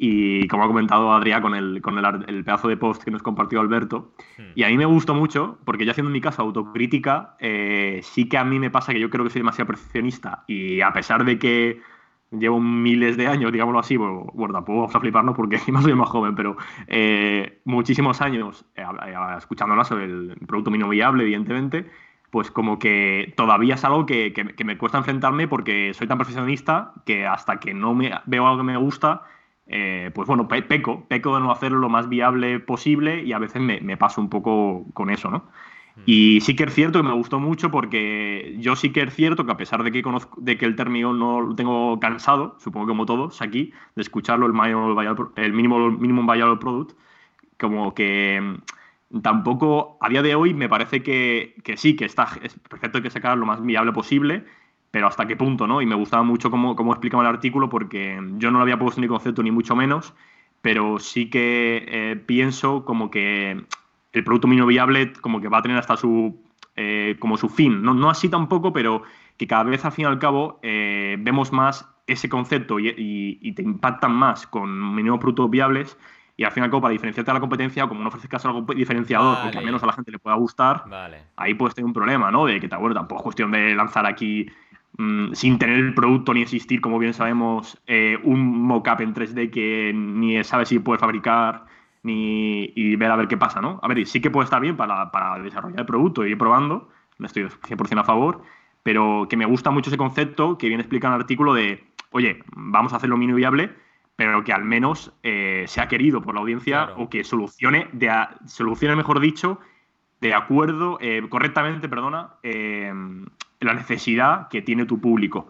y 0.00 0.46
como 0.46 0.62
ha 0.62 0.68
comentado 0.68 1.12
Adrián 1.12 1.42
con 1.42 1.56
el, 1.56 1.82
con 1.82 1.98
el, 1.98 2.44
pedazo 2.44 2.68
de 2.68 2.76
post 2.76 3.02
que 3.02 3.10
nos 3.10 3.20
compartió 3.20 3.60
Alberto. 3.60 4.12
Hmm. 4.38 4.52
Y 4.54 4.62
a 4.62 4.68
mí 4.68 4.78
me 4.78 4.84
gustó 4.84 5.12
mucho, 5.12 5.58
porque 5.64 5.84
yo 5.84 5.90
haciendo 5.90 6.10
en 6.10 6.12
mi 6.12 6.20
caso 6.20 6.40
autocrítica, 6.42 7.34
eh, 7.40 7.98
sí 8.04 8.28
que 8.28 8.38
a 8.38 8.44
mí 8.44 8.60
me 8.60 8.70
pasa 8.70 8.92
que 8.92 9.00
yo 9.00 9.10
creo 9.10 9.24
que 9.24 9.30
soy 9.30 9.40
demasiado 9.40 9.66
perfeccionista 9.66 10.44
y 10.46 10.80
a 10.82 10.92
pesar 10.92 11.24
de 11.24 11.40
que 11.40 11.80
llevo 12.30 12.60
miles 12.60 13.16
de 13.16 13.26
años, 13.26 13.50
digámoslo 13.50 13.80
así, 13.80 13.96
bueno, 13.96 14.52
tampoco 14.52 14.82
vamos 14.82 14.94
a 14.94 15.00
fliparnos 15.00 15.34
porque 15.34 15.56
encima 15.56 15.82
soy 15.82 15.94
más 15.94 16.08
joven, 16.08 16.36
pero 16.36 16.56
eh, 16.86 17.60
muchísimos 17.64 18.20
años 18.20 18.66
eh, 18.76 18.84
escuchando 19.36 19.82
sobre 19.84 20.04
el 20.04 20.36
producto 20.46 20.70
mínimo 20.70 20.90
viable, 20.90 21.24
evidentemente, 21.24 21.90
pues 22.30 22.52
como 22.52 22.78
que 22.78 23.34
todavía 23.36 23.74
es 23.74 23.84
algo 23.84 24.06
que, 24.06 24.32
que, 24.32 24.44
que, 24.54 24.64
me 24.64 24.78
cuesta 24.78 24.98
enfrentarme 24.98 25.48
porque 25.48 25.92
soy 25.92 26.06
tan 26.06 26.18
perfeccionista 26.18 26.92
que 27.04 27.26
hasta 27.26 27.58
que 27.58 27.74
no 27.74 27.94
me, 27.94 28.12
veo 28.26 28.46
algo 28.46 28.58
que 28.58 28.64
me 28.64 28.76
gusta, 28.76 29.22
eh, 29.68 30.10
pues 30.14 30.26
bueno, 30.26 30.48
peco, 30.48 31.04
peco 31.08 31.34
de 31.34 31.40
no 31.40 31.52
hacerlo 31.52 31.78
lo 31.78 31.90
más 31.90 32.08
viable 32.08 32.58
posible 32.58 33.22
y 33.22 33.32
a 33.34 33.38
veces 33.38 33.60
me, 33.60 33.96
paso 33.98 34.20
un 34.20 34.30
poco 34.30 34.86
con 34.94 35.10
eso, 35.10 35.30
¿no? 35.30 35.38
Mm. 35.96 36.00
Y 36.06 36.40
sí 36.40 36.56
que 36.56 36.64
es 36.64 36.74
cierto 36.74 37.00
que 37.02 37.08
me 37.08 37.14
gustó 37.14 37.38
mucho 37.38 37.70
porque 37.70 38.56
yo 38.58 38.76
sí 38.76 38.92
que 38.92 39.02
es 39.02 39.14
cierto 39.14 39.44
que 39.44 39.52
a 39.52 39.58
pesar 39.58 39.82
de 39.84 39.92
que 39.92 40.02
conozco, 40.02 40.40
de 40.40 40.56
que 40.56 40.64
el 40.64 40.74
término 40.74 41.12
no 41.12 41.42
lo 41.42 41.54
tengo 41.54 42.00
cansado, 42.00 42.56
supongo 42.60 42.86
que 42.86 42.90
como 42.90 43.04
todos 43.04 43.42
aquí, 43.42 43.72
de 43.94 44.02
escucharlo 44.02 44.46
el, 44.46 44.52
el 45.36 45.52
mínimo, 45.52 45.90
minimum 45.90 46.26
viable 46.26 46.56
product, 46.56 46.96
como 47.58 47.94
que 47.94 48.40
mm, 48.40 49.20
tampoco 49.20 49.98
a 50.00 50.08
día 50.08 50.22
de 50.22 50.34
hoy 50.34 50.54
me 50.54 50.70
parece 50.70 51.02
que, 51.02 51.56
que 51.62 51.76
sí, 51.76 51.94
que 51.94 52.06
está, 52.06 52.26
es 52.42 52.58
perfecto 52.58 53.02
que 53.02 53.10
sacar 53.10 53.36
lo 53.36 53.44
más 53.44 53.62
viable 53.62 53.92
posible, 53.92 54.44
pero 54.90 55.06
hasta 55.06 55.26
qué 55.26 55.36
punto, 55.36 55.66
¿no? 55.66 55.82
Y 55.82 55.86
me 55.86 55.94
gustaba 55.94 56.22
mucho 56.22 56.50
cómo, 56.50 56.74
cómo 56.76 56.92
explicaba 56.92 57.22
el 57.22 57.28
artículo 57.28 57.68
porque 57.68 58.18
yo 58.38 58.50
no 58.50 58.58
lo 58.58 58.62
había 58.62 58.78
puesto 58.78 59.00
ni 59.00 59.08
concepto 59.08 59.42
ni 59.42 59.50
mucho 59.50 59.76
menos, 59.76 60.14
pero 60.62 60.98
sí 60.98 61.30
que 61.30 61.84
eh, 61.86 62.16
pienso 62.16 62.84
como 62.84 63.10
que 63.10 63.62
el 64.12 64.24
producto 64.24 64.48
mínimo 64.48 64.66
viable 64.66 65.12
como 65.20 65.40
que 65.40 65.48
va 65.48 65.58
a 65.58 65.62
tener 65.62 65.78
hasta 65.78 65.96
su, 65.96 66.40
eh, 66.76 67.16
como 67.18 67.36
su 67.36 67.48
fin, 67.48 67.82
no, 67.82 67.94
no 67.94 68.10
así 68.10 68.28
tampoco, 68.28 68.72
pero 68.72 69.02
que 69.36 69.46
cada 69.46 69.64
vez 69.64 69.84
al 69.84 69.92
fin 69.92 70.04
y 70.04 70.06
al 70.06 70.18
cabo 70.18 70.58
eh, 70.62 71.16
vemos 71.20 71.52
más 71.52 71.88
ese 72.06 72.28
concepto 72.28 72.80
y, 72.80 72.88
y, 72.96 73.52
te 73.52 73.62
impactan 73.62 74.12
más 74.12 74.46
con 74.46 74.94
mínimos 74.94 75.20
productos 75.20 75.50
viables 75.50 75.98
y 76.38 76.44
al 76.44 76.52
fin 76.52 76.62
y 76.62 76.64
al 76.64 76.70
cabo 76.70 76.80
para 76.80 76.92
diferenciarte 76.92 77.30
de 77.30 77.34
la 77.34 77.40
competencia, 77.40 77.86
como 77.86 78.00
no 78.00 78.08
ofreces 78.08 78.44
algo 78.46 78.62
diferenciador 78.72 79.50
que 79.50 79.58
al 79.58 79.64
menos 79.64 79.82
a 79.82 79.86
la 79.86 79.92
gente 79.92 80.10
le 80.10 80.18
pueda 80.18 80.36
gustar, 80.36 80.84
ahí 81.36 81.52
puedes 81.52 81.74
tener 81.74 81.84
un 81.84 81.92
problema, 81.92 82.30
¿no? 82.30 82.46
De 82.46 82.58
que, 82.60 82.68
bueno, 82.68 82.94
tampoco 82.94 83.20
es 83.20 83.24
cuestión 83.24 83.50
de 83.50 83.74
lanzar 83.74 84.06
aquí 84.06 84.46
Mm, 84.98 85.32
sin 85.34 85.58
tener 85.60 85.78
el 85.78 85.94
producto 85.94 86.34
ni 86.34 86.42
existir, 86.42 86.80
como 86.80 86.98
bien 86.98 87.14
sabemos, 87.14 87.80
eh, 87.86 88.18
un 88.24 88.66
mockup 88.66 89.00
en 89.00 89.14
3D 89.14 89.48
que 89.48 89.92
ni 89.94 90.42
sabe 90.42 90.66
si 90.66 90.80
puede 90.80 90.98
fabricar 90.98 91.66
ni 92.02 92.72
y 92.74 92.96
ver 92.96 93.12
a 93.12 93.16
ver 93.16 93.28
qué 93.28 93.36
pasa, 93.36 93.60
¿no? 93.60 93.78
A 93.80 93.86
ver, 93.86 94.04
sí 94.06 94.20
que 94.20 94.30
puede 94.30 94.44
estar 94.44 94.60
bien 94.60 94.76
para, 94.76 95.12
para 95.12 95.40
desarrollar 95.40 95.80
el 95.80 95.86
producto 95.86 96.26
y 96.26 96.32
ir 96.32 96.38
probando, 96.38 96.88
me 97.18 97.28
estoy 97.28 97.44
100% 97.44 98.00
a 98.00 98.04
favor, 98.04 98.42
pero 98.82 99.28
que 99.30 99.36
me 99.36 99.46
gusta 99.46 99.70
mucho 99.70 99.88
ese 99.90 99.96
concepto 99.96 100.58
que 100.58 100.66
viene 100.66 100.82
explicado 100.82 101.14
en 101.14 101.16
el 101.16 101.22
artículo 101.22 101.54
de, 101.54 101.84
oye, 102.10 102.42
vamos 102.56 102.92
a 102.92 102.96
hacerlo 102.96 103.16
mínimo 103.16 103.36
viable, 103.36 103.70
pero 104.16 104.42
que 104.42 104.52
al 104.52 104.64
menos 104.64 105.12
eh, 105.22 105.64
sea 105.68 105.86
querido 105.86 106.22
por 106.22 106.34
la 106.34 106.40
audiencia 106.40 106.90
o 106.96 107.08
que 107.08 107.22
solucione, 107.22 107.88
de 107.92 108.10
solucione, 108.46 108.96
mejor 108.96 109.20
dicho, 109.20 109.60
de 110.20 110.34
acuerdo, 110.34 110.98
eh, 111.00 111.24
correctamente, 111.28 111.88
perdona, 111.88 112.34
la 113.60 113.74
necesidad 113.74 114.48
que 114.48 114.62
tiene 114.62 114.84
tu 114.84 115.00
público. 115.00 115.48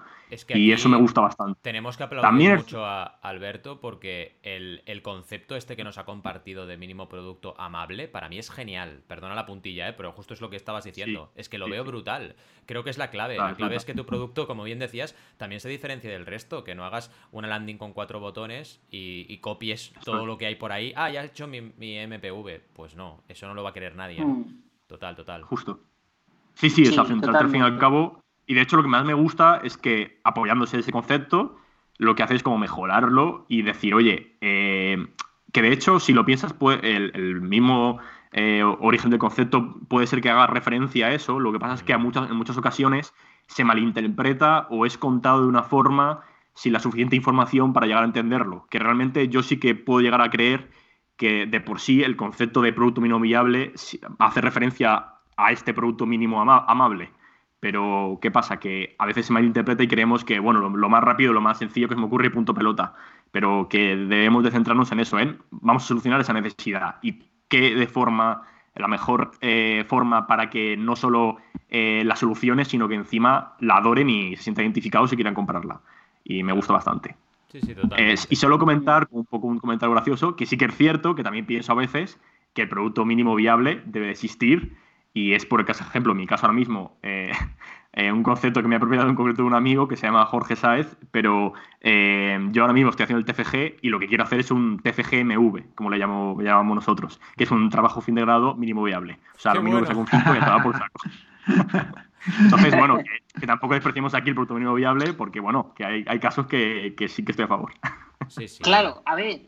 y 0.49 0.73
eso 0.73 0.89
me 0.89 0.99
gusta 0.99 1.21
bastante. 1.21 1.59
Tenemos 1.63 1.97
que 1.97 2.03
aplaudir 2.03 2.57
mucho 2.57 2.85
a 2.85 3.05
Alberto 3.05 3.81
porque 3.81 4.39
el, 4.43 5.03
concepto 5.03 5.57
este 5.57 5.77
que 5.77 5.85
nos 5.85 5.99
ha 5.99 6.05
compartido 6.05 6.67
de 6.67 6.77
mínimo 6.77 7.09
producto 7.09 7.55
amable, 7.59 8.09
para 8.09 8.29
mí 8.29 8.39
es 8.39 8.51
genial. 8.51 9.03
Perdona 9.07 9.35
la 9.35 9.47
puntilla, 9.47 9.89
¿eh? 9.89 9.93
pero 9.95 10.13
justo 10.13 10.35
es 10.35 10.41
lo 10.41 10.51
que 10.51 10.57
estabas 10.57 10.85
diciendo. 10.85 11.33
es 11.35 11.49
que 11.49 11.59
lo 11.59 11.69
veo 11.69 11.85
brutal. 11.85 12.37
Creo 12.67 12.85
que 12.85 12.91
es 12.91 12.99
la 12.99 13.11
clave. 13.11 13.37
la 13.37 13.55
clave 13.55 13.77
es 13.77 13.85
que 13.85 13.95
tu 13.95 14.05
producto, 14.05 14.47
como 14.47 14.65
bien 14.65 14.79
decías, 14.79 15.17
también 15.37 15.61
se 15.61 15.69
diferencia 15.69 16.11
del 16.11 16.27
resto. 16.27 16.65
Que 16.65 16.75
no 16.75 16.85
hagas 16.85 17.11
una 17.31 17.49
landing 17.49 17.79
con 17.79 17.93
cuatro 17.93 18.21
botones 18.21 18.83
y, 18.91 19.39
copies 19.39 19.95
todo 20.05 20.27
lo 20.27 20.37
que 20.37 20.47
hay 20.47 20.57
por 20.57 20.73
ahí. 20.73 20.93
Ah, 20.97 21.11
ya 21.11 21.23
he 21.23 21.27
hecho 21.27 21.47
mi, 21.47 21.61
MPV. 21.61 22.61
Pues 22.75 22.97
no, 22.97 23.23
eso 23.29 23.47
no 23.47 23.55
lo 23.55 23.63
va 23.63 23.71
a 23.71 23.73
querer 23.73 23.97
nadie. 23.97 24.25
Mm. 24.25 24.63
Total, 24.87 25.15
total. 25.15 25.43
Justo. 25.43 25.88
Sí, 26.59 26.71
sí, 26.71 26.83
es 26.83 26.99
al 26.99 27.07
fin 27.07 27.61
y 27.61 27.61
al 27.61 27.79
cabo. 27.79 28.21
Y 28.47 28.55
de 28.55 28.63
hecho 28.63 28.77
lo 28.77 28.83
que 28.83 28.89
más 28.89 29.05
me 29.05 29.15
gusta 29.15 29.61
es 29.63 29.77
que 29.77 30.21
apoyándose 30.25 30.77
en 30.77 30.81
ese 30.81 30.91
concepto, 30.91 31.57
lo 31.99 32.17
que 32.17 32.25
hace 32.25 32.35
es 32.35 32.43
como 32.43 32.59
mejorarlo 32.59 33.47
y 33.49 33.63
decir, 33.63 33.95
oye, 33.95 34.37
eh, 34.41 35.07
que 35.53 35.63
de 35.63 35.73
hecho 35.73 36.01
si 36.01 36.13
lo 36.13 36.25
piensas, 36.25 36.53
pues, 36.53 36.81
el, 36.83 37.41
mismo 37.43 37.99
eh, 38.33 38.65
origen 38.65 39.11
del 39.11 39.21
concepto 39.21 39.77
puede 39.87 40.09
ser 40.09 40.21
que 40.21 40.31
haga 40.31 40.49
referencia 40.49 41.07
a 41.07 41.13
eso. 41.13 41.39
Lo 41.39 41.53
que 41.53 41.61
pasa 41.61 41.75
es 41.75 41.85
que 41.85 41.93
a 41.93 41.99
muchas, 41.99 42.29
en 42.29 42.37
muchas 42.37 42.57
ocasiones 42.57 43.15
se 43.47 43.63
malinterpreta 43.63 44.67
o 44.71 44.85
es 44.85 44.99
contado 44.99 45.43
de 45.43 45.49
una 45.49 45.63
forma 45.63 46.23
sin 46.55 46.73
la 46.73 46.81
suficiente 46.81 47.15
información 47.15 47.73
para 47.73 47.87
llegar 47.87 48.03
a 48.03 48.07
entenderlo. 48.07 48.67
Que 48.69 48.81
realmente 48.81 49.29
yo 49.29 49.45
sí 49.45 49.61
que 49.61 49.77
puedo 49.77 50.01
llegar 50.01 50.23
a 50.23 50.31
creer 50.31 50.71
que 51.17 51.47
de 51.47 51.61
por 51.61 51.79
sí 51.79 52.03
el 52.03 52.17
concepto 52.17 52.63
de 52.63 52.73
producto 52.73 53.01
mínimo 53.01 53.21
viable 53.21 53.73
hace 54.19 54.41
referencia 54.41 55.18
a 55.39 55.53
este 55.53 55.73
producto 55.73 56.05
mínimo 56.05 56.43
amable. 56.43 57.11
Pero, 57.61 58.19
¿qué 58.21 58.31
pasa? 58.31 58.59
Que 58.59 58.95
a 58.99 59.07
veces 59.07 59.27
se 59.27 59.33
malinterpreta 59.33 59.83
y 59.83 59.89
creemos 59.89 60.25
que, 60.25 60.39
bueno, 60.39 60.69
lo, 60.69 60.89
más 60.89 61.03
rápido, 61.03 61.33
lo 61.33 61.41
más 61.41 61.59
sencillo 61.59 61.89
que 61.89 61.95
se 61.95 62.01
me 62.01 62.07
ocurre, 62.07 62.31
punto 62.31 62.55
pelota. 62.55 62.95
Pero 63.31 63.69
que 63.69 63.97
debemos 63.97 64.45
de 64.45 64.51
centrarnos 64.51 64.93
en 64.93 65.01
eso, 65.01 65.19
¿eh? 65.19 65.37
Vamos 65.51 65.85
a 65.85 65.87
solucionar 65.87 66.21
esa 66.21 66.33
necesidad. 66.33 66.97
¿Y 67.03 67.25
qué 67.49 67.75
de 67.75 67.87
forma, 67.87 68.43
la 68.75 68.89
mejor 68.89 69.33
eh, 69.41 69.85
forma 69.89 70.27
para 70.27 70.51
que 70.51 70.77
no 70.77 70.95
solo 70.95 71.39
eh, 71.69 72.03
la 72.05 72.17
soluciones, 72.17 72.69
sino 72.69 72.89
que 72.89 72.95
encima 72.95 73.57
la 73.61 73.77
adoren 73.77 74.09
y 74.11 74.37
se 74.37 74.45
sientan 74.45 74.65
identificados 74.65 75.13
y 75.13 75.17
quieran 75.17 75.35
comprarla? 75.35 75.81
Y 76.25 76.43
me 76.43 76.53
gusta 76.53 76.73
bastante. 76.73 77.17
Sí, 77.51 77.61
sí, 77.63 77.75
y 78.29 78.37
solo 78.37 78.59
comentar, 78.59 79.09
un 79.11 79.25
poco 79.25 79.47
un 79.47 79.59
comentario 79.59 79.95
gracioso, 79.95 80.37
que 80.37 80.45
sí 80.45 80.59
que 80.59 80.67
es 80.67 80.77
cierto, 80.77 81.15
que 81.15 81.23
también 81.23 81.47
pienso 81.47 81.73
a 81.73 81.77
veces 81.77 82.21
que 82.53 82.63
el 82.63 82.69
producto 82.69 83.07
mínimo 83.07 83.35
viable 83.35 83.83
debe 83.87 84.11
existir 84.11 84.77
y 85.13 85.35
es 85.35 85.47
por 85.47 85.61
ejemplo, 85.69 86.13
en 86.13 86.19
mi 86.19 86.27
caso 86.27 86.47
ahora 86.47 86.57
mismo, 86.57 86.99
eh, 87.03 87.33
eh, 87.93 88.13
un 88.13 88.23
concepto 88.23 88.63
que 88.63 88.69
me 88.69 88.75
ha 88.75 88.79
apropiado 88.79 89.09
en 89.09 89.15
concreto 89.15 89.43
de 89.43 89.49
un 89.49 89.55
amigo 89.55 89.89
que 89.89 89.97
se 89.97 90.07
llama 90.07 90.25
Jorge 90.27 90.57
Saez, 90.57 90.97
pero 91.11 91.55
eh, 91.81 92.39
yo 92.51 92.63
ahora 92.63 92.75
mismo 92.75 92.91
estoy 92.91 93.05
haciendo 93.05 93.21
el 93.21 93.25
TFG 93.25 93.79
y 93.83 93.89
lo 93.89 93.99
que 93.99 94.07
quiero 94.07 94.25
hacer 94.25 94.41
es 94.41 94.51
un 94.51 94.81
TFG 94.81 95.25
MV, 95.25 95.75
como 95.75 95.91
le, 95.91 95.99
llamo, 95.99 96.41
llamamos 96.41 96.77
nosotros, 96.77 97.21
que 97.37 97.45
es 97.45 97.51
un 97.51 97.71
trabajo 97.71 98.01
fin 98.01 98.15
de 98.15 98.23
grado 98.23 98.55
mínimo 98.55 98.83
viable. 98.83 99.19
O 99.37 99.39
sea, 99.39 99.55
lo 99.55 99.63
mínimo 99.63 99.81
que 99.81 99.89
saco 99.89 100.01
un 100.01 100.07
5 100.07 100.35
y 100.35 100.39
va 100.39 100.63
por 100.63 100.77
saco. 100.77 101.01
Entonces, 102.41 102.77
bueno, 102.77 102.99
que, 103.41 103.47
tampoco 103.47 103.75
despreciemos 103.75 104.13
aquí 104.15 104.29
el 104.29 104.35
producto 104.35 104.55
mínimo 104.55 104.75
viable, 104.75 105.15
porque 105.15 105.41
bueno, 105.41 105.73
que 105.75 105.85
hay, 105.85 106.05
hay 106.07 106.19
casos 106.19 106.47
que, 106.47 106.95
que, 106.97 107.09
sí 107.09 107.25
que 107.25 107.33
estoy 107.33 107.45
a 107.45 107.49
favor. 107.49 107.73
Claro, 108.63 109.03
a 109.07 109.15
ver, 109.15 109.41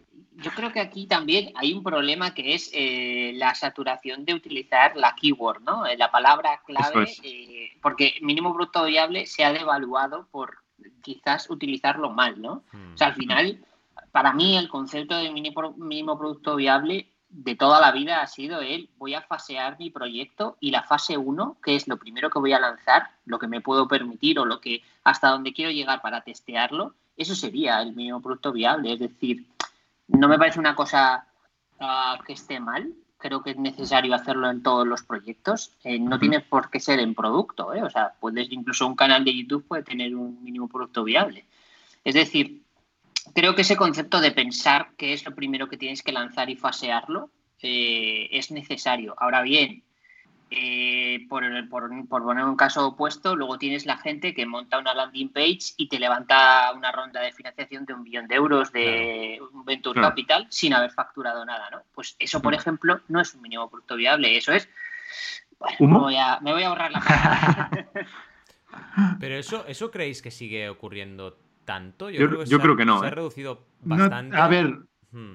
yo 0.42 0.50
creo 0.52 0.72
que 0.72 0.80
aquí 0.80 1.06
también 1.06 1.52
hay 1.56 1.72
un 1.72 1.82
problema 1.82 2.34
que 2.34 2.54
es 2.54 2.70
eh, 2.72 3.32
la 3.36 3.54
saturación 3.54 4.24
de 4.24 4.34
utilizar 4.34 4.96
la 4.96 5.14
keyword, 5.14 5.62
¿no? 5.62 5.86
Eh, 5.86 5.96
la 5.96 6.10
palabra 6.10 6.60
clave, 6.64 7.12
eh, 7.22 7.70
porque 7.82 8.14
mínimo 8.20 8.52
producto 8.52 8.84
viable 8.84 9.26
se 9.26 9.44
ha 9.44 9.52
devaluado 9.52 10.26
por 10.30 10.58
quizás 11.02 11.50
utilizarlo 11.50 12.10
mal, 12.10 12.40
¿no? 12.40 12.64
O 12.94 12.96
sea, 12.96 13.08
al 13.08 13.12
hmm. 13.14 13.16
final, 13.16 13.64
para 14.12 14.32
mí 14.32 14.56
el 14.56 14.68
concepto 14.68 15.16
de 15.16 15.30
mínimo, 15.30 15.74
mínimo 15.76 16.18
producto 16.18 16.56
viable 16.56 17.06
de 17.28 17.54
toda 17.54 17.80
la 17.80 17.92
vida 17.92 18.22
ha 18.22 18.26
sido 18.26 18.60
el 18.60 18.88
voy 18.98 19.14
a 19.14 19.22
fasear 19.22 19.78
mi 19.78 19.90
proyecto 19.90 20.56
y 20.58 20.72
la 20.72 20.82
fase 20.82 21.16
1, 21.16 21.58
que 21.62 21.76
es 21.76 21.86
lo 21.86 21.96
primero 21.96 22.28
que 22.28 22.40
voy 22.40 22.52
a 22.52 22.60
lanzar, 22.60 23.10
lo 23.24 23.38
que 23.38 23.46
me 23.46 23.60
puedo 23.60 23.86
permitir 23.86 24.38
o 24.40 24.44
lo 24.44 24.60
que 24.60 24.82
hasta 25.04 25.28
donde 25.28 25.52
quiero 25.52 25.70
llegar 25.70 26.02
para 26.02 26.22
testearlo, 26.22 26.94
eso 27.16 27.34
sería 27.34 27.80
el 27.82 27.94
mínimo 27.94 28.20
producto 28.20 28.52
viable. 28.52 28.94
Es 28.94 28.98
decir, 28.98 29.46
no 30.12 30.28
me 30.28 30.38
parece 30.38 30.58
una 30.58 30.74
cosa 30.74 31.26
ah, 31.80 32.18
que 32.26 32.34
esté 32.34 32.60
mal. 32.60 32.92
Creo 33.18 33.42
que 33.42 33.50
es 33.50 33.56
necesario 33.56 34.14
hacerlo 34.14 34.50
en 34.50 34.62
todos 34.62 34.86
los 34.86 35.02
proyectos. 35.02 35.72
Eh, 35.84 35.98
no 35.98 36.18
tiene 36.18 36.40
por 36.40 36.70
qué 36.70 36.80
ser 36.80 37.00
en 37.00 37.14
producto. 37.14 37.74
¿eh? 37.74 37.82
O 37.82 37.90
sea, 37.90 38.14
puedes 38.18 38.50
incluso 38.50 38.86
un 38.86 38.96
canal 38.96 39.24
de 39.24 39.36
YouTube 39.36 39.66
puede 39.66 39.82
tener 39.82 40.14
un 40.14 40.42
mínimo 40.42 40.68
producto 40.68 41.04
viable. 41.04 41.44
Es 42.02 42.14
decir, 42.14 42.62
creo 43.34 43.54
que 43.54 43.62
ese 43.62 43.76
concepto 43.76 44.20
de 44.20 44.32
pensar 44.32 44.92
que 44.96 45.12
es 45.12 45.24
lo 45.24 45.34
primero 45.34 45.68
que 45.68 45.76
tienes 45.76 46.02
que 46.02 46.12
lanzar 46.12 46.48
y 46.48 46.56
fasearlo 46.56 47.30
eh, 47.60 48.28
es 48.32 48.50
necesario. 48.50 49.14
Ahora 49.18 49.42
bien, 49.42 49.82
eh, 50.50 51.26
por, 51.28 51.44
poner 52.08 52.44
un 52.44 52.56
caso 52.56 52.88
opuesto, 52.88 53.36
luego 53.36 53.56
tienes 53.56 53.86
la 53.86 53.98
gente 53.98 54.34
que 54.34 54.46
monta 54.46 54.78
una 54.78 54.94
landing 54.94 55.28
page 55.28 55.74
y 55.76 55.88
te 55.88 56.00
levanta 56.00 56.72
una 56.74 56.90
ronda 56.90 57.20
de 57.20 57.32
financiación 57.32 57.84
de 57.84 57.94
un 57.94 58.02
billón 58.02 58.26
de 58.26 58.34
euros 58.34 58.72
de 58.72 59.40
un 59.52 59.64
venture 59.64 60.00
capital 60.00 60.48
sin 60.50 60.74
haber 60.74 60.90
facturado 60.90 61.44
nada, 61.44 61.70
¿no? 61.70 61.82
Pues 61.94 62.16
eso, 62.18 62.42
por 62.42 62.52
mm. 62.52 62.56
ejemplo, 62.56 63.00
no 63.06 63.20
es 63.20 63.32
un 63.34 63.42
mínimo 63.42 63.70
producto 63.70 63.94
viable, 63.94 64.36
eso 64.36 64.52
es... 64.52 64.68
Bueno, 65.58 65.76
me 65.80 65.98
voy, 65.98 66.16
a, 66.16 66.40
me 66.40 66.52
voy 66.52 66.62
a 66.62 66.68
ahorrar 66.68 66.90
la 66.90 67.70
Pero 69.20 69.34
eso, 69.36 69.64
¿eso 69.66 69.90
creéis 69.90 70.22
que 70.22 70.30
sigue 70.30 70.68
ocurriendo 70.68 71.38
tanto? 71.64 72.10
Yo, 72.10 72.28
creo, 72.28 72.76
que, 72.76 72.84
no. 72.84 73.00
Se 73.00 73.06
ha 73.06 73.08
¿eh? 73.08 73.14
reducido 73.14 73.66
bastante. 73.82 74.36
a 74.36 74.48
ver, 74.48 74.78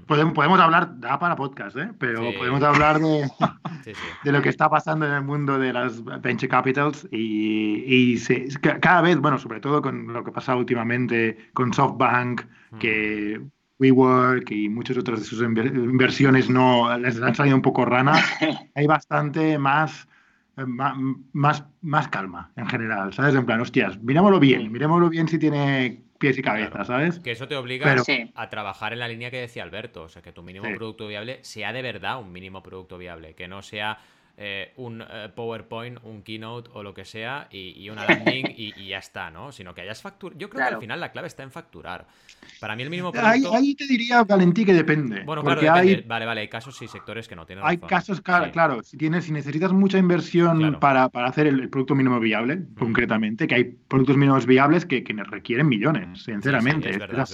Podemos, 0.07 0.33
podemos, 0.33 0.59
hablar, 0.59 0.99
da 1.01 1.19
para 1.19 1.35
podcast, 1.35 1.75
¿eh? 1.75 1.91
pero 1.99 2.21
podemos 2.37 2.63
hablar 2.63 2.99
de, 2.99 3.29
de 4.23 4.31
lo 4.31 4.41
que 4.41 4.49
está 4.49 4.69
pasando 4.69 5.05
en 5.05 5.11
el 5.11 5.23
mundo 5.23 5.59
de 5.59 5.73
las 5.73 6.03
venture 6.21 6.47
capitals 6.47 7.05
y, 7.11 8.13
y 8.13 8.49
cada 8.79 9.01
vez, 9.01 9.17
bueno, 9.19 9.37
sobre 9.37 9.59
todo 9.59 9.81
con 9.81 10.13
lo 10.13 10.23
que 10.23 10.31
pasa 10.31 10.55
últimamente 10.55 11.49
con 11.53 11.73
SoftBank, 11.73 12.43
que 12.79 13.41
WeWork 13.79 14.49
y 14.51 14.69
muchas 14.69 14.97
otras 14.97 15.19
de 15.19 15.25
sus 15.25 15.41
inversiones 15.41 16.49
no 16.49 16.97
les 16.97 17.21
han 17.21 17.35
salido 17.35 17.57
un 17.57 17.61
poco 17.61 17.83
rana, 17.83 18.13
hay 18.75 18.87
bastante 18.87 19.57
más, 19.57 20.07
más, 20.55 21.63
más 21.81 22.07
calma 22.07 22.51
en 22.55 22.67
general, 22.67 23.13
¿sabes? 23.13 23.35
En 23.35 23.45
plan, 23.45 23.61
hostias, 23.61 24.01
mirémoslo 24.01 24.39
bien, 24.39 24.71
mirémoslo 24.71 25.09
bien 25.09 25.27
si 25.27 25.37
tiene 25.37 26.03
pies 26.19 26.37
y 26.37 26.41
cabeza, 26.41 26.83
¿sabes? 26.85 27.19
Que 27.19 27.31
eso 27.31 27.47
te 27.47 27.55
obliga 27.55 27.95
a 28.35 28.49
trabajar 28.49 28.93
en 28.93 28.99
la 28.99 29.07
línea 29.07 29.31
que 29.31 29.41
decía 29.41 29.63
Alberto, 29.63 30.03
o 30.03 30.09
sea, 30.09 30.21
que 30.21 30.31
tu 30.31 30.43
mínimo 30.43 30.65
producto 30.75 31.07
viable 31.07 31.39
sea 31.43 31.73
de 31.73 31.81
verdad 31.81 32.19
un 32.19 32.31
mínimo 32.31 32.63
producto 32.63 32.97
viable, 32.97 33.35
que 33.35 33.47
no 33.47 33.61
sea 33.61 33.99
eh, 34.37 34.73
un 34.75 35.01
eh, 35.01 35.29
PowerPoint, 35.33 35.99
un 36.03 36.21
Keynote 36.21 36.69
o 36.73 36.83
lo 36.83 36.93
que 36.93 37.05
sea 37.05 37.47
y, 37.49 37.89
una 37.89 38.05
landing 38.07 38.53
y, 38.57 38.87
ya 38.87 38.97
está, 38.97 39.31
¿no? 39.31 39.51
Sino 39.53 39.73
que 39.73 39.81
hayas 39.81 40.01
facturado. 40.01 40.37
Yo 40.37 40.49
creo 40.49 40.67
que 40.67 40.73
al 40.75 40.81
final 40.81 40.99
la 40.99 41.11
clave 41.11 41.27
está 41.27 41.43
en 41.43 41.51
facturar. 41.51 42.05
Para 42.59 42.75
mí 42.75 42.83
el 42.83 42.89
mínimo 42.89 43.11
producto... 43.13 43.53
Ahí, 43.55 43.75
te 43.75 43.87
diría, 43.87 44.23
Valentí, 44.23 44.65
que 44.65 44.73
depende. 44.73 45.23
Bueno, 45.23 45.41
claro, 45.41 45.61
depende. 45.61 46.03
Vale, 46.05 46.25
vale, 46.25 46.41
hay 46.41 46.47
casos 46.49 46.81
y 46.81 46.87
sectores 46.87 47.27
que 47.27 47.35
no 47.35 47.45
tienen 47.45 47.63
Hay 47.65 47.77
casos, 47.77 48.19
claro, 48.19 48.51
claro, 48.51 48.83
si, 48.83 48.97
tienes, 48.97 49.25
si 49.25 49.31
necesitas 49.31 49.71
mucha 49.71 49.97
inversión 49.97 50.77
para, 50.79 51.05
hacer 51.05 51.47
el, 51.47 51.69
producto 51.69 51.95
mínimo 51.95 52.19
viable, 52.19 52.61
concretamente, 52.77 53.47
que 53.47 53.55
hay 53.55 53.63
productos 53.63 54.17
mínimos 54.17 54.45
viables 54.45 54.85
que, 54.85 55.03
requieren 55.29 55.67
millones, 55.67 56.23
sinceramente. 56.23 56.89
es 56.89 56.99
verdad, 56.99 57.27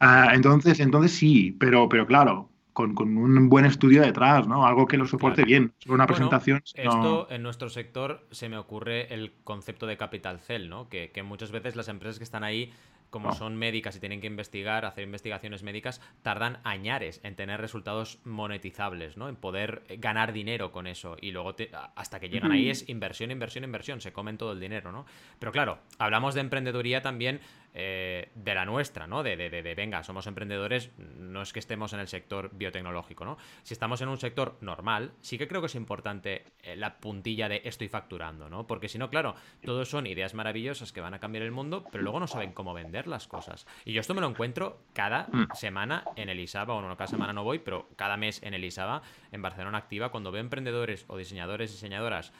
ah, 0.00 0.32
entonces, 0.34 0.80
entonces 0.80 1.12
sí, 1.12 1.56
pero, 1.58 1.88
pero 1.88 2.06
claro, 2.06 2.50
con, 2.76 3.16
un 3.16 3.48
buen 3.48 3.64
estudio 3.64 4.02
detrás, 4.02 4.46
¿no? 4.46 4.66
Algo 4.66 4.86
que 4.86 4.98
lo 4.98 5.06
soporte 5.06 5.44
bien. 5.44 5.72
Una 5.88 6.06
presentación. 6.06 6.62
Esto 6.74 7.26
en 7.30 7.42
nuestro 7.42 7.70
sector 7.70 8.26
se 8.30 8.50
me 8.50 8.58
ocurre 8.58 9.14
el 9.14 9.32
concepto 9.44 9.86
de 9.86 9.96
capital 9.96 10.40
cell, 10.40 10.68
¿no? 10.68 10.90
Que, 10.90 11.10
que 11.10 11.22
muchas 11.22 11.50
veces 11.50 11.74
las 11.74 11.88
empresas 11.88 12.18
que 12.18 12.24
están 12.24 12.44
ahí 12.44 12.70
como 13.10 13.32
son 13.32 13.56
médicas 13.56 13.96
y 13.96 14.00
tienen 14.00 14.20
que 14.20 14.26
investigar, 14.26 14.84
hacer 14.84 15.04
investigaciones 15.04 15.62
médicas, 15.62 16.02
tardan 16.22 16.58
añares 16.64 17.20
en 17.22 17.34
tener 17.34 17.60
resultados 17.60 18.18
monetizables, 18.24 19.16
¿no? 19.16 19.28
En 19.28 19.36
poder 19.36 19.84
ganar 19.98 20.32
dinero 20.32 20.72
con 20.72 20.86
eso. 20.86 21.16
Y 21.20 21.30
luego 21.30 21.54
hasta 21.94 22.20
que 22.20 22.28
llegan 22.28 22.52
ahí 22.52 22.68
es 22.68 22.88
inversión, 22.88 23.30
inversión, 23.30 23.64
inversión. 23.64 24.00
Se 24.00 24.12
comen 24.12 24.36
todo 24.36 24.52
el 24.52 24.60
dinero, 24.60 24.92
¿no? 24.92 25.06
Pero 25.38 25.52
claro, 25.52 25.78
hablamos 25.98 26.34
de 26.34 26.42
emprendeduría 26.42 27.00
también 27.00 27.40
eh, 27.78 28.30
de 28.34 28.54
la 28.54 28.64
nuestra, 28.64 29.06
¿no? 29.06 29.22
De, 29.22 29.36
de, 29.36 29.50
de, 29.50 29.74
venga, 29.74 30.02
somos 30.02 30.26
emprendedores, 30.26 30.90
no 30.96 31.42
es 31.42 31.52
que 31.52 31.58
estemos 31.58 31.92
en 31.92 32.00
el 32.00 32.08
sector 32.08 32.48
biotecnológico, 32.54 33.26
¿no? 33.26 33.36
Si 33.64 33.74
estamos 33.74 34.00
en 34.00 34.08
un 34.08 34.16
sector 34.16 34.56
normal, 34.62 35.12
sí 35.20 35.36
que 35.36 35.46
creo 35.46 35.60
que 35.60 35.66
es 35.66 35.74
importante 35.74 36.46
eh, 36.62 36.74
la 36.74 36.96
puntilla 36.96 37.50
de 37.50 37.60
estoy 37.66 37.88
facturando, 37.88 38.48
¿no? 38.48 38.66
Porque 38.66 38.88
si 38.88 38.96
no, 38.96 39.10
claro, 39.10 39.34
todos 39.62 39.90
son 39.90 40.06
ideas 40.06 40.32
maravillosas 40.32 40.90
que 40.90 41.02
van 41.02 41.12
a 41.12 41.18
cambiar 41.18 41.44
el 41.44 41.52
mundo, 41.52 41.84
pero 41.92 42.02
luego 42.02 42.18
no 42.18 42.26
saben 42.26 42.52
cómo 42.54 42.72
vender 42.72 43.06
las 43.06 43.28
cosas. 43.28 43.66
Y 43.84 43.92
yo 43.92 44.00
esto 44.00 44.14
me 44.14 44.22
lo 44.22 44.28
encuentro 44.28 44.80
cada 44.94 45.28
mm. 45.30 45.48
semana 45.52 46.04
en 46.16 46.30
el 46.30 46.40
ISABA, 46.40 46.72
bueno, 46.72 46.88
no 46.88 46.96
cada 46.96 47.08
semana 47.08 47.34
no 47.34 47.44
voy, 47.44 47.58
pero 47.58 47.90
cada 47.96 48.16
mes 48.16 48.42
en 48.42 48.54
el 48.54 48.64
ISABA, 48.64 49.02
en 49.32 49.42
Barcelona 49.42 49.76
Activa, 49.76 50.08
cuando 50.08 50.32
veo 50.32 50.40
emprendedores 50.40 51.04
o 51.08 51.18
diseñadores, 51.18 51.72
diseñadoras 51.72 52.32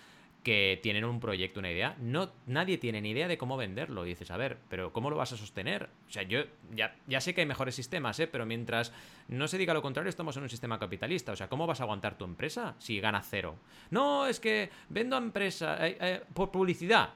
que 0.47 0.79
tienen 0.81 1.05
un 1.05 1.19
proyecto, 1.19 1.59
una 1.59 1.73
idea, 1.73 1.97
no, 1.99 2.31
nadie 2.47 2.79
tiene 2.79 3.01
ni 3.01 3.11
idea 3.11 3.27
de 3.27 3.37
cómo 3.37 3.57
venderlo. 3.57 4.07
Y 4.07 4.11
dices, 4.11 4.31
a 4.31 4.37
ver, 4.37 4.59
pero 4.69 4.93
¿cómo 4.93 5.11
lo 5.11 5.17
vas 5.17 5.33
a 5.33 5.37
sostener? 5.37 5.89
O 6.09 6.13
sea, 6.13 6.23
yo 6.23 6.45
ya, 6.73 6.95
ya 7.09 7.21
sé 7.21 7.35
que 7.35 7.41
hay 7.41 7.49
mejores 7.49 7.75
sistemas, 7.75 8.21
¿eh? 8.21 8.29
pero 8.29 8.47
mientras 8.47 8.93
no 9.27 9.49
se 9.49 9.59
diga 9.59 9.75
lo 9.75 9.83
contrario, 9.83 10.09
estamos 10.09 10.37
en 10.37 10.45
un 10.45 10.49
sistema 10.49 10.79
capitalista. 10.79 11.33
O 11.33 11.37
sea, 11.37 11.49
¿cómo 11.49 11.67
vas 11.67 11.81
a 11.81 11.83
aguantar 11.83 12.17
tu 12.17 12.25
empresa 12.25 12.77
si 12.79 13.01
gana 13.01 13.23
cero? 13.23 13.57
No, 13.91 14.29
es 14.29 14.39
que 14.39 14.71
vendo 14.89 15.17
a 15.17 15.19
empresa 15.19 15.85
eh, 15.85 15.99
eh, 16.01 16.23
por 16.33 16.53
publicidad. 16.53 17.11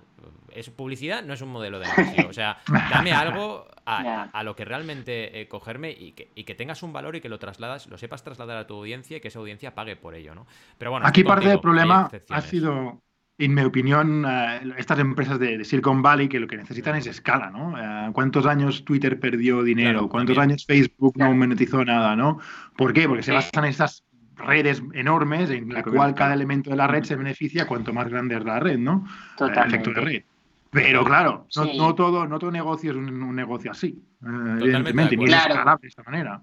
Es, 0.51 0.69
publicidad 0.69 1.23
no 1.23 1.33
es 1.33 1.41
un 1.41 1.51
modelo 1.51 1.79
de 1.79 1.87
negocio. 1.87 2.29
O 2.29 2.33
sea, 2.33 2.59
dame 2.67 3.13
algo 3.13 3.69
a, 3.87 4.43
lo 4.43 4.57
que 4.57 4.65
realmente 4.65 5.41
eh, 5.41 5.47
cogerme 5.47 5.93
y 5.93 6.15
que, 6.15 6.33
y 6.35 6.43
que, 6.43 6.57
tengas 6.57 6.83
un 6.83 6.93
valor 6.93 7.15
y 7.15 7.21
que 7.21 7.29
lo 7.29 7.39
trasladas, 7.39 7.87
lo 7.87 7.97
sepas 7.97 8.25
trasladar 8.25 8.57
a 8.57 8.67
tu 8.67 8.75
audiencia 8.75 9.19
y 9.19 9.21
que 9.21 9.29
esa 9.29 9.39
audiencia 9.39 9.73
pague 9.73 9.95
por 9.95 10.17
ello, 10.17 10.35
¿no? 10.35 10.49
Pero 10.79 10.91
bueno, 10.91 11.07
aquí 11.07 11.23
parte 11.23 11.49
del 11.49 11.61
problema 11.61 12.11
ha 12.29 12.41
sido 12.41 13.01
en 13.41 13.55
mi 13.55 13.63
opinión, 13.63 14.25
eh, 14.29 14.61
estas 14.77 14.99
empresas 14.99 15.39
de, 15.39 15.65
Silicon 15.65 16.03
Valley 16.03 16.29
que 16.29 16.39
lo 16.39 16.47
que 16.47 16.57
necesitan 16.57 16.97
es 16.97 17.07
escala, 17.07 17.51
¿no? 17.51 17.77
Eh, 17.79 18.11
¿Cuántos 18.13 18.45
años 18.47 18.85
Twitter 18.85 19.19
perdió 19.19 19.63
dinero? 19.63 20.09
¿Cuántos 20.09 20.37
años 20.37 20.67
Facebook 20.67 21.15
no 21.17 21.33
monetizó 21.35 21.85
nada, 21.85 22.15
¿no? 22.15 22.39
¿Por 22.77 22.93
qué? 22.93 23.09
Porque 23.09 23.23
se 23.23 23.33
basan 23.33 23.65
en 23.65 23.71
estas 23.71 24.05
redes 24.37 24.83
enormes 24.95 25.51
en 25.51 25.73
la 25.73 25.83
cual 25.83 26.15
cada 26.15 26.35
elemento 26.35 26.71
de 26.71 26.77
la 26.77 26.87
red 26.87 27.05
se 27.05 27.17
beneficia 27.17 27.67
cuanto 27.67 27.93
más 27.93 28.09
grande 28.09 28.37
es 28.37 28.45
la 28.45 28.61
red, 28.61 28.79
¿no? 28.79 29.07
Totalmente. 29.37 29.77
efecto 29.77 30.01
de 30.01 30.07
red. 30.07 30.23
Pero 30.71 31.05
claro, 31.05 31.47
no, 31.57 31.95
todo, 31.95 32.29
no 32.29 32.39
todo 32.39 32.51
negocio 32.51 32.93
es 32.93 32.97
un, 32.97 33.35
negocio 33.35 33.73
así, 33.73 33.89
eh, 34.23 34.57
evidentemente, 34.61 35.17
ni 35.17 35.25
es 35.25 35.33
escalable 35.33 35.83
de 35.83 35.89
esta 35.89 36.03
manera. 36.05 36.43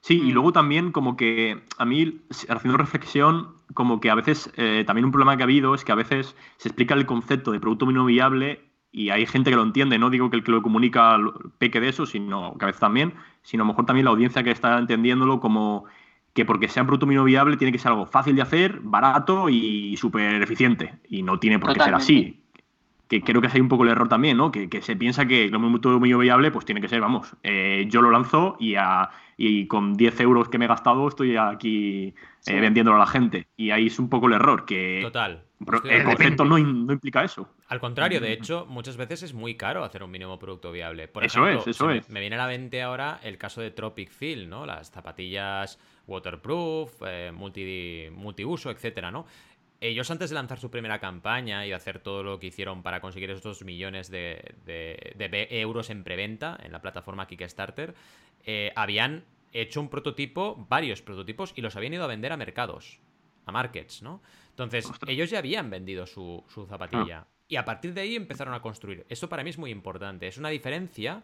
Sí, 0.00 0.20
y 0.22 0.32
luego 0.32 0.52
también 0.52 0.92
como 0.92 1.16
que 1.16 1.60
a 1.76 1.84
mí, 1.84 2.20
haciendo 2.48 2.78
reflexión, 2.78 3.48
como 3.74 4.00
que 4.00 4.10
a 4.10 4.14
veces 4.14 4.50
eh, 4.56 4.84
también 4.86 5.04
un 5.04 5.10
problema 5.10 5.36
que 5.36 5.42
ha 5.42 5.44
habido 5.44 5.74
es 5.74 5.84
que 5.84 5.92
a 5.92 5.96
veces 5.96 6.36
se 6.56 6.68
explica 6.68 6.94
el 6.94 7.06
concepto 7.06 7.52
de 7.52 7.60
producto 7.60 7.86
mínimo 7.86 8.06
viable 8.06 8.60
y 8.90 9.10
hay 9.10 9.26
gente 9.26 9.50
que 9.50 9.56
lo 9.56 9.62
entiende, 9.62 9.98
no 9.98 10.10
digo 10.10 10.30
que 10.30 10.36
el 10.36 10.44
que 10.44 10.52
lo 10.52 10.62
comunica 10.62 11.18
peque 11.58 11.80
de 11.80 11.88
eso, 11.88 12.06
sino 12.06 12.56
que 12.56 12.64
a 12.64 12.66
veces 12.66 12.80
también, 12.80 13.14
sino 13.42 13.62
a 13.62 13.66
lo 13.66 13.72
mejor 13.72 13.86
también 13.86 14.04
la 14.04 14.12
audiencia 14.12 14.42
que 14.42 14.50
está 14.50 14.78
entendiéndolo 14.78 15.40
como 15.40 15.84
que 16.32 16.44
porque 16.44 16.68
sea 16.68 16.84
un 16.84 16.86
producto 16.86 17.06
mínimo 17.06 17.24
viable 17.24 17.56
tiene 17.56 17.72
que 17.72 17.78
ser 17.78 17.92
algo 17.92 18.06
fácil 18.06 18.36
de 18.36 18.42
hacer, 18.42 18.80
barato 18.80 19.48
y 19.48 19.96
súper 19.96 20.40
eficiente. 20.40 20.94
Y 21.08 21.22
no 21.22 21.38
tiene 21.38 21.58
por 21.58 21.72
qué 21.72 21.80
ser 21.80 21.94
así 21.94 22.40
que 23.08 23.22
creo 23.22 23.40
que 23.40 23.46
es 23.46 23.54
ahí 23.54 23.60
un 23.60 23.68
poco 23.68 23.84
el 23.84 23.90
error 23.90 24.08
también, 24.08 24.36
¿no? 24.36 24.52
Que, 24.52 24.68
se 24.82 24.96
piensa 24.96 25.26
que 25.26 25.48
lo 25.48 25.58
muy 25.58 26.12
viable, 26.18 26.50
pues 26.50 26.64
tiene 26.64 26.80
que 26.80 26.88
ser, 26.88 27.00
vamos, 27.00 27.34
eh, 27.42 27.86
yo 27.88 28.02
lo 28.02 28.10
lanzo 28.10 28.56
y, 28.60 28.74
y 29.36 29.66
con 29.66 29.94
10 29.94 30.20
euros 30.20 30.48
que 30.48 30.58
me 30.58 30.66
he 30.66 30.68
gastado 30.68 31.08
estoy 31.08 31.36
aquí 31.36 32.14
eh, 32.46 32.60
vendiéndolo 32.60 32.96
a 32.96 33.00
la 33.00 33.06
gente. 33.06 33.48
Y 33.56 33.70
ahí 33.70 33.86
es 33.86 33.98
un 33.98 34.10
poco 34.10 34.26
el 34.26 34.34
error, 34.34 34.66
que 34.66 35.00
Total. 35.02 35.42
el 35.84 36.04
concepto 36.04 36.44
no, 36.44 36.58
implica 36.58 37.24
eso. 37.24 37.48
Al 37.68 37.80
contrario, 37.80 38.20
de 38.20 38.32
hecho, 38.32 38.66
muchas 38.68 38.96
veces 38.96 39.22
es 39.22 39.32
muy 39.32 39.54
caro 39.54 39.84
hacer 39.84 40.02
un 40.02 40.10
mínimo 40.10 40.38
producto 40.38 40.70
viable. 40.70 41.08
Por 41.08 41.24
eso 41.24 41.48
es, 41.48 41.66
eso 41.66 41.90
es. 41.90 42.08
Me 42.10 42.20
viene 42.20 42.36
a 42.36 42.38
la 42.38 42.46
mente 42.46 42.82
ahora 42.82 43.20
el 43.22 43.38
caso 43.38 43.60
de 43.60 43.70
Tropic 43.70 44.10
Field, 44.10 44.48
¿no? 44.48 44.66
Las 44.66 44.90
zapatillas 44.90 45.78
waterproof, 46.06 47.02
eh, 47.06 47.30
multi, 47.32 48.08
multiuso, 48.10 48.70
etcétera, 48.70 49.10
¿no? 49.10 49.26
Ellos 49.80 50.10
antes 50.10 50.30
de 50.30 50.34
lanzar 50.34 50.58
su 50.58 50.70
primera 50.70 50.98
campaña 50.98 51.64
y 51.64 51.68
de 51.68 51.74
hacer 51.74 52.00
todo 52.00 52.22
lo 52.22 52.38
que 52.38 52.48
hicieron 52.48 52.82
para 52.82 53.00
conseguir 53.00 53.30
esos 53.30 53.64
millones 53.64 54.10
de, 54.10 55.48
euros 55.50 55.90
en 55.90 56.04
preventa 56.04 56.58
en 56.62 56.72
la 56.72 56.80
plataforma 56.80 57.26
Kickstarter, 57.26 57.94
eh, 58.44 58.72
habían 58.74 59.24
hecho 59.52 59.80
un 59.80 59.88
prototipo, 59.88 60.66
varios 60.68 61.02
prototipos, 61.02 61.52
y 61.56 61.62
los 61.62 61.76
habían 61.76 61.94
ido 61.94 62.04
a 62.04 62.08
vender 62.08 62.32
a 62.32 62.36
mercados, 62.36 63.00
a 63.46 63.52
markets, 63.52 64.02
¿no? 64.02 64.20
Entonces, 64.50 64.90
ellos 65.06 65.30
ya 65.30 65.38
habían 65.38 65.70
vendido 65.70 66.06
su, 66.06 66.44
su 66.48 66.66
zapatilla. 66.66 67.26
Y 67.46 67.56
a 67.56 67.64
partir 67.64 67.94
de 67.94 68.02
ahí 68.02 68.16
empezaron 68.16 68.52
a 68.54 68.60
construir. 68.60 69.06
Esto 69.08 69.28
para 69.28 69.42
mí 69.42 69.50
es 69.50 69.58
muy 69.58 69.70
importante. 69.70 70.26
Es 70.26 70.36
una 70.36 70.50
diferencia 70.50 71.22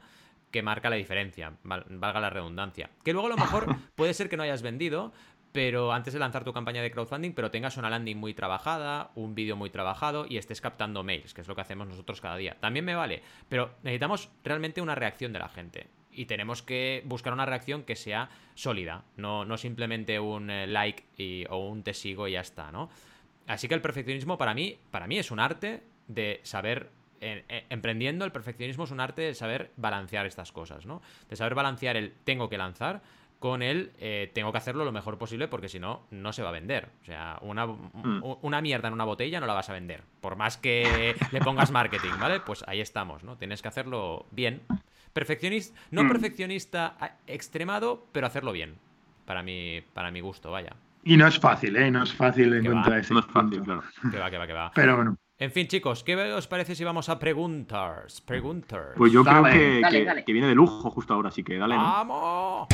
que 0.55 0.63
marca 0.63 0.89
la 0.89 0.95
diferencia, 0.95 1.53
valga 1.65 2.21
la 2.21 2.31
redundancia. 2.31 2.89
Que 3.03 3.13
luego 3.13 3.27
a 3.27 3.31
lo 3.31 3.37
mejor 3.37 3.67
puede 3.97 4.15
ser 4.15 4.29
que 4.29 4.37
no 4.37 4.45
hayas 4.45 4.63
vendido, 4.63 5.13
pero 5.55 5.93
antes 5.93 6.13
de 6.13 6.19
lanzar 6.19 6.43
tu 6.43 6.53
campaña 6.53 6.83
de 6.83 6.91
crowdfunding, 6.91 7.31
pero 7.31 7.53
tengas 7.53 7.77
una 7.77 7.89
landing 7.89 8.17
muy 8.17 8.35
trabajada, 8.35 9.13
un 9.15 9.37
vídeo 9.37 9.55
muy 9.55 9.71
trabajado 9.71 10.27
y 10.29 10.37
estés 10.37 10.61
captando 10.61 11.05
mails, 11.05 11.33
que 11.33 11.43
es 11.43 11.47
lo 11.47 11.55
que 11.55 11.61
hacemos 11.61 11.87
nosotros 11.87 12.21
cada 12.21 12.37
día. 12.37 12.57
También 12.59 12.85
me 12.85 12.97
vale, 12.97 13.23
pero 13.49 13.77
necesitamos 13.85 14.31
realmente 14.43 14.83
una 14.83 14.97
reacción 14.97 15.33
de 15.33 15.39
la 15.39 15.49
gente. 15.49 15.87
Y 16.11 16.27
tenemos 16.27 16.65
que 16.65 17.03
buscar 17.05 17.33
una 17.33 17.47
reacción 17.47 17.85
que 17.85 17.95
sea 17.95 18.31
sólida, 18.57 19.05
no, 19.17 19.45
no 19.45 19.57
simplemente 19.57 20.19
un 20.19 20.51
eh, 20.51 20.67
like 20.67 21.47
o 21.49 21.69
un 21.69 21.85
te 21.85 21.95
sigo 21.95 22.27
y 22.27 22.33
ya 22.33 22.41
está, 22.41 22.73
¿no? 22.73 22.91
Así 23.47 23.69
que 23.69 23.75
el 23.75 23.81
perfeccionismo 23.81 24.37
para 24.37 24.55
mí, 24.55 24.77
para 24.91 25.07
mí 25.07 25.19
es 25.19 25.31
un 25.31 25.39
arte 25.39 25.85
de 26.09 26.41
saber 26.43 26.91
emprendiendo 27.21 28.27
el 28.27 28.33
perfeccionismo 28.33 28.85
es 28.85 28.91
un 28.91 29.01
arte 29.01 29.23
de 29.23 29.35
saber 29.35 29.71
balancear 29.77 30.27
estas 30.27 30.53
cosas, 30.53 30.85
¿no? 30.85 31.01
De 31.29 31.37
saber 31.37 31.55
balancear 31.55 31.97
el 31.97 32.13
tengo 32.25 32.51
que 32.51 32.59
lanzar 32.59 33.03
con 33.45 33.61
el 33.61 33.93
eh, 33.99 34.31
tengo 34.33 34.53
que 34.53 34.57
hacerlo 34.57 34.87
lo 34.87 34.91
mejor 34.91 35.19
posible 35.19 35.49
porque 35.49 35.69
si 35.69 35.79
no, 35.79 36.07
no 36.11 36.33
se 36.33 36.43
va 36.43 36.49
a 36.49 36.53
vender. 36.53 36.89
O 37.03 37.05
sea, 37.05 37.39
una, 37.43 37.67
mm. 37.67 38.39
una, 38.41 38.63
mierda 38.63 38.89
en 38.89 38.95
una 38.95 39.05
botella 39.05 39.39
no 39.39 39.45
la 39.45 39.53
vas 39.53 39.69
a 39.69 39.75
vender. 39.75 40.01
Por 40.23 40.35
más 40.35 40.57
que 40.57 41.15
le 41.31 41.41
pongas 41.43 41.71
marketing, 41.71 42.13
¿vale? 42.19 42.41
Pues 42.41 42.65
ahí 42.67 42.81
estamos, 42.81 43.23
¿no? 43.23 43.37
Tienes 43.37 43.61
que 43.61 43.69
hacerlo 43.69 44.25
bien. 44.31 44.63
Perfeccionista, 45.13 45.79
no 45.91 46.05
mm. 46.05 46.09
perfeccionista 46.09 47.19
extremado, 47.27 48.07
pero 48.13 48.27
hacerlo 48.27 48.51
bien. 48.51 48.77
Para 49.27 49.43
mi, 49.43 49.83
para 49.93 50.11
mi 50.11 50.23
gusto, 50.23 50.51
vaya. 50.51 50.75
Y 51.03 51.19
no 51.19 51.27
es 51.27 51.39
fácil, 51.39 51.77
¿eh? 51.77 51.91
No 51.91 52.03
es 52.03 52.15
fácil 52.15 52.51
encontrar 52.55 53.01
ese. 53.01 53.13
No 53.13 53.21
es 53.21 53.27
fácil, 53.27 53.61
claro. 53.61 53.83
Que 54.11 54.19
va, 54.19 54.31
que 54.31 54.39
va, 54.39 54.47
que 54.47 54.53
va. 54.55 54.73
Pero 54.75 54.97
bueno. 54.97 55.19
En 55.37 55.51
fin, 55.51 55.67
chicos, 55.67 56.03
¿qué 56.03 56.17
os 56.17 56.47
parece 56.47 56.75
si 56.75 56.83
vamos 56.83 57.11
a 57.11 57.19
preguntar? 57.19 58.07
Preguntar. 58.25 58.95
Pues 58.97 59.13
yo 59.13 59.23
creo 59.23 59.45
que, 59.45 60.23
que, 60.25 60.33
viene 60.33 60.49
de 60.49 60.55
lujo 60.55 60.91
justo 60.91 61.13
ahora, 61.13 61.29
así 61.29 61.45
que 61.45 61.59
dale. 61.59 61.77
¡Vamos! 61.77 62.69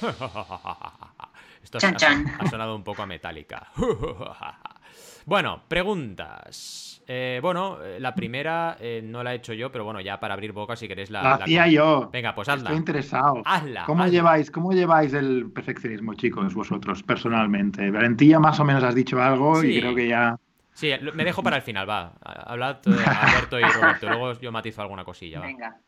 Esto 1.62 1.78
ha, 1.78 2.48
sonado 2.48 2.74
un 2.74 2.82
poco 2.82 3.02
a 3.02 3.06
metálica. 3.06 3.68
bueno, 5.26 5.62
preguntas. 5.68 7.02
Eh, 7.06 7.38
bueno, 7.42 7.82
eh, 7.82 7.98
la 8.00 8.14
primera 8.14 8.76
eh, 8.80 9.02
no 9.04 9.22
la 9.22 9.32
he 9.32 9.36
hecho 9.36 9.52
yo, 9.52 9.70
pero 9.70 9.84
bueno, 9.84 10.00
ya 10.00 10.18
para 10.20 10.34
abrir 10.34 10.52
boca, 10.52 10.76
si 10.76 10.88
queréis 10.88 11.10
la. 11.10 11.22
La 11.22 11.34
hacía 11.34 11.66
yo. 11.66 12.08
Venga, 12.12 12.34
pues 12.34 12.48
hazla. 12.48 12.70
Estoy 12.70 12.78
interesado. 12.78 13.42
Hazla. 13.44 13.84
¿Cómo, 13.84 14.06
Lleváis, 14.06 14.50
¿Cómo 14.50 14.72
lleváis 14.72 15.12
el 15.12 15.50
perfeccionismo, 15.52 16.14
chicos, 16.14 16.54
vosotros, 16.54 17.02
personalmente? 17.02 17.90
Valentía, 17.90 18.38
más 18.38 18.58
o 18.60 18.64
menos 18.64 18.82
has 18.82 18.94
dicho 18.94 19.20
algo 19.20 19.62
y 19.62 19.80
creo 19.80 19.94
que 19.94 20.08
ya. 20.08 20.38
Sí, 20.72 20.90
me 21.14 21.24
dejo 21.24 21.42
para 21.42 21.56
el 21.56 21.62
final, 21.62 21.88
va. 21.88 22.14
Hablad 22.22 22.78
Alberto 22.86 23.58
y 23.58 23.64
Roberto. 23.64 24.08
Luego 24.08 24.40
yo 24.40 24.50
matizo 24.50 24.80
alguna 24.80 25.04
cosilla. 25.04 25.40
Venga. 25.40 25.78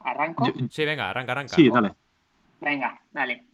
¿Arranco? 0.00 0.46
Sí, 0.70 0.84
venga, 0.84 1.10
arranca, 1.10 1.32
arranca. 1.32 1.56
Sí, 1.56 1.68
dale. 1.68 1.94
Venga, 2.60 3.00
dale. 3.12 3.44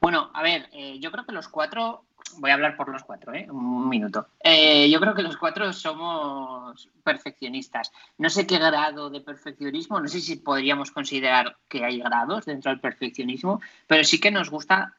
Bueno, 0.00 0.30
a 0.34 0.42
ver, 0.42 0.68
yo 1.00 1.10
creo 1.10 1.24
que 1.24 1.32
los 1.32 1.48
cuatro 1.48 2.04
voy 2.38 2.50
a 2.50 2.54
hablar 2.54 2.76
por 2.76 2.88
los 2.88 3.04
cuatro, 3.04 3.34
¿eh? 3.34 3.46
un 3.50 3.88
minuto. 3.88 4.28
Eh, 4.40 4.88
yo 4.90 5.00
creo 5.00 5.14
que 5.14 5.22
los 5.22 5.36
cuatro 5.36 5.72
somos 5.72 6.88
perfeccionistas. 7.02 7.92
No 8.18 8.30
sé 8.30 8.46
qué 8.46 8.58
grado 8.58 9.10
de 9.10 9.20
perfeccionismo, 9.20 10.00
no 10.00 10.08
sé 10.08 10.20
si 10.20 10.36
podríamos 10.36 10.90
considerar 10.90 11.56
que 11.68 11.84
hay 11.84 12.00
grados 12.00 12.46
dentro 12.46 12.70
del 12.70 12.80
perfeccionismo, 12.80 13.60
pero 13.86 14.04
sí 14.04 14.20
que 14.20 14.30
nos 14.30 14.50
gusta 14.50 14.96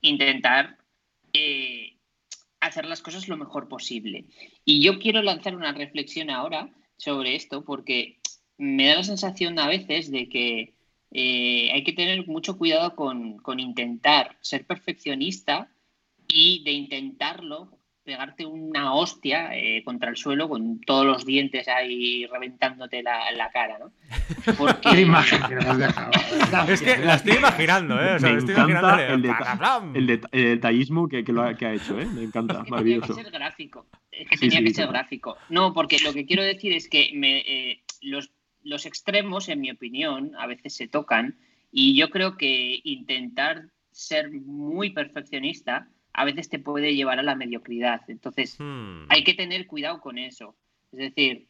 intentar 0.00 0.78
eh, 1.32 1.96
hacer 2.60 2.86
las 2.86 3.02
cosas 3.02 3.28
lo 3.28 3.36
mejor 3.36 3.68
posible. 3.68 4.26
Y 4.64 4.82
yo 4.82 4.98
quiero 4.98 5.22
lanzar 5.22 5.56
una 5.56 5.72
reflexión 5.72 6.30
ahora 6.30 6.70
sobre 6.96 7.36
esto 7.36 7.64
porque 7.64 8.18
me 8.58 8.88
da 8.88 8.96
la 8.96 9.04
sensación 9.04 9.58
a 9.58 9.68
veces 9.68 10.10
de 10.10 10.28
que 10.28 10.74
hay 11.12 11.84
que 11.84 11.94
tener 11.94 12.26
mucho 12.26 12.58
cuidado 12.58 12.94
con, 12.94 13.38
con 13.38 13.60
intentar 13.60 14.36
ser 14.40 14.66
perfeccionista 14.66 15.70
y 16.26 16.62
de 16.64 16.72
intentarlo, 16.72 17.78
pegarte 18.04 18.46
una 18.46 18.94
hostia 18.94 19.50
eh, 19.54 19.82
contra 19.84 20.08
el 20.08 20.16
suelo 20.16 20.48
con 20.48 20.80
todos 20.80 21.04
los 21.04 21.26
dientes 21.26 21.68
ahí 21.68 22.26
reventándote 22.26 23.02
la, 23.02 23.30
la 23.32 23.50
cara, 23.50 23.78
¿no? 23.78 23.92
Porque... 24.56 24.88
¿Qué 24.92 25.00
imagen 25.02 25.42
es 26.68 26.80
que 26.80 26.96
la 26.98 27.14
estoy 27.14 27.36
imaginando, 27.36 28.02
¿eh? 28.02 28.14
O 28.14 28.18
sea, 28.18 28.32
me 28.32 28.38
estoy 28.38 28.54
encanta 28.54 29.06
el, 29.06 30.08
el, 30.08 30.20
detallismo 30.32 31.06
que, 31.06 31.22
que, 31.22 31.32
lo 31.32 31.42
ha, 31.42 31.54
que, 31.54 31.66
ha, 31.66 31.74
hecho, 31.74 31.98
¿eh? 31.98 32.06
Me 32.06 32.22
encanta, 32.22 32.62
es 32.64 32.70
maravilloso. 32.70 33.08
Tenía 33.08 33.24
que 33.24 33.30
ser 33.30 33.40
gráfico. 33.40 33.86
Es 34.10 34.28
que 34.28 34.36
tenía 34.38 34.62
que 34.62 34.74
ser 34.74 34.88
gráfico. 34.88 35.36
No, 35.50 35.74
porque 35.74 35.98
lo 36.02 36.14
que 36.14 36.24
quiero 36.24 36.42
decir 36.42 36.72
es 36.72 36.88
que 36.88 37.10
me, 37.14 37.40
eh, 37.40 37.82
los, 38.00 38.30
los 38.68 38.86
extremos, 38.86 39.48
en 39.48 39.60
mi 39.60 39.70
opinión, 39.70 40.32
a 40.38 40.46
veces 40.46 40.74
se 40.74 40.88
tocan 40.88 41.38
y 41.72 41.96
yo 41.96 42.10
creo 42.10 42.36
que 42.36 42.80
intentar 42.84 43.70
ser 43.90 44.30
muy 44.30 44.90
perfeccionista 44.90 45.88
a 46.12 46.24
veces 46.24 46.48
te 46.48 46.58
puede 46.58 46.96
llevar 46.96 47.20
a 47.20 47.22
la 47.22 47.36
mediocridad. 47.36 48.02
Entonces, 48.08 48.56
hmm. 48.58 49.04
hay 49.08 49.22
que 49.22 49.34
tener 49.34 49.66
cuidado 49.68 50.00
con 50.00 50.18
eso. 50.18 50.56
Es 50.90 50.98
decir, 50.98 51.46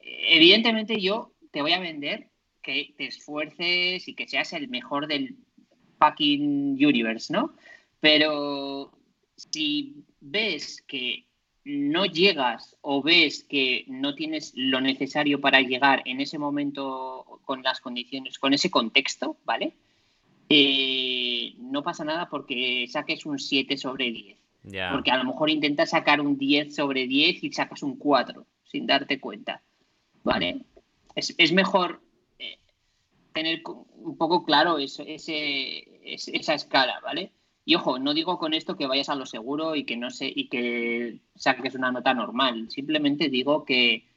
evidentemente 0.00 1.00
yo 1.00 1.32
te 1.50 1.62
voy 1.62 1.72
a 1.72 1.80
vender 1.80 2.28
que 2.62 2.94
te 2.96 3.06
esfuerces 3.06 4.06
y 4.06 4.14
que 4.14 4.28
seas 4.28 4.52
el 4.52 4.68
mejor 4.68 5.08
del 5.08 5.36
fucking 5.98 6.74
universe, 6.74 7.32
¿no? 7.32 7.56
Pero 7.98 8.92
si 9.36 10.04
ves 10.20 10.82
que 10.86 11.26
no 11.64 12.06
llegas 12.06 12.76
o 12.80 13.02
ves 13.02 13.44
que 13.44 13.84
no 13.88 14.14
tienes 14.14 14.52
lo 14.56 14.80
necesario 14.80 15.40
para 15.40 15.60
llegar 15.60 16.02
en 16.06 16.20
ese 16.20 16.38
momento 16.38 17.40
con 17.44 17.62
las 17.62 17.80
condiciones, 17.80 18.38
con 18.38 18.52
ese 18.52 18.70
contexto, 18.70 19.36
¿vale? 19.44 19.74
Eh, 20.48 21.54
no 21.58 21.82
pasa 21.82 22.04
nada 22.04 22.28
porque 22.28 22.86
saques 22.90 23.24
un 23.26 23.38
7 23.38 23.76
sobre 23.76 24.10
10. 24.10 24.38
Porque 24.92 25.10
a 25.10 25.16
lo 25.16 25.24
mejor 25.24 25.50
intentas 25.50 25.90
sacar 25.90 26.20
un 26.20 26.38
10 26.38 26.74
sobre 26.74 27.06
10 27.06 27.42
y 27.42 27.52
sacas 27.52 27.82
un 27.82 27.96
4 27.96 28.46
sin 28.64 28.86
darte 28.86 29.18
cuenta. 29.18 29.62
¿Vale? 30.22 30.64
Es, 31.16 31.52
mejor 31.52 32.00
eh, 32.38 32.58
tener 33.32 33.62
un 33.66 34.16
poco 34.16 34.44
claro 34.44 34.78
ese, 34.78 35.14
esa 36.04 36.54
escala, 36.54 37.00
¿vale? 37.02 37.32
Y 37.64 37.76
ojo, 37.76 37.98
no 37.98 38.14
digo 38.14 38.38
con 38.38 38.54
esto 38.54 38.76
que 38.76 38.86
vayas 38.86 39.08
a 39.08 39.14
lo 39.14 39.26
seguro 39.26 39.76
y 39.76 39.84
que 39.84 39.96
no 39.96 40.10
sé 40.10 40.32
y 40.34 40.48
que 40.48 41.20
saques 41.36 41.74
una 41.74 41.92
nota 41.92 42.12
normal. 42.14 42.70
Simplemente 42.70 43.28
digo 43.28 43.64
que 43.64 44.08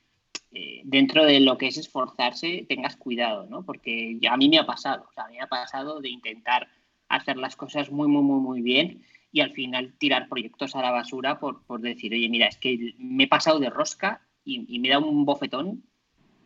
eh, 0.52 0.82
dentro 0.84 1.26
de 1.26 1.39
lo 1.39 1.58
que 1.58 1.68
es 1.68 1.78
esforzarse, 1.78 2.66
tengas 2.68 2.96
cuidado, 2.96 3.46
¿no? 3.48 3.64
Porque 3.64 4.18
a 4.30 4.38
mí 4.38 4.50
me 4.50 4.58
ha 4.58 4.66
pasado, 4.66 5.06
o 5.10 5.14
sea, 5.14 5.26
a 5.26 5.28
mí 5.28 5.36
me 5.36 5.43
ha 5.43 5.48
pasado 5.48 6.02
de 6.02 6.10
intentar 6.10 6.68
hacer 7.08 7.38
las 7.38 7.56
cosas 7.56 7.91
muy, 7.91 8.08
muy, 8.08 8.24
muy, 8.24 8.39
muy 8.39 8.62
bien 8.62 9.04
y 9.32 9.41
al 9.41 9.52
final 9.52 9.93
tirar 9.98 10.30
proyectos 10.30 10.76
a 10.76 10.82
la 10.82 10.91
basura 10.91 11.39
por, 11.39 11.64
por 11.66 11.82
decir, 11.82 12.14
oye, 12.14 12.30
mira, 12.30 12.48
es 12.48 12.58
que 12.58 12.96
me 12.98 13.26
he 13.26 13.28
pasado 13.28 13.60
de 13.60 13.70
rosca 13.70 14.22
y, 14.46 14.80
me 14.80 14.89
da 14.89 15.00
un 15.00 15.26
bofetón 15.26 15.84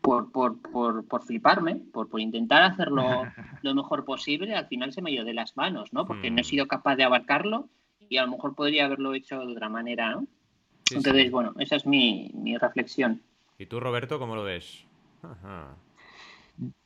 por, 0.10 0.32
por, 0.32 0.60
por, 0.60 1.06
por 1.06 1.22
fliparme, 1.22 1.76
por, 1.76 2.10
por 2.10 2.20
intentar 2.20 2.64
hacerlo 2.64 3.04
lo 3.62 3.76
mejor 3.76 4.06
posible, 4.06 4.56
al 4.56 4.66
final 4.66 4.92
se 4.92 5.04
me 5.04 5.12
ido 5.12 5.24
de 5.24 5.36
las 5.36 5.56
manos, 5.56 5.94
¿no? 5.94 6.08
Porque 6.08 6.32
no 6.32 6.38
he 6.38 6.42
mm. 6.42 6.46
sido 6.46 6.68
capaz 6.68 6.96
de 6.96 7.04
abarcarlo 7.04 7.70
y 8.10 8.18
a 8.18 8.26
lo 8.26 8.32
mejor 8.32 8.56
podría 8.56 8.86
haberlo 8.86 9.14
hecho 9.14 9.40
de 9.40 9.52
otra 9.52 9.70
manera, 9.70 10.10
¿no? 10.10 10.26
Entonces, 10.90 11.30
bueno, 11.30 11.54
esa 11.60 11.76
es 11.76 11.86
mi, 11.86 12.32
mi 12.34 12.58
reflexión. 12.58 13.22
¿Y 13.60 13.68
tú, 13.68 13.80
Roberto, 13.80 14.18
cómo 14.18 14.36
lo 14.36 14.44
ves? 14.44 14.84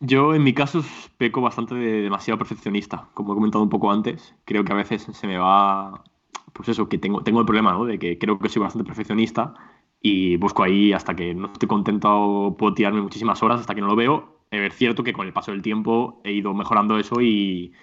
Yo, 0.01 0.35
en 0.35 0.43
mi 0.43 0.53
caso, 0.53 0.83
peco 1.17 1.39
bastante 1.39 1.75
de 1.75 2.01
demasiado 2.01 2.37
perfeccionista, 2.37 3.07
como 3.13 3.31
he 3.31 3.35
comentado 3.35 3.63
un 3.63 3.69
poco 3.69 3.89
antes. 3.89 4.35
Creo 4.43 4.65
que 4.65 4.73
a 4.73 4.75
veces 4.75 5.03
se 5.03 5.27
me 5.27 5.37
va. 5.37 6.03
Pues 6.51 6.67
eso, 6.67 6.89
que 6.89 6.97
tengo, 6.97 7.23
tengo 7.23 7.39
el 7.39 7.45
problema, 7.45 7.71
¿no? 7.71 7.85
De 7.85 7.97
que 7.97 8.19
creo 8.19 8.37
que 8.37 8.49
soy 8.49 8.61
bastante 8.61 8.85
perfeccionista 8.85 9.53
y 10.03 10.37
busco 10.37 10.61
ahí 10.61 10.93
hasta 10.93 11.15
que 11.15 11.33
no 11.33 11.51
estoy 11.51 11.67
contento, 11.67 12.55
puedo 12.59 12.75
tirarme 12.75 13.01
muchísimas 13.01 13.41
horas 13.41 13.61
hasta 13.61 13.73
que 13.73 13.81
no 13.81 13.87
lo 13.87 13.95
veo. 13.95 14.37
Es 14.51 14.75
cierto 14.75 15.03
que 15.03 15.13
con 15.13 15.25
el 15.25 15.33
paso 15.33 15.51
del 15.51 15.63
tiempo 15.63 16.21
he 16.23 16.33
ido 16.33 16.53
mejorando 16.53 16.99
eso 16.99 17.21
y, 17.21 17.73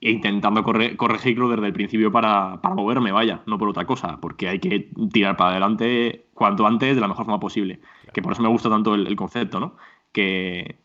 e 0.00 0.10
intentando 0.10 0.62
corregirlo 0.62 1.50
desde 1.50 1.66
el 1.66 1.72
principio 1.74 2.10
para, 2.10 2.62
para, 2.62 2.74
moverme, 2.74 3.12
vaya, 3.12 3.42
no 3.46 3.58
por 3.58 3.68
otra 3.68 3.84
cosa, 3.84 4.18
porque 4.20 4.48
hay 4.48 4.58
que 4.60 4.88
tirar 5.12 5.36
para 5.36 5.50
adelante 5.50 6.26
cuanto 6.32 6.66
antes 6.66 6.94
de 6.94 7.00
la 7.00 7.08
mejor 7.08 7.26
forma 7.26 7.40
posible 7.40 7.80
que 8.14 8.22
por 8.22 8.32
eso 8.32 8.42
me 8.42 8.48
gusta 8.48 8.70
tanto 8.70 8.94
el, 8.94 9.14
concepto 9.16 9.60
¿no? 9.60 9.76
que, 10.12 10.78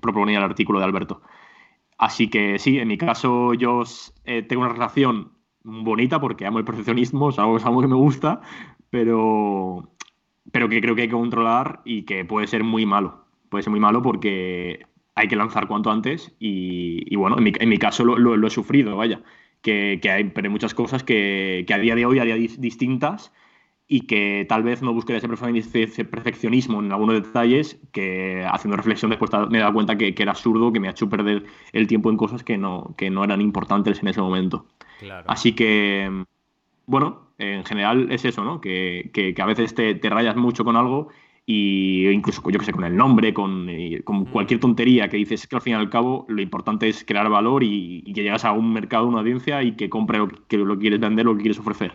proponía 0.00 0.38
el 0.38 0.44
artículo 0.44 0.80
de 0.80 0.84
Alberto. 0.84 1.22
Así 1.96 2.28
que 2.28 2.58
sí, 2.58 2.78
en 2.78 2.88
mi 2.88 2.98
caso 2.98 3.54
yo 3.54 3.84
eh, 4.24 4.42
tengo 4.42 4.62
una 4.62 4.72
relación 4.72 5.32
bonita 5.66 6.20
porque 6.20 6.46
amo 6.46 6.58
el 6.58 6.64
perfeccionismo, 6.64 7.30
es 7.30 7.38
algo, 7.38 7.56
algo 7.58 7.80
que 7.82 7.88
me 7.88 7.96
gusta, 7.96 8.40
pero, 8.90 9.90
pero 10.52 10.68
que 10.68 10.80
creo 10.80 10.94
que 10.94 11.02
hay 11.02 11.08
que 11.08 11.14
controlar 11.14 11.82
y 11.84 12.02
que 12.02 12.24
puede 12.24 12.46
ser 12.46 12.64
muy 12.64 12.86
malo. 12.86 13.24
Puede 13.48 13.62
ser 13.62 13.70
muy 13.72 13.80
malo 13.80 14.02
porque 14.02 14.86
hay 15.14 15.28
que 15.28 15.36
lanzar 15.36 15.66
cuanto 15.66 15.90
antes 15.90 16.34
y, 16.38 17.14
bueno, 17.16 17.36
en 17.38 17.68
mi, 17.68 17.78
caso 17.78 18.04
lo, 18.04 18.46
he 18.46 18.50
sufrido, 18.50 18.96
vaya, 18.96 19.22
que, 19.62 20.00
hay 20.04 20.48
muchas 20.48 20.74
cosas 20.74 21.02
que, 21.02 21.66
a 21.72 21.78
día 21.78 21.94
de 21.94 22.06
hoy 22.06 22.18
haría 22.18 22.36
distintas 22.36 23.32
y 23.88 24.02
que 24.02 24.44
tal 24.48 24.62
vez 24.62 24.82
no 24.82 24.92
busque 24.92 25.16
ese 25.16 26.04
perfeccionismo 26.04 26.80
en 26.80 26.92
algunos 26.92 27.22
detalles 27.22 27.80
que 27.92 28.44
haciendo 28.50 28.76
reflexión 28.76 29.10
después 29.10 29.30
me 29.48 29.58
he 29.58 29.60
dado 29.60 29.72
cuenta 29.72 29.96
que, 29.96 30.14
era 30.16 30.32
absurdo, 30.32 30.72
que 30.72 30.80
me 30.80 30.88
ha 30.88 30.90
hecho 30.90 31.08
perder 31.08 31.44
el 31.72 31.86
tiempo 31.86 32.10
en 32.10 32.16
cosas 32.16 32.42
que 32.44 32.58
no, 32.58 32.94
que 32.96 33.10
no 33.10 33.24
eran 33.24 33.40
importantes 33.40 34.02
en 34.02 34.08
ese 34.08 34.20
momento. 34.20 34.66
Así 35.26 35.54
que, 35.54 36.24
bueno, 36.86 37.26
en 37.38 37.64
general 37.64 38.10
es 38.10 38.24
eso, 38.24 38.44
¿no? 38.44 38.60
Que, 38.60 39.10
que, 39.12 39.34
a 39.40 39.46
veces 39.46 39.74
te, 39.74 39.94
te, 39.94 40.10
rayas 40.10 40.36
mucho 40.36 40.64
con 40.64 40.76
algo 40.76 41.08
y 41.44 42.08
incluso, 42.08 42.42
yo 42.50 42.58
que 42.58 42.64
sé, 42.64 42.72
con 42.72 42.84
el 42.84 42.96
nombre, 42.96 43.32
con, 43.32 43.68
con, 44.04 44.20
mm. 44.20 44.24
cualquier 44.26 44.58
tontería 44.58 45.08
que 45.08 45.16
dices 45.16 45.46
que 45.46 45.54
al 45.54 45.62
fin 45.62 45.74
y 45.74 45.76
al 45.76 45.90
cabo 45.90 46.26
lo 46.28 46.42
importante 46.42 46.88
es 46.88 47.04
crear 47.04 47.28
valor 47.30 47.62
y, 47.62 48.02
que 48.12 48.22
llegas 48.22 48.44
a 48.44 48.52
un 48.52 48.72
mercado, 48.72 49.06
una 49.06 49.20
audiencia 49.20 49.62
y 49.62 49.76
que 49.76 49.88
compre 49.88 50.18
lo 50.18 50.28
que 50.28 50.56
lo 50.56 50.78
quieres 50.78 50.98
vender, 50.98 51.24
lo 51.24 51.36
que 51.36 51.42
quieres 51.42 51.60
ofrecer. 51.60 51.94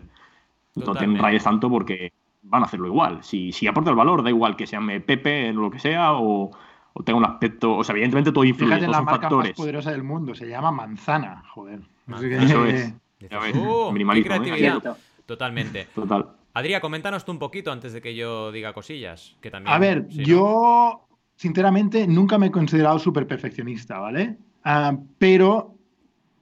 No 0.75 0.93
te 0.93 1.05
rayes 1.05 1.43
tanto 1.43 1.69
porque 1.69 2.13
van 2.43 2.63
a 2.63 2.65
hacerlo 2.65 2.87
igual. 2.87 3.23
Si, 3.23 3.51
si 3.51 3.67
aporta 3.67 3.89
el 3.89 3.97
valor, 3.97 4.23
da 4.23 4.29
igual 4.29 4.55
que 4.55 4.65
se 4.65 4.77
llame 4.77 5.01
Pepe 5.01 5.47
en 5.47 5.57
lo 5.57 5.69
que 5.69 5.79
sea 5.79 6.13
o, 6.13 6.51
o 6.93 7.03
tenga 7.03 7.19
un 7.19 7.25
aspecto. 7.25 7.75
O 7.75 7.83
sea, 7.83 7.91
evidentemente 7.93 8.31
todo 8.31 8.45
influye. 8.45 8.75
Fíjate, 8.75 8.89
la 8.89 9.01
marca 9.01 9.29
más 9.29 9.51
poderosa 9.51 9.91
del 9.91 10.03
mundo 10.03 10.33
se 10.33 10.47
llama 10.47 10.71
Manzana, 10.71 11.43
joder. 11.49 11.81
Eso 12.07 12.65
es. 12.65 12.93
Ya 13.29 13.39
ves, 13.39 13.55
uh, 13.55 13.93
¿eh? 13.95 14.81
Totalmente. 15.25 15.87
Total. 15.93 16.27
Adrián, 16.53 16.81
coméntanos 16.81 17.23
tú 17.23 17.31
un 17.31 17.39
poquito 17.39 17.71
antes 17.71 17.93
de 17.93 18.01
que 18.01 18.15
yo 18.15 18.51
diga 18.51 18.73
cosillas. 18.73 19.37
Que 19.41 19.51
también, 19.51 19.73
a 19.73 19.79
ver, 19.79 20.07
yo 20.09 21.07
sinceramente 21.35 22.07
nunca 22.07 22.37
me 22.37 22.47
he 22.47 22.51
considerado 22.51 22.99
súper 22.99 23.27
perfeccionista, 23.27 23.99
¿vale? 23.99 24.37
Ah, 24.63 24.97
pero 25.17 25.75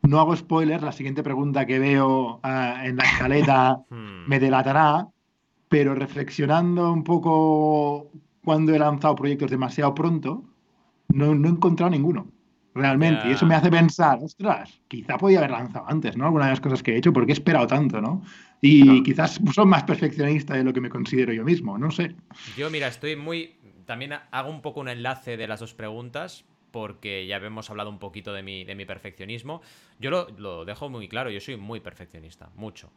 no 0.02 0.20
hago 0.20 0.36
spoilers, 0.36 0.82
la 0.82 0.92
siguiente 0.92 1.22
pregunta 1.22 1.66
que 1.66 1.80
veo 1.80 2.40
ah, 2.44 2.82
en 2.86 2.96
la 2.96 3.04
escaleta 3.04 3.84
hmm. 3.90 4.28
me 4.28 4.40
delatará, 4.40 5.08
pero 5.68 5.94
reflexionando 5.94 6.92
un 6.92 7.04
poco 7.04 8.10
cuando 8.44 8.74
he 8.74 8.80
lanzado 8.80 9.16
proyectos 9.16 9.52
demasiado 9.52 9.94
pronto, 9.94 10.44
no, 11.10 11.36
no 11.36 11.48
he 11.48 11.52
encontrado 11.52 11.92
ninguno 11.92 12.28
realmente. 12.74 13.28
Y 13.28 13.32
eso 13.32 13.46
me 13.46 13.56
hace 13.56 13.70
pensar, 13.70 14.20
ostras, 14.22 14.82
quizá 14.88 15.18
podía 15.18 15.40
haber 15.40 15.52
lanzado 15.52 15.86
antes, 15.88 16.16
¿no? 16.18 16.26
Algunas 16.26 16.48
de 16.48 16.52
las 16.52 16.62
cosas 16.62 16.84
que 16.84 16.94
he 16.94 16.98
hecho, 16.98 17.14
porque 17.14 17.32
he 17.32 17.34
esperado 17.34 17.68
tanto, 17.68 18.02
¿no? 18.02 18.24
Y 18.62 19.04
quizás 19.04 19.40
son 19.54 19.70
más 19.70 19.84
perfeccionista 19.84 20.56
de 20.56 20.64
lo 20.64 20.74
que 20.74 20.82
me 20.82 20.90
considero 20.90 21.32
yo 21.32 21.44
mismo, 21.44 21.78
no 21.78 21.92
sé. 21.92 22.16
Yo, 22.58 22.70
mira, 22.70 22.88
estoy 22.88 23.16
muy. 23.16 23.56
También 23.86 24.14
hago 24.32 24.50
un 24.50 24.62
poco 24.62 24.82
un 24.82 24.90
enlace 24.90 25.38
de 25.38 25.48
las 25.48 25.62
dos 25.62 25.74
preguntas, 25.74 26.46
porque 26.72 27.26
ya 27.26 27.38
hemos 27.38 27.70
hablado 27.70 27.90
un 27.90 28.00
poquito 28.00 28.34
de 28.34 28.44
mi, 28.44 28.64
de 28.64 28.76
mi 28.76 28.86
perfeccionismo. 28.86 29.62
Yo 30.00 30.28
lo, 30.38 30.66
dejo 30.66 30.90
muy 30.90 31.08
claro, 31.08 31.30
yo 31.30 31.40
soy 31.40 31.58
muy 31.58 31.80
perfeccionista, 31.80 32.50
mucho. 32.56 32.92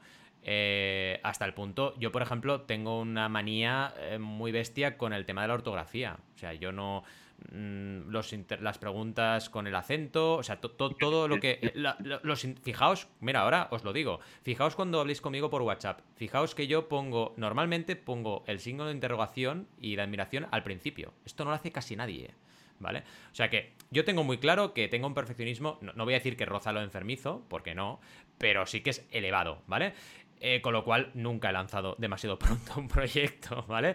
Eh, 0.45 1.21
hasta 1.23 1.45
el 1.45 1.55
punto, 1.55 1.95
yo 1.99 2.11
por 2.11 2.23
ejemplo 2.23 2.63
tengo 2.63 3.01
una 3.01 3.29
manía 3.29 3.95
eh, 3.97 4.19
muy 4.19 4.51
bestia 4.51 4.99
con 4.99 5.13
el 5.13 5.25
tema 5.25 5.43
de 5.43 5.49
la 5.49 5.55
ortografía. 5.55 6.19
O 6.35 6.39
sea, 6.39 6.53
yo 6.55 6.73
no... 6.73 7.05
Mm, 7.51 8.11
los 8.11 8.35
las 8.61 8.79
preguntas 8.79 9.51
con 9.51 9.67
el 9.67 9.75
acento, 9.75 10.35
o 10.35 10.43
sea, 10.43 10.61
todo 10.61 11.29
lo 11.29 11.41
que... 11.41 11.73
los, 11.75 12.47
fijaos, 12.63 13.09
mira, 13.21 13.41
ahora 13.41 13.69
os 13.71 13.85
lo 13.85 13.93
digo, 13.93 14.21
fijaos 14.43 14.77
cuando 14.77 15.01
habléis 15.01 15.21
conmigo 15.21 15.51
por 15.51 15.63
WhatsApp, 15.63 16.01
fijaos 16.15 16.55
que 16.55 16.67
yo 16.67 16.89
pongo, 16.89 17.35
normalmente 17.37 17.97
pongo 17.97 18.45
el 18.47 18.61
signo 18.61 18.87
de 18.87 18.93
interrogación 18.93 19.67
y 19.81 19.97
la 19.97 20.05
admiración 20.05 20.47
al 20.51 20.63
principio. 20.63 21.15
Esto 21.25 21.45
no 21.45 21.51
lo 21.51 21.57
hace 21.57 21.73
casi 21.73 21.97
nadie. 21.97 22.35
¿Vale? 22.79 23.05
O 23.31 23.35
sea 23.35 23.49
que 23.49 23.75
yo 23.93 24.05
tengo 24.05 24.25
muy 24.25 24.39
claro 24.39 24.75
que 24.75 24.89
tengo 24.89 25.07
un 25.07 25.15
perfeccionismo, 25.15 25.79
no, 25.83 26.05
voy 26.05 26.15
a 26.15 26.17
decir 26.17 26.37
que 26.37 26.47
roza 26.47 26.73
lo 26.73 26.83
enfermizo, 26.83 27.45
porque 27.49 27.77
no, 27.77 28.01
pero 28.39 28.67
sí 28.67 28.81
que 28.81 28.91
es 28.91 29.07
elevado, 29.13 29.63
¿vale? 29.69 29.95
Eh, 30.41 30.61
con 30.61 30.73
lo 30.73 30.83
cual 30.83 31.13
nunca 31.15 31.51
he 31.51 31.53
lanzado 31.53 31.95
demasiado 31.97 32.37
pronto 32.41 32.73
un 32.77 32.89
proyecto, 32.89 33.65
¿vale? 33.69 33.95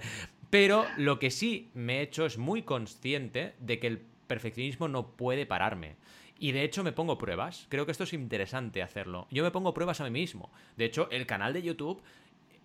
Pero 0.49 0.85
lo 0.97 1.19
que 1.19 1.31
sí 1.31 1.69
me 1.73 1.99
he 1.99 2.01
hecho 2.01 2.25
es 2.25 2.37
muy 2.37 2.63
consciente 2.63 3.55
de 3.59 3.79
que 3.79 3.87
el 3.87 3.99
perfeccionismo 4.27 4.87
no 4.87 5.15
puede 5.15 5.45
pararme. 5.45 5.95
Y 6.39 6.51
de 6.51 6.63
hecho 6.63 6.83
me 6.83 6.91
pongo 6.91 7.17
pruebas. 7.17 7.65
Creo 7.69 7.85
que 7.85 7.91
esto 7.91 8.03
es 8.03 8.13
interesante 8.13 8.83
hacerlo. 8.83 9.27
Yo 9.31 9.43
me 9.43 9.51
pongo 9.51 9.73
pruebas 9.73 10.01
a 10.01 10.03
mí 10.03 10.11
mismo. 10.11 10.51
De 10.75 10.85
hecho, 10.85 11.09
el 11.09 11.25
canal 11.25 11.53
de 11.53 11.63
YouTube 11.63 12.01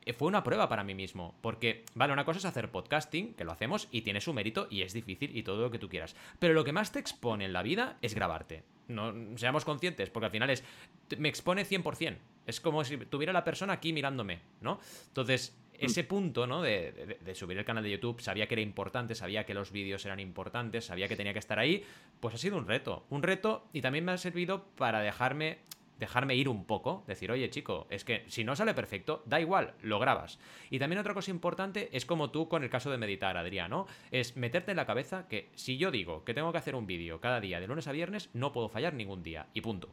eh, 0.04 0.12
fue 0.12 0.28
una 0.28 0.44
prueba 0.44 0.68
para 0.68 0.84
mí 0.84 0.94
mismo. 0.94 1.34
Porque, 1.40 1.84
vale, 1.94 2.12
una 2.12 2.24
cosa 2.24 2.38
es 2.38 2.44
hacer 2.44 2.70
podcasting, 2.70 3.34
que 3.34 3.44
lo 3.44 3.52
hacemos 3.52 3.88
y 3.90 4.02
tiene 4.02 4.20
su 4.20 4.32
mérito 4.32 4.66
y 4.70 4.82
es 4.82 4.92
difícil 4.92 5.36
y 5.36 5.42
todo 5.42 5.62
lo 5.62 5.70
que 5.70 5.78
tú 5.78 5.88
quieras. 5.88 6.14
Pero 6.38 6.54
lo 6.54 6.64
que 6.64 6.72
más 6.72 6.92
te 6.92 6.98
expone 6.98 7.44
en 7.44 7.52
la 7.52 7.62
vida 7.62 7.98
es 8.02 8.14
grabarte. 8.14 8.64
No 8.88 9.14
seamos 9.36 9.64
conscientes, 9.64 10.10
porque 10.10 10.26
al 10.26 10.32
final 10.32 10.50
es. 10.50 10.64
Me 11.16 11.28
expone 11.28 11.64
100%. 11.64 12.16
Es 12.46 12.60
como 12.60 12.84
si 12.84 12.96
tuviera 12.98 13.32
la 13.32 13.44
persona 13.44 13.74
aquí 13.74 13.92
mirándome, 13.92 14.40
¿no? 14.60 14.80
Entonces, 15.08 15.56
ese 15.84 16.04
punto, 16.04 16.46
¿no? 16.46 16.62
De, 16.62 17.34
subir 17.34 17.58
el 17.58 17.64
canal 17.64 17.82
de 17.82 17.90
YouTube, 17.90 18.20
sabía 18.20 18.46
que 18.46 18.54
era 18.54 18.62
importante, 18.62 19.14
sabía 19.14 19.44
que 19.44 19.54
los 19.54 19.72
vídeos 19.72 20.04
eran 20.04 20.20
importantes, 20.20 20.86
sabía 20.86 21.08
que 21.08 21.16
tenía 21.16 21.32
que 21.32 21.38
estar 21.38 21.58
ahí, 21.58 21.84
pues 22.20 22.34
ha 22.34 22.38
sido 22.38 22.56
un 22.56 22.66
reto. 22.66 23.04
Un 23.10 23.22
reto 23.22 23.66
y 23.72 23.80
también 23.80 24.04
me 24.04 24.12
ha 24.12 24.18
servido 24.18 24.64
para 24.76 25.00
dejarme 25.00 25.58
dejarme 25.98 26.34
ir 26.34 26.48
un 26.48 26.64
poco, 26.64 27.04
decir, 27.06 27.30
oye 27.30 27.48
chico, 27.48 27.86
es 27.88 28.02
que 28.02 28.24
si 28.26 28.42
no 28.42 28.56
sale 28.56 28.74
perfecto, 28.74 29.22
da 29.24 29.40
igual, 29.40 29.74
lo 29.82 30.00
grabas. 30.00 30.40
Y 30.68 30.80
también 30.80 30.98
otra 30.98 31.14
cosa 31.14 31.30
importante 31.30 31.90
es 31.92 32.04
como 32.04 32.32
tú 32.32 32.48
con 32.48 32.64
el 32.64 32.70
caso 32.70 32.90
de 32.90 32.98
meditar, 32.98 33.36
Adrián, 33.36 33.70
¿no? 33.70 33.86
Es 34.10 34.36
meterte 34.36 34.72
en 34.72 34.78
la 34.78 34.86
cabeza 34.86 35.28
que 35.28 35.50
si 35.54 35.78
yo 35.78 35.92
digo 35.92 36.24
que 36.24 36.34
tengo 36.34 36.50
que 36.50 36.58
hacer 36.58 36.74
un 36.74 36.88
vídeo 36.88 37.20
cada 37.20 37.40
día 37.40 37.60
de 37.60 37.68
lunes 37.68 37.86
a 37.86 37.92
viernes, 37.92 38.30
no 38.32 38.52
puedo 38.52 38.68
fallar 38.68 38.94
ningún 38.94 39.22
día, 39.22 39.46
y 39.54 39.60
punto. 39.60 39.90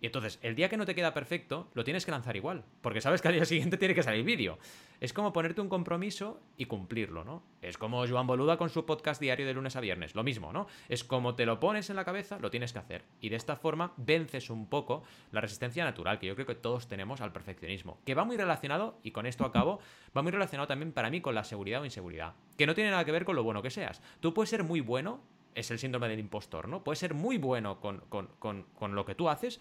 Y 0.00 0.06
entonces, 0.06 0.38
el 0.42 0.54
día 0.54 0.68
que 0.68 0.76
no 0.76 0.86
te 0.86 0.94
queda 0.94 1.12
perfecto, 1.12 1.68
lo 1.74 1.82
tienes 1.82 2.04
que 2.04 2.12
lanzar 2.12 2.36
igual, 2.36 2.64
porque 2.80 3.00
sabes 3.00 3.20
que 3.20 3.28
al 3.28 3.34
día 3.34 3.44
siguiente 3.44 3.76
tiene 3.78 3.94
que 3.94 4.02
salir 4.02 4.24
vídeo. 4.24 4.58
Es 5.00 5.12
como 5.12 5.32
ponerte 5.32 5.60
un 5.60 5.68
compromiso 5.68 6.40
y 6.56 6.66
cumplirlo, 6.66 7.24
¿no? 7.24 7.42
Es 7.62 7.78
como 7.78 8.06
Joan 8.06 8.26
Boluda 8.26 8.56
con 8.56 8.68
su 8.68 8.86
podcast 8.86 9.20
diario 9.20 9.46
de 9.46 9.54
lunes 9.54 9.76
a 9.76 9.80
viernes, 9.80 10.14
lo 10.14 10.22
mismo, 10.22 10.52
¿no? 10.52 10.68
Es 10.88 11.02
como 11.02 11.34
te 11.34 11.46
lo 11.46 11.58
pones 11.58 11.90
en 11.90 11.96
la 11.96 12.04
cabeza, 12.04 12.38
lo 12.38 12.50
tienes 12.50 12.72
que 12.72 12.78
hacer. 12.78 13.04
Y 13.20 13.28
de 13.28 13.36
esta 13.36 13.56
forma 13.56 13.92
vences 13.96 14.50
un 14.50 14.68
poco 14.68 15.02
la 15.32 15.40
resistencia 15.40 15.84
natural 15.84 16.18
que 16.18 16.26
yo 16.26 16.34
creo 16.34 16.46
que 16.46 16.54
todos 16.54 16.86
tenemos 16.86 17.20
al 17.20 17.32
perfeccionismo, 17.32 18.00
que 18.04 18.14
va 18.14 18.24
muy 18.24 18.36
relacionado, 18.36 18.98
y 19.02 19.10
con 19.10 19.26
esto 19.26 19.44
acabo, 19.44 19.80
va 20.16 20.22
muy 20.22 20.32
relacionado 20.32 20.68
también 20.68 20.92
para 20.92 21.10
mí 21.10 21.20
con 21.20 21.34
la 21.34 21.44
seguridad 21.44 21.82
o 21.82 21.84
inseguridad, 21.84 22.34
que 22.56 22.66
no 22.66 22.74
tiene 22.74 22.90
nada 22.90 23.04
que 23.04 23.12
ver 23.12 23.24
con 23.24 23.36
lo 23.36 23.42
bueno 23.42 23.62
que 23.62 23.70
seas. 23.70 24.00
Tú 24.20 24.32
puedes 24.32 24.50
ser 24.50 24.62
muy 24.62 24.80
bueno 24.80 25.20
es 25.58 25.72
el 25.72 25.78
síndrome 25.80 26.08
del 26.08 26.20
impostor, 26.20 26.68
¿no? 26.68 26.84
Puedes 26.84 27.00
ser 27.00 27.14
muy 27.14 27.36
bueno 27.36 27.80
con, 27.80 27.98
con, 28.08 28.28
con, 28.38 28.64
con, 28.74 28.94
lo 28.94 29.04
que 29.04 29.16
tú 29.16 29.28
haces, 29.28 29.60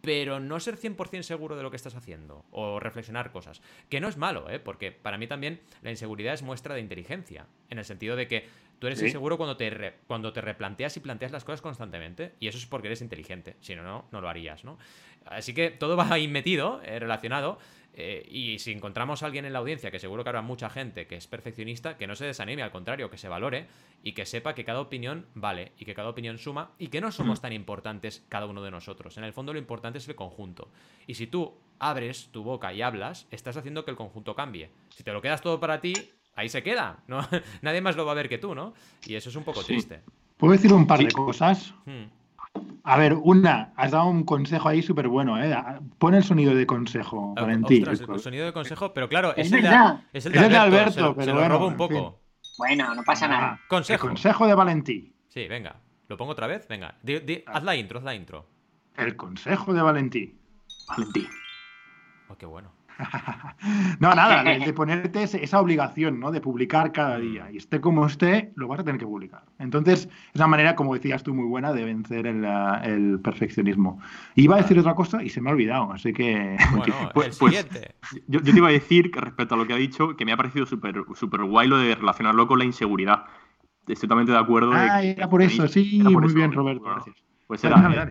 pero 0.00 0.40
no 0.40 0.60
ser 0.60 0.76
100% 0.76 1.22
seguro 1.22 1.56
de 1.56 1.62
lo 1.62 1.70
que 1.70 1.76
estás 1.76 1.94
haciendo 1.94 2.44
o 2.50 2.80
reflexionar 2.80 3.32
cosas. 3.32 3.60
Que 3.88 4.00
no 4.00 4.08
es 4.08 4.16
malo, 4.16 4.48
¿eh? 4.50 4.58
porque 4.58 4.92
para 4.92 5.18
mí 5.18 5.26
también 5.26 5.60
la 5.82 5.90
inseguridad 5.90 6.34
es 6.34 6.42
muestra 6.42 6.74
de 6.74 6.80
inteligencia, 6.80 7.46
en 7.70 7.78
el 7.78 7.84
sentido 7.84 8.16
de 8.16 8.28
que 8.28 8.48
tú 8.78 8.86
eres 8.86 9.02
inseguro 9.02 9.36
cuando 9.36 9.56
te, 9.56 9.94
cuando 10.06 10.32
te 10.32 10.40
replanteas 10.40 10.96
y 10.96 11.00
planteas 11.00 11.32
las 11.32 11.44
cosas 11.44 11.62
constantemente, 11.62 12.34
y 12.38 12.48
eso 12.48 12.58
es 12.58 12.66
porque 12.66 12.88
eres 12.88 13.02
inteligente, 13.02 13.56
si 13.60 13.74
no, 13.74 13.82
no, 13.82 14.06
no 14.12 14.20
lo 14.20 14.28
harías, 14.28 14.64
¿no? 14.64 14.78
Así 15.24 15.52
que 15.52 15.70
todo 15.70 15.96
va 15.96 16.12
ahí 16.12 16.28
metido, 16.28 16.80
eh, 16.84 16.98
relacionado, 16.98 17.58
eh, 18.00 18.24
y 18.30 18.60
si 18.60 18.70
encontramos 18.70 19.24
a 19.24 19.26
alguien 19.26 19.44
en 19.44 19.52
la 19.52 19.58
audiencia, 19.58 19.90
que 19.90 19.98
seguro 19.98 20.22
que 20.22 20.28
habrá 20.28 20.40
mucha 20.40 20.70
gente 20.70 21.08
que 21.08 21.16
es 21.16 21.26
perfeccionista, 21.26 21.96
que 21.96 22.06
no 22.06 22.14
se 22.14 22.26
desanime, 22.26 22.62
al 22.62 22.70
contrario, 22.70 23.10
que 23.10 23.18
se 23.18 23.28
valore 23.28 23.66
y 24.04 24.12
que 24.12 24.24
sepa 24.24 24.54
que 24.54 24.64
cada 24.64 24.80
opinión 24.80 25.26
vale 25.34 25.72
y 25.80 25.84
que 25.84 25.94
cada 25.94 26.08
opinión 26.08 26.38
suma 26.38 26.70
y 26.78 26.88
que 26.88 27.00
no 27.00 27.10
somos 27.10 27.40
mm. 27.40 27.42
tan 27.42 27.52
importantes 27.52 28.24
cada 28.28 28.46
uno 28.46 28.62
de 28.62 28.70
nosotros. 28.70 29.18
En 29.18 29.24
el 29.24 29.32
fondo 29.32 29.52
lo 29.52 29.58
importante 29.58 29.98
es 29.98 30.08
el 30.08 30.14
conjunto. 30.14 30.68
Y 31.08 31.14
si 31.14 31.26
tú 31.26 31.54
abres 31.80 32.28
tu 32.30 32.44
boca 32.44 32.72
y 32.72 32.82
hablas, 32.82 33.26
estás 33.32 33.56
haciendo 33.56 33.84
que 33.84 33.90
el 33.90 33.96
conjunto 33.96 34.36
cambie. 34.36 34.70
Si 34.90 35.02
te 35.02 35.12
lo 35.12 35.20
quedas 35.20 35.42
todo 35.42 35.58
para 35.58 35.80
ti, 35.80 35.92
ahí 36.36 36.48
se 36.48 36.62
queda. 36.62 37.02
¿no? 37.08 37.26
Nadie 37.62 37.80
más 37.80 37.96
lo 37.96 38.06
va 38.06 38.12
a 38.12 38.14
ver 38.14 38.28
que 38.28 38.38
tú, 38.38 38.54
¿no? 38.54 38.74
Y 39.06 39.16
eso 39.16 39.28
es 39.28 39.34
un 39.34 39.42
poco 39.42 39.64
triste. 39.64 40.02
¿Puedo 40.36 40.52
decir 40.52 40.72
un 40.72 40.86
par 40.86 41.00
de 41.00 41.10
cosas? 41.10 41.74
Hmm. 41.84 42.04
A 42.84 42.96
ver, 42.96 43.14
una, 43.14 43.72
has 43.76 43.90
dado 43.90 44.06
un 44.06 44.24
consejo 44.24 44.68
ahí 44.68 44.82
súper 44.82 45.08
bueno, 45.08 45.42
¿eh? 45.42 45.54
Pon 45.98 46.14
el 46.14 46.24
sonido 46.24 46.54
de 46.54 46.66
consejo, 46.66 47.34
ah, 47.36 47.42
Valentín. 47.42 47.86
el 47.86 48.20
sonido 48.20 48.46
de 48.46 48.52
consejo, 48.52 48.94
pero 48.94 49.08
claro, 49.08 49.36
es, 49.36 49.52
el, 49.52 49.62
de, 49.62 49.68
es 50.12 50.24
el 50.24 50.32
de 50.32 50.56
Alberto, 50.56 51.14
pero 51.14 51.34
lo 51.34 51.48
robo 51.48 51.66
un 51.66 51.76
poco. 51.76 52.20
Bueno, 52.56 52.94
no 52.94 53.02
pasa 53.04 53.28
nada. 53.28 53.60
Consejo. 53.68 54.06
El 54.06 54.10
consejo 54.10 54.46
de 54.46 54.54
Valentín. 54.54 55.14
Sí, 55.28 55.46
venga. 55.46 55.76
¿Lo 56.08 56.16
pongo 56.16 56.32
otra 56.32 56.46
vez? 56.46 56.66
Venga. 56.66 56.96
haz 57.46 57.62
la 57.62 57.76
intro, 57.76 57.98
haz 57.98 58.04
la 58.04 58.14
intro. 58.14 58.46
El 58.96 59.14
consejo 59.16 59.74
de 59.74 59.82
Valentín. 59.82 60.40
Valentín. 60.88 61.28
Oh, 62.28 62.36
qué 62.36 62.46
bueno. 62.46 62.77
no, 64.00 64.14
nada, 64.14 64.42
de, 64.42 64.72
ponerte 64.74 65.22
esa 65.22 65.60
obligación, 65.60 66.18
¿no? 66.18 66.30
De 66.30 66.40
publicar 66.40 66.92
cada 66.92 67.18
mm. 67.18 67.20
día. 67.20 67.50
Y 67.52 67.56
esté 67.58 67.80
como 67.80 68.06
esté, 68.06 68.52
lo 68.56 68.68
vas 68.68 68.80
a 68.80 68.84
tener 68.84 68.98
que 68.98 69.06
publicar. 69.06 69.44
Entonces, 69.58 70.08
es 70.32 70.36
una 70.36 70.46
manera, 70.46 70.74
como 70.74 70.94
decías 70.94 71.22
tú, 71.22 71.34
muy 71.34 71.46
buena 71.46 71.72
de 71.72 71.84
vencer 71.84 72.26
el, 72.26 73.20
perfeccionismo. 73.22 74.00
Iba 74.34 74.56
a 74.56 74.58
decir 74.58 74.78
otra 74.78 74.94
cosa 74.94 75.22
y 75.22 75.28
se 75.28 75.40
me 75.40 75.50
ha 75.50 75.52
olvidado, 75.52 75.92
así 75.92 76.12
que... 76.12 76.56
Bueno, 76.78 76.94
pues, 77.12 77.38
pues 77.38 77.66
yo, 78.28 78.42
te 78.42 78.50
iba 78.50 78.68
a 78.68 78.72
decir 78.72 79.10
que 79.10 79.20
respecto 79.20 79.54
a 79.54 79.58
lo 79.58 79.66
que 79.66 79.72
ha 79.72 79.76
dicho, 79.76 80.16
que 80.16 80.24
me 80.24 80.32
ha 80.32 80.36
parecido 80.36 80.64
súper 80.66 81.04
super 81.14 81.42
guay 81.42 81.66
lo 81.66 81.78
de 81.78 81.94
relacionarlo 81.94 82.46
con 82.46 82.58
la 82.58 82.64
inseguridad. 82.64 83.24
estoy 83.80 83.96
totalmente 83.96 84.32
de 84.32 84.38
acuerdo. 84.38 84.72
Ah, 84.74 85.02
era 85.02 85.28
por 85.28 85.42
eso, 85.42 85.66
sí, 85.66 86.00
muy 86.02 86.32
bien, 86.32 86.52
Roberto, 86.52 86.84
gracias. 86.84 87.16
Pues 87.46 87.64
era 87.64 88.10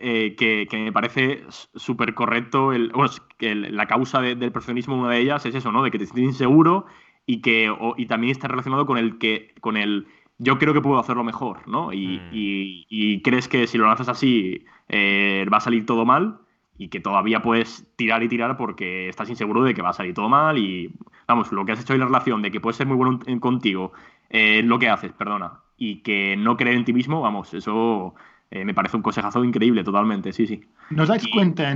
eh, 0.00 0.34
que, 0.36 0.68
me 0.72 0.92
parece 0.92 1.44
súper 1.48 2.14
correcto, 2.14 2.72
el, 2.72 2.90
bueno, 2.92 3.10
que 3.38 3.54
la 3.54 3.86
causa 3.86 4.20
del 4.20 4.38
perfeccionismo, 4.38 4.96
una 4.96 5.10
de 5.10 5.20
ellas, 5.20 5.44
es 5.46 5.54
eso, 5.54 5.72
¿no? 5.72 5.82
De 5.82 5.90
que 5.90 5.98
te 5.98 6.06
sientes 6.06 6.24
inseguro 6.24 6.86
y 7.26 7.40
que 7.40 7.72
y 7.96 8.06
también 8.06 8.32
está 8.32 8.48
relacionado 8.48 8.86
con 8.86 8.98
el 8.98 9.18
que 9.18 9.54
con 9.60 9.76
el 9.76 10.06
yo 10.38 10.58
creo 10.58 10.74
que 10.74 10.80
puedo 10.80 10.98
hacerlo 10.98 11.24
mejor, 11.24 11.68
¿no? 11.68 11.92
Y, 11.92 12.86
mm. 12.90 13.22
crees 13.22 13.48
que 13.48 13.66
si 13.66 13.78
lo 13.78 13.86
lanzas 13.86 14.08
así 14.08 14.64
eh, 14.88 15.46
va 15.52 15.58
a 15.58 15.60
salir 15.60 15.86
todo 15.86 16.04
mal 16.04 16.38
y 16.76 16.88
que 16.88 17.00
todavía 17.00 17.42
puedes 17.42 17.86
tirar 17.96 18.22
y 18.22 18.28
tirar 18.28 18.56
porque 18.56 19.08
estás 19.08 19.30
inseguro 19.30 19.62
de 19.62 19.74
que 19.74 19.82
va 19.82 19.90
a 19.90 19.92
salir 19.92 20.14
todo 20.14 20.28
mal 20.28 20.58
y, 20.58 20.92
vamos, 21.28 21.52
lo 21.52 21.64
que 21.64 21.72
has 21.72 21.80
hecho 21.80 21.94
en 21.94 22.00
la 22.00 22.06
relación 22.06 22.42
de 22.42 22.50
que 22.50 22.60
puedes 22.60 22.76
ser 22.76 22.86
muy 22.86 22.96
bueno 22.96 23.20
contigo, 23.40 23.92
eh, 24.30 24.62
lo 24.64 24.78
que 24.78 24.88
haces, 24.88 25.12
perdona, 25.12 25.60
y 25.76 26.02
que 26.02 26.36
no 26.36 26.56
creer 26.56 26.76
en 26.76 26.84
ti 26.84 26.92
mismo, 26.92 27.20
vamos, 27.20 27.54
eso 27.54 28.14
eh, 28.54 28.66
me 28.66 28.74
parece 28.74 28.98
un 28.98 29.02
consejazo 29.02 29.42
increíble, 29.42 29.82
totalmente, 29.82 30.30
sí, 30.30 30.46
sí. 30.46 30.60
¿Nos 30.90 31.08
dais 31.08 31.26
cuenta 31.28 31.74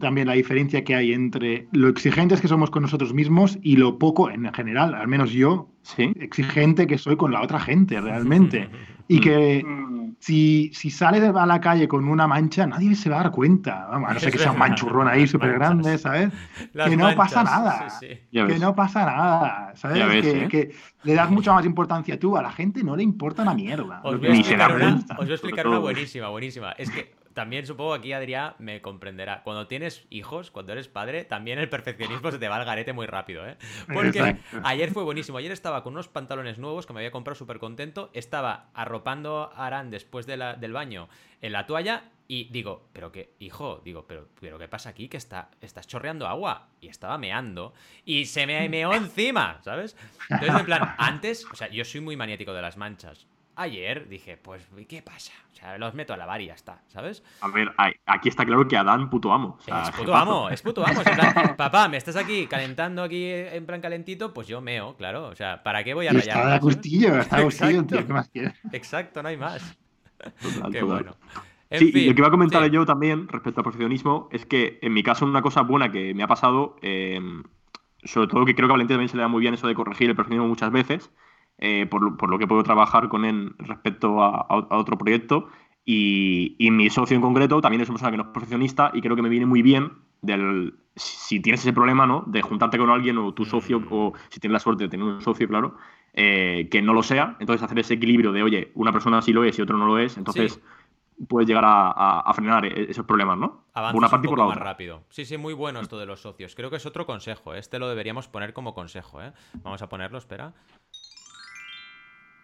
también 0.00 0.26
la 0.26 0.32
diferencia 0.32 0.82
que 0.82 0.96
hay 0.96 1.12
entre 1.12 1.68
lo 1.70 1.86
exigentes 1.86 2.40
que 2.40 2.48
somos 2.48 2.70
con 2.70 2.82
nosotros 2.82 3.14
mismos 3.14 3.56
y 3.62 3.76
lo 3.76 4.00
poco, 4.00 4.28
en 4.28 4.52
general, 4.52 4.94
al 4.94 5.06
menos 5.06 5.30
yo, 5.30 5.68
exigente 5.96 6.88
que 6.88 6.98
soy 6.98 7.16
con 7.16 7.30
la 7.30 7.40
otra 7.40 7.60
gente, 7.60 8.00
realmente? 8.00 8.68
y 9.10 9.20
que 9.20 9.64
mm. 9.64 10.16
si, 10.20 10.70
si 10.74 10.90
sales 10.90 11.22
a 11.34 11.46
la 11.46 11.60
calle 11.60 11.88
con 11.88 12.06
una 12.06 12.26
mancha, 12.26 12.66
nadie 12.66 12.94
se 12.94 13.08
va 13.08 13.20
a 13.20 13.22
dar 13.24 13.32
cuenta. 13.32 13.86
Vamos, 13.90 14.10
a 14.10 14.14
no 14.14 14.20
ser 14.20 14.30
que 14.30 14.38
sea 14.38 14.52
un 14.52 14.58
manchurrón 14.58 15.08
ahí 15.08 15.26
súper 15.26 15.54
grande, 15.54 15.96
¿sabes? 15.96 16.30
que 16.72 16.96
no 16.96 17.14
pasa 17.16 17.42
nada. 17.42 17.88
Que 18.30 18.58
no 18.58 18.74
pasa 18.74 19.06
nada, 19.06 19.72
¿sabes? 19.74 20.24
¿eh? 20.26 20.48
que, 20.48 20.74
le 21.04 21.14
das 21.14 21.30
mucha 21.30 21.54
más 21.54 21.64
importancia 21.64 22.18
tú. 22.18 22.36
A 22.36 22.42
la 22.42 22.52
gente 22.52 22.84
no 22.84 22.94
le 22.94 23.02
importa 23.02 23.42
una 23.42 23.54
mierda. 23.54 24.00
Os 24.04 24.18
voy 24.18 24.28
a 24.28 24.34
explicar, 24.34 24.76
una, 24.76 24.96
os 24.96 25.16
voy 25.16 25.30
a 25.30 25.34
explicar 25.34 25.66
una 25.66 25.78
buenísima, 25.78 26.28
buenísima. 26.28 26.72
Es 26.72 26.90
que 26.90 27.14
también 27.38 27.64
supongo 27.64 27.92
que 27.92 27.98
aquí 27.98 28.12
Adrián 28.12 28.56
me 28.58 28.82
comprenderá. 28.82 29.44
Cuando 29.44 29.68
tienes 29.68 30.04
hijos, 30.10 30.50
cuando 30.50 30.72
eres 30.72 30.88
padre, 30.88 31.24
también 31.24 31.60
el 31.60 31.68
perfeccionismo 31.68 32.32
se 32.32 32.40
te 32.40 32.48
va 32.48 32.56
al 32.56 32.64
garete 32.64 32.92
muy 32.92 33.06
rápido, 33.06 33.46
¿eh? 33.46 33.56
Porque 33.94 34.38
ayer 34.64 34.90
fue 34.90 35.04
buenísimo. 35.04 35.38
Ayer 35.38 35.52
estaba 35.52 35.84
con 35.84 35.92
unos 35.92 36.08
pantalones 36.08 36.58
nuevos 36.58 36.84
que 36.84 36.92
me 36.94 36.98
había 36.98 37.12
comprado 37.12 37.36
súper 37.36 37.60
contento. 37.60 38.10
Estaba 38.12 38.70
arropando 38.74 39.52
a 39.54 39.66
Arán 39.68 39.88
después 39.88 40.26
del 40.26 40.72
baño 40.72 41.08
en 41.40 41.52
la 41.52 41.64
toalla 41.64 42.10
y 42.26 42.48
digo, 42.50 42.88
pero 42.92 43.12
qué, 43.12 43.36
hijo, 43.38 43.82
digo, 43.84 44.04
pero, 44.08 44.26
pero 44.40 44.58
¿qué 44.58 44.66
pasa 44.66 44.90
aquí? 44.90 45.08
Que 45.08 45.16
está, 45.16 45.52
estás 45.60 45.86
chorreando 45.86 46.26
agua. 46.26 46.70
Y 46.80 46.88
estaba 46.88 47.18
meando. 47.18 47.72
Y 48.04 48.24
se 48.24 48.48
me 48.48 48.68
meó 48.68 48.92
encima, 48.94 49.60
¿sabes? 49.62 49.96
Entonces, 50.28 50.58
en 50.58 50.66
plan, 50.66 50.96
antes, 50.98 51.46
o 51.52 51.54
sea, 51.54 51.68
yo 51.68 51.84
soy 51.84 52.00
muy 52.00 52.16
maniático 52.16 52.52
de 52.52 52.62
las 52.62 52.76
manchas. 52.76 53.28
Ayer 53.60 54.08
dije, 54.08 54.36
pues, 54.36 54.62
¿qué 54.88 55.02
pasa? 55.02 55.32
O 55.52 55.56
sea, 55.56 55.76
los 55.78 55.92
meto 55.92 56.14
a 56.14 56.16
lavar 56.16 56.40
y 56.40 56.46
ya 56.46 56.54
está, 56.54 56.80
¿sabes? 56.86 57.24
A 57.40 57.48
ver, 57.48 57.72
aquí 58.06 58.28
está 58.28 58.46
claro 58.46 58.68
que 58.68 58.76
Adán 58.76 59.10
puto 59.10 59.32
amo. 59.32 59.58
es 59.66 59.90
puto 59.96 60.14
amo, 60.14 60.48
es 60.48 60.62
puto 60.62 60.86
amo. 60.86 61.02
papá, 61.56 61.88
me 61.88 61.96
estás 61.96 62.14
aquí 62.14 62.46
calentando 62.46 63.02
aquí 63.02 63.28
en 63.28 63.66
plan 63.66 63.80
calentito, 63.80 64.32
pues 64.32 64.46
yo 64.46 64.60
meo, 64.60 64.94
claro. 64.96 65.26
O 65.26 65.34
sea, 65.34 65.64
¿para 65.64 65.82
qué 65.82 65.92
voy 65.92 66.06
a 66.06 66.12
rayar? 66.12 66.28
Está 66.28 66.40
está 66.40 67.36
a 67.36 67.40
gustillo, 67.42 67.84
tío, 67.84 68.06
¿qué 68.06 68.12
más 68.12 68.28
quieres? 68.28 68.54
Exacto, 68.70 69.24
no 69.24 69.28
hay 69.28 69.36
más. 69.36 69.76
qué 70.70 70.82
bueno. 70.84 71.16
sí, 71.72 71.90
y 71.92 72.06
lo 72.06 72.14
que 72.14 72.20
iba 72.20 72.28
a 72.28 72.30
comentar 72.30 72.64
yo 72.70 72.86
también 72.86 73.26
respecto 73.26 73.58
al 73.58 73.64
perfeccionismo 73.64 74.28
es 74.30 74.46
que 74.46 74.78
en 74.82 74.92
mi 74.92 75.02
caso 75.02 75.24
una 75.24 75.42
cosa 75.42 75.62
buena 75.62 75.90
que 75.90 76.14
me 76.14 76.22
ha 76.22 76.28
pasado, 76.28 76.76
eh, 76.80 77.20
sobre 78.04 78.28
todo 78.28 78.44
que 78.44 78.54
creo 78.54 78.68
que 78.68 78.72
a 78.72 78.74
Valentín 78.74 78.94
también 78.94 79.08
se 79.08 79.16
le 79.16 79.22
da 79.22 79.28
muy 79.28 79.40
bien 79.40 79.54
eso 79.54 79.66
de 79.66 79.74
corregir 79.74 80.10
el 80.10 80.14
perfeccionismo 80.14 80.46
muchas 80.46 80.70
veces, 80.70 81.10
eh, 81.58 81.86
por, 81.86 82.28
lo 82.30 82.38
que 82.38 82.46
puedo 82.46 82.62
trabajar 82.62 83.08
con 83.08 83.24
él 83.24 83.54
respecto 83.58 84.22
a, 84.22 84.46
otro 84.70 84.96
proyecto. 84.96 85.48
Y, 85.84 86.56
mi 86.70 86.90
socio 86.90 87.16
en 87.16 87.22
concreto 87.22 87.60
también 87.60 87.80
es 87.80 87.88
una 87.88 87.94
persona 87.94 88.10
que 88.10 88.16
no 88.18 88.22
es 88.24 88.28
profesionista 88.30 88.90
y 88.94 89.00
creo 89.00 89.16
que 89.16 89.22
me 89.22 89.28
viene 89.28 89.46
muy 89.46 89.62
bien 89.62 89.92
del, 90.20 90.74
si 90.96 91.40
tienes 91.40 91.60
ese 91.60 91.72
problema, 91.72 92.06
¿no? 92.06 92.24
De 92.26 92.42
juntarte 92.42 92.78
con 92.78 92.90
alguien 92.90 93.18
o 93.18 93.32
tu 93.32 93.44
socio, 93.44 93.82
o 93.90 94.12
si 94.28 94.40
tienes 94.40 94.52
la 94.52 94.60
suerte 94.60 94.84
de 94.84 94.90
tener 94.90 95.06
un 95.06 95.22
socio, 95.22 95.48
claro, 95.48 95.76
eh, 96.12 96.68
que 96.70 96.82
no 96.82 96.92
lo 96.92 97.02
sea. 97.02 97.36
Entonces 97.40 97.62
hacer 97.62 97.78
ese 97.78 97.94
equilibrio 97.94 98.32
de, 98.32 98.42
oye, 98.42 98.72
una 98.74 98.92
persona 98.92 99.22
sí 99.22 99.32
lo 99.32 99.44
es 99.44 99.58
y 99.58 99.62
otro 99.62 99.78
no 99.78 99.86
lo 99.86 99.98
es. 99.98 100.18
Entonces 100.18 100.60
puedes 101.26 101.48
llegar 101.48 101.64
a, 101.66 102.32
frenar 102.34 102.64
e, 102.64 102.90
esos 102.90 103.04
problemas, 103.04 103.38
¿no? 103.38 103.64
Avanzas 103.74 103.98
una 103.98 104.08
parte 104.08 104.28
un 104.28 104.34
poco 104.34 104.46
por 104.46 104.56
más 104.56 104.64
rápido. 104.64 105.04
Sí, 105.10 105.24
sí, 105.24 105.36
muy 105.36 105.54
bueno 105.54 105.80
esto 105.80 105.98
de 105.98 106.06
los 106.06 106.20
socios. 106.20 106.54
Creo 106.54 106.70
que 106.70 106.76
es 106.76 106.86
otro 106.86 107.06
consejo. 107.06 107.54
¿eh? 107.54 107.58
Este 107.58 107.78
lo 107.78 107.88
deberíamos 107.88 108.28
poner 108.28 108.52
como 108.52 108.74
consejo, 108.74 109.22
¿eh? 109.22 109.32
Vamos 109.62 109.82
a 109.82 109.88
ponerlo, 109.88 110.18
espera. 110.18 110.52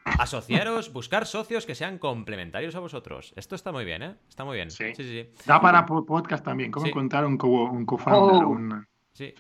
Asociaros, 0.05 0.93
buscar 0.93 1.27
socios 1.27 1.67
que 1.67 1.75
sean 1.75 1.99
complementarios 1.99 2.75
a 2.75 2.81
vosotros. 2.81 3.33
Esto 3.37 3.55
está 3.55 3.73
muy 3.73 3.85
bien, 3.85 4.03
¿eh? 4.03 4.15
Está 4.29 4.45
muy 4.45 4.57
bien. 4.57 4.71
Sí, 4.71 4.95
sí, 4.95 5.03
sí. 5.03 5.31
Da 5.47 5.61
para 5.61 5.87
podcast 5.87 6.45
también. 6.45 6.71
¿Cómo 6.71 6.91
contar 6.91 7.25
un 7.25 7.37
co-founder? 7.37 8.45
Oh. 8.45 8.85
Sí. 9.15 9.33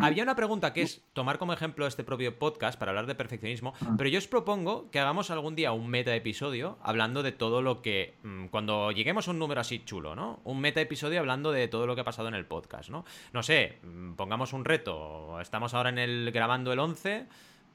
había 0.00 0.22
una 0.22 0.34
pregunta 0.34 0.72
que 0.72 0.80
es 0.80 1.04
tomar 1.12 1.36
como 1.36 1.52
ejemplo 1.52 1.86
este 1.86 2.02
propio 2.02 2.38
podcast 2.38 2.78
para 2.78 2.92
hablar 2.92 3.06
de 3.06 3.14
perfeccionismo, 3.14 3.74
ah. 3.82 3.94
pero 3.98 4.08
yo 4.08 4.16
os 4.16 4.26
propongo 4.26 4.90
que 4.90 4.98
hagamos 4.98 5.30
algún 5.30 5.54
día 5.54 5.72
un 5.72 5.88
meta 5.88 6.16
episodio 6.16 6.78
hablando 6.82 7.22
de 7.22 7.32
todo 7.32 7.60
lo 7.60 7.82
que. 7.82 8.14
Mm, 8.22 8.46
cuando 8.46 8.90
lleguemos 8.90 9.28
a 9.28 9.32
un 9.32 9.38
número 9.38 9.60
así 9.60 9.84
chulo, 9.84 10.16
¿no? 10.16 10.40
Un 10.44 10.62
meta 10.62 10.80
episodio 10.80 11.20
hablando 11.20 11.52
de 11.52 11.68
todo 11.68 11.86
lo 11.86 11.94
que 11.94 12.00
ha 12.00 12.04
pasado 12.04 12.28
en 12.28 12.34
el 12.34 12.46
podcast, 12.46 12.88
¿no? 12.88 13.04
No 13.34 13.42
sé, 13.42 13.80
mm, 13.82 14.14
pongamos 14.14 14.54
un 14.54 14.64
reto. 14.64 15.38
Estamos 15.42 15.74
ahora 15.74 15.90
en 15.90 15.98
el 15.98 16.30
grabando 16.32 16.72
el 16.72 16.78
11 16.78 17.26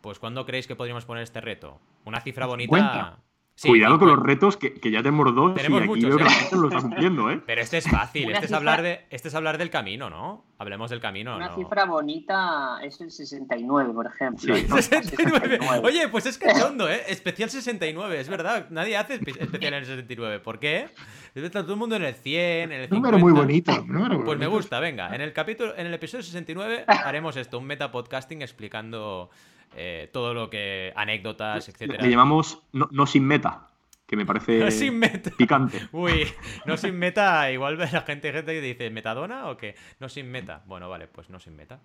pues 0.06 0.20
¿cuándo 0.20 0.46
creéis 0.46 0.68
que 0.68 0.76
podríamos 0.76 1.04
poner 1.04 1.24
este 1.24 1.42
reto? 1.42 1.82
Una 2.06 2.22
cifra 2.22 2.46
bonita. 2.46 3.18
Cuidado 3.60 3.98
con 3.98 4.10
los 4.10 4.20
retos 4.20 4.56
que, 4.56 4.80
ya 4.84 5.02
tenemos 5.02 5.34
dos 5.34 5.56
Tenemos 5.56 5.82
y 5.82 5.84
aquí 5.90 6.06
veo 6.06 6.18
que 6.18 6.24
la 6.26 6.30
¿eh? 6.30 6.34
gente 6.34 6.56
lo 6.58 6.68
está 6.68 6.82
cumpliendo, 6.82 7.32
¿eh? 7.32 7.42
Pero 7.44 7.62
este 7.62 7.78
es 7.78 7.90
fácil, 7.90 8.30
este, 8.30 8.46
es 8.46 8.52
hablar 8.52 8.84
de, 8.84 9.08
este 9.10 9.30
es 9.30 9.34
hablar 9.34 9.58
del 9.58 9.72
camino, 9.72 10.12
¿no? 10.12 10.46
Hablemos 10.60 10.92
del 10.92 11.00
camino. 11.00 11.38
Una 11.38 11.56
cifra 11.56 11.86
bonita 11.86 12.80
es 12.84 13.02
el 13.02 13.10
69, 13.10 13.94
por 13.94 14.06
ejemplo. 14.06 14.56
69. 14.56 15.60
Oye, 15.84 16.08
pues 16.10 16.28
es 16.28 16.38
cachondo, 16.38 16.88
¿eh? 16.88 17.02
Especial 17.08 17.50
69, 17.50 18.20
es 18.20 18.30
verdad. 18.30 18.68
Nadie 18.70 18.98
hace 18.98 19.16
especial 19.16 19.74
en 19.74 19.74
el 19.74 19.86
69. 19.86 20.40
¿Por 20.42 20.60
qué? 20.60 20.90
Está 21.34 21.64
todo 21.64 21.74
el 21.74 21.80
mundo 21.80 21.96
en 21.96 22.04
el 22.04 22.14
100, 22.14 22.72
en 22.72 22.72
el 22.74 22.90
50. 22.90 22.96
Número 22.96 23.18
muy 23.18 23.34
bonito. 23.34 23.86
pues 24.24 24.38
me 24.38 24.48
gusta, 24.48 24.80
venga. 24.80 25.16
En 25.16 25.22
el 25.22 25.34
capítulo, 25.34 25.76
en 25.76 25.88
el 25.88 25.94
episodio 25.96 26.24
69 26.24 26.84
haremos 26.88 27.36
esto, 27.38 27.58
un 27.58 27.66
meta 27.66 27.90
podcasting 27.90 28.44
explicando 28.44 29.32
eh, 29.76 30.10
todo 30.12 30.34
lo 30.34 30.50
que. 30.50 30.94
anécdotas, 30.96 31.70
etcétera. 31.70 32.04
Le, 32.04 32.10
llamamos 32.10 32.60
no, 32.72 33.06
sin 33.06 33.26
meta. 33.26 33.70
Que 34.06 34.16
me 34.16 34.26
parece 34.26 34.60
no 34.60 34.72
sin 34.72 35.00
meta. 35.00 35.32
picante. 35.32 35.88
Uy, 35.92 36.28
no 36.66 36.78
sin 36.78 36.98
meta, 36.98 37.52
igual 37.52 37.78
ve 37.78 37.88
la 37.92 38.02
gente, 38.02 38.32
gente 38.32 38.54
que 38.54 38.62
dice 38.62 38.90
¿metadona 38.90 39.50
o 39.50 39.58
qué? 39.58 39.76
No 40.00 40.10
sin 40.10 40.30
meta. 40.30 40.64
Bueno, 40.66 40.90
vale, 40.90 41.08
pues 41.08 41.30
no 41.30 41.40
sin 41.40 41.56
meta. 41.56 41.80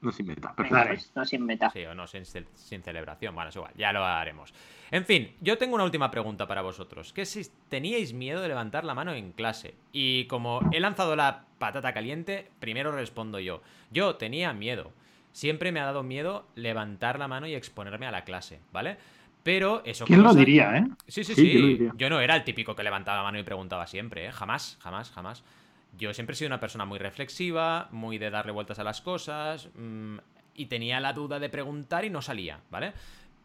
No 0.00 0.12
sin 0.12 0.26
meta, 0.26 0.54
perfecto. 0.54 1.10
no 1.16 1.24
sin 1.24 1.44
meta. 1.44 1.70
Sí, 1.70 1.84
o 1.84 1.94
no 1.94 2.06
sin, 2.06 2.24
celebración. 2.24 3.34
Bueno, 3.34 3.50
es 3.50 3.56
igual, 3.56 3.72
ya 3.76 3.92
lo 3.92 4.04
haremos. 4.04 4.54
En 4.92 5.04
fin, 5.04 5.34
yo 5.40 5.58
tengo 5.58 5.74
una 5.74 5.82
última 5.84 6.10
pregunta 6.10 6.46
para 6.46 6.62
vosotros. 6.62 7.12
Que 7.12 7.26
si 7.26 7.42
teníais 7.68 8.12
miedo 8.12 8.40
de 8.40 8.48
levantar 8.48 8.84
la 8.84 8.94
mano 8.94 9.12
en 9.12 9.32
clase. 9.32 9.74
Y 9.92 10.26
como 10.26 10.60
he 10.70 10.78
lanzado 10.78 11.16
la 11.16 11.46
patata 11.58 11.92
caliente, 11.92 12.48
primero 12.60 12.92
respondo 12.92 13.40
yo. 13.40 13.60
Yo 13.90 14.14
tenía 14.14 14.52
miedo. 14.52 14.92
Siempre 15.32 15.72
me 15.72 15.80
ha 15.80 15.84
dado 15.84 16.02
miedo 16.02 16.46
levantar 16.54 17.18
la 17.18 17.28
mano 17.28 17.46
y 17.46 17.54
exponerme 17.54 18.06
a 18.06 18.10
la 18.10 18.24
clase, 18.24 18.60
¿vale? 18.72 18.96
Pero 19.42 19.82
eso... 19.84 20.04
¿Quién 20.04 20.22
lo 20.22 20.34
diría, 20.34 20.76
eh? 20.76 20.84
Sí, 21.06 21.24
sí, 21.24 21.34
sí. 21.34 21.88
Yo 21.96 22.10
no 22.10 22.20
era 22.20 22.36
el 22.36 22.44
típico 22.44 22.74
que 22.74 22.82
levantaba 22.82 23.18
la 23.18 23.22
mano 23.24 23.38
y 23.38 23.42
preguntaba 23.42 23.86
siempre, 23.86 24.26
¿eh? 24.26 24.32
Jamás, 24.32 24.78
jamás, 24.80 25.10
jamás. 25.10 25.44
Yo 25.96 26.12
siempre 26.12 26.34
he 26.34 26.36
sido 26.36 26.48
una 26.48 26.60
persona 26.60 26.84
muy 26.84 26.98
reflexiva, 26.98 27.88
muy 27.90 28.18
de 28.18 28.30
darle 28.30 28.52
vueltas 28.52 28.78
a 28.78 28.84
las 28.84 29.00
cosas, 29.00 29.68
mm, 29.74 30.18
y 30.54 30.66
tenía 30.66 31.00
la 31.00 31.12
duda 31.12 31.38
de 31.38 31.48
preguntar 31.48 32.04
y 32.04 32.10
no 32.10 32.20
salía, 32.20 32.60
¿vale? 32.70 32.92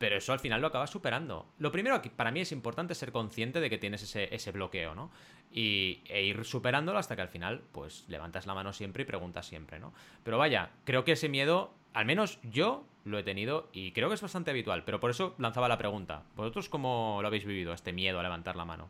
Pero 0.04 0.18
eso 0.18 0.34
al 0.34 0.42
final 0.42 0.60
lo 0.60 0.68
acabas 0.68 0.90
superando. 0.90 1.46
Lo 1.60 1.72
primero 1.72 2.02
que 2.02 2.10
para 2.10 2.30
mí 2.30 2.42
es 2.42 2.52
importante 2.52 2.94
ser 2.94 3.14
consciente 3.14 3.62
de 3.62 3.70
que 3.70 3.78
tienes 3.78 4.04
ese, 4.04 4.28
ese 4.36 4.52
bloqueo, 4.52 4.94
¿no? 4.94 5.12
Y, 5.50 6.02
e 6.10 6.26
ir 6.26 6.44
superándolo 6.44 7.00
hasta 7.00 7.16
que 7.16 7.22
al 7.22 7.30
final, 7.30 7.62
pues, 7.72 8.04
levantas 8.10 8.46
la 8.46 8.54
mano 8.54 8.74
siempre 8.74 9.04
y 9.04 9.06
preguntas 9.06 9.46
siempre, 9.46 9.80
¿no? 9.80 9.94
Pero 10.26 10.38
vaya, 10.38 10.72
creo 10.84 11.06
que 11.06 11.14
ese 11.14 11.30
miedo 11.30 11.74
al 11.94 12.06
menos 12.06 12.38
yo 12.44 12.84
lo 13.06 13.18
he 13.18 13.24
tenido 13.24 13.70
y 13.72 13.94
creo 13.94 14.10
que 14.10 14.16
es 14.16 14.22
bastante 14.22 14.52
habitual, 14.52 14.84
pero 14.84 15.00
por 15.00 15.10
eso 15.10 15.36
lanzaba 15.38 15.70
la 15.70 15.78
pregunta. 15.78 16.24
¿Vosotros 16.36 16.68
cómo 16.68 17.20
lo 17.22 17.28
habéis 17.30 17.46
vivido, 17.46 17.72
este 17.72 17.94
miedo 17.94 18.20
a 18.20 18.24
levantar 18.24 18.58
la 18.58 18.66
mano? 18.66 18.90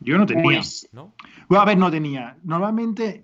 Yo 0.00 0.16
no 0.16 0.24
tenía. 0.24 0.44
Pues, 0.44 0.88
¿No? 0.92 1.12
Bueno, 1.46 1.60
a 1.60 1.66
ver, 1.66 1.76
no 1.76 1.90
tenía. 1.90 2.38
Normalmente, 2.42 3.22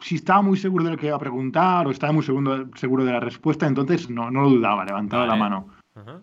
si 0.00 0.16
estaba 0.16 0.42
muy 0.42 0.56
seguro 0.56 0.84
de 0.84 0.90
lo 0.90 0.96
que 0.96 1.06
iba 1.06 1.16
a 1.16 1.20
preguntar 1.20 1.86
o 1.86 1.90
estaba 1.90 2.12
muy 2.12 2.22
seguro, 2.22 2.68
seguro 2.74 3.04
de 3.04 3.12
la 3.12 3.20
respuesta, 3.20 3.66
entonces 3.66 4.10
no, 4.10 4.30
no 4.30 4.42
lo 4.42 4.50
dudaba, 4.50 4.84
levantaba 4.84 5.26
la 5.26 5.36
mano. 5.36 5.68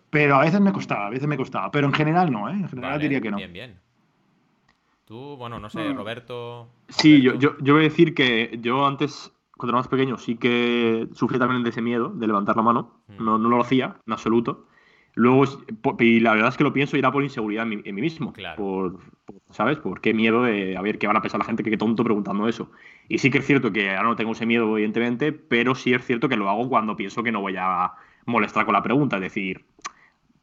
Pero 0.10 0.36
a 0.36 0.42
veces 0.42 0.62
me 0.62 0.72
costaba, 0.72 1.08
a 1.08 1.10
veces 1.10 1.28
me 1.28 1.38
costaba. 1.38 1.72
Pero 1.72 1.88
en 1.88 1.94
general 1.94 2.32
no, 2.32 2.48
¿eh? 2.48 2.54
En 2.54 2.70
general 2.70 3.00
diría 3.00 3.22
que 3.22 3.32
no. 3.32 3.38
Bien, 3.38 3.54
bien. 3.54 3.80
Tú, 5.06 5.36
bueno, 5.38 5.60
no 5.60 5.70
sé, 5.70 5.92
Roberto. 5.94 6.70
Sí, 6.90 7.22
Yo, 7.22 7.34
yo, 7.36 7.58
yo 7.60 7.74
voy 7.74 7.82
a 7.82 7.90
decir 7.90 8.14
que 8.14 8.58
yo 8.62 8.86
antes 8.86 9.34
cuando 9.58 9.72
era 9.72 9.80
más 9.80 9.88
pequeño 9.88 10.18
sí 10.18 10.36
que 10.36 11.08
sufrí 11.14 11.40
también 11.40 11.64
de 11.64 11.70
ese 11.70 11.82
miedo 11.82 12.10
de 12.10 12.28
levantar 12.28 12.56
la 12.56 12.62
mano. 12.62 13.02
Mm. 13.08 13.24
No, 13.24 13.38
no 13.38 13.50
lo 13.50 13.62
hacía, 13.62 13.98
en 14.06 14.14
absoluto. 14.14 14.68
Luego, 15.16 15.44
y 16.00 16.20
la 16.20 16.34
verdad 16.34 16.50
es 16.50 16.58
que 16.58 16.64
lo 16.64 16.74
pienso 16.74 16.98
irá 16.98 17.12
por 17.12 17.24
inseguridad 17.24 17.68
en 17.72 17.96
mí, 17.96 18.02
mismo. 18.02 18.34
Claro. 18.34 18.58
Por, 18.58 19.00
¿Sabes? 19.52 19.78
Por 19.78 20.02
qué 20.02 20.14
miedo 20.14 20.44
de 20.44 20.76
a 20.76 20.82
ver 20.82 20.98
qué 20.98 21.06
van 21.06 21.18
a 21.18 21.22
pensar 21.22 21.40
la 21.40 21.46
gente 21.46 21.64
que 21.64 21.70
qué 21.70 21.78
tonto 21.78 22.04
preguntando 22.04 22.48
eso. 22.48 22.72
Y 23.08 23.20
sí 23.20 23.30
que 23.30 23.38
es 23.38 23.46
cierto 23.46 23.72
que 23.72 23.92
ahora 23.92 24.10
no 24.10 24.16
tengo 24.16 24.32
ese 24.32 24.48
miedo, 24.48 24.76
evidentemente, 24.76 25.32
pero 25.32 25.76
sí 25.76 25.94
es 25.94 26.04
cierto 26.04 26.30
que 26.30 26.38
lo 26.38 26.50
hago 26.50 26.68
cuando 26.68 26.96
pienso 26.96 27.22
que 27.22 27.32
no 27.32 27.42
voy 27.42 27.56
a 27.58 27.94
molestar 28.26 28.66
con 28.66 28.74
la 28.74 28.82
pregunta. 28.82 29.18
Es 29.18 29.22
decir, 29.22 29.66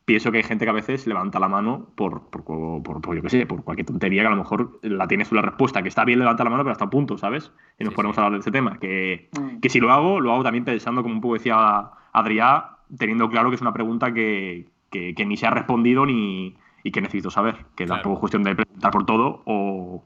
pienso 0.04 0.30
que 0.30 0.38
hay 0.38 0.44
gente 0.44 0.64
que 0.64 0.70
a 0.70 0.74
veces 0.74 1.06
levanta 1.06 1.40
la 1.40 1.48
mano 1.48 1.88
por, 1.96 2.30
por, 2.30 2.44
por, 2.44 3.16
yo 3.16 3.22
qué 3.22 3.30
sé, 3.30 3.46
por 3.46 3.64
cualquier 3.64 3.86
tontería 3.86 4.22
que 4.22 4.26
a 4.28 4.30
lo 4.30 4.36
mejor 4.36 4.78
la 4.82 5.08
tienes 5.08 5.32
la 5.32 5.42
respuesta, 5.42 5.82
que 5.82 5.88
está 5.88 6.04
bien 6.04 6.20
levantar 6.20 6.44
la 6.44 6.50
mano, 6.50 6.62
pero 6.62 6.72
hasta 6.72 6.84
un 6.84 6.90
punto, 6.90 7.18
¿sabes? 7.18 7.52
Y 7.78 7.84
nos 7.84 7.94
ponemos 7.94 8.16
a 8.18 8.22
hablar 8.22 8.38
de 8.38 8.40
ese 8.40 8.50
tema. 8.52 8.78
Que, 8.78 9.30
mm. 9.38 9.60
que 9.60 9.68
si 9.68 9.80
lo 9.80 9.90
hago, 9.90 10.20
lo 10.20 10.32
hago 10.32 10.42
también 10.44 10.64
pensando, 10.64 11.02
como 11.02 11.14
un 11.14 11.20
poco 11.20 11.34
decía 11.34 11.90
Adrián, 12.12 12.62
teniendo 12.98 13.28
claro 13.28 13.50
que 13.50 13.56
es 13.56 13.62
una 13.62 13.72
pregunta 13.72 14.12
que, 14.12 14.66
ni 14.92 15.36
se 15.36 15.46
ha 15.46 15.50
respondido 15.50 16.06
ni 16.06 16.56
y 16.82 16.90
que 16.90 17.00
necesito 17.00 17.30
saber. 17.30 17.66
Que 17.76 17.86
tampoco 17.86 18.14
es 18.14 18.20
cuestión 18.20 18.42
de 18.42 18.54
preguntar 18.54 18.90
por 18.90 19.06
todo 19.06 19.42
o, 19.46 20.04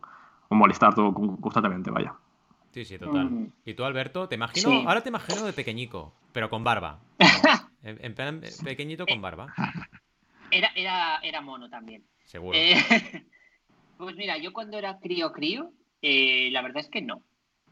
molestar 0.51 0.95
todo 0.95 1.13
constantemente, 1.41 1.91
vaya. 1.91 2.15
Sí, 2.73 2.85
sí, 2.85 2.99
total. 2.99 3.31
Mm. 3.31 3.53
¿Y 3.65 3.75
tú, 3.75 3.85
Alberto? 3.85 4.29
Te 4.29 4.35
imagino, 4.35 4.89
ahora 4.89 5.01
te 5.01 5.09
imagino 5.09 5.45
de 5.45 5.53
pequeñico, 5.53 6.13
pero 6.33 6.51
con 6.51 6.65
barba. 6.65 7.01
en, 7.83 8.15
plan 8.15 8.41
pequeñito 8.65 9.07
con 9.07 9.21
barba. 9.21 9.55
Era, 10.51 10.71
era, 10.75 11.19
era 11.23 11.41
mono 11.41 11.69
también. 11.69 12.05
Seguro. 12.25 12.57
Eh, 12.57 12.77
pues 13.99 14.17
mira, 14.17 14.39
yo 14.39 14.53
cuando 14.53 14.79
era 14.79 14.99
crío 14.99 15.33
crío, 15.33 15.71
eh, 16.03 16.51
la 16.53 16.63
verdad 16.63 16.81
es 16.81 16.89
que 16.89 17.03
no 17.03 17.23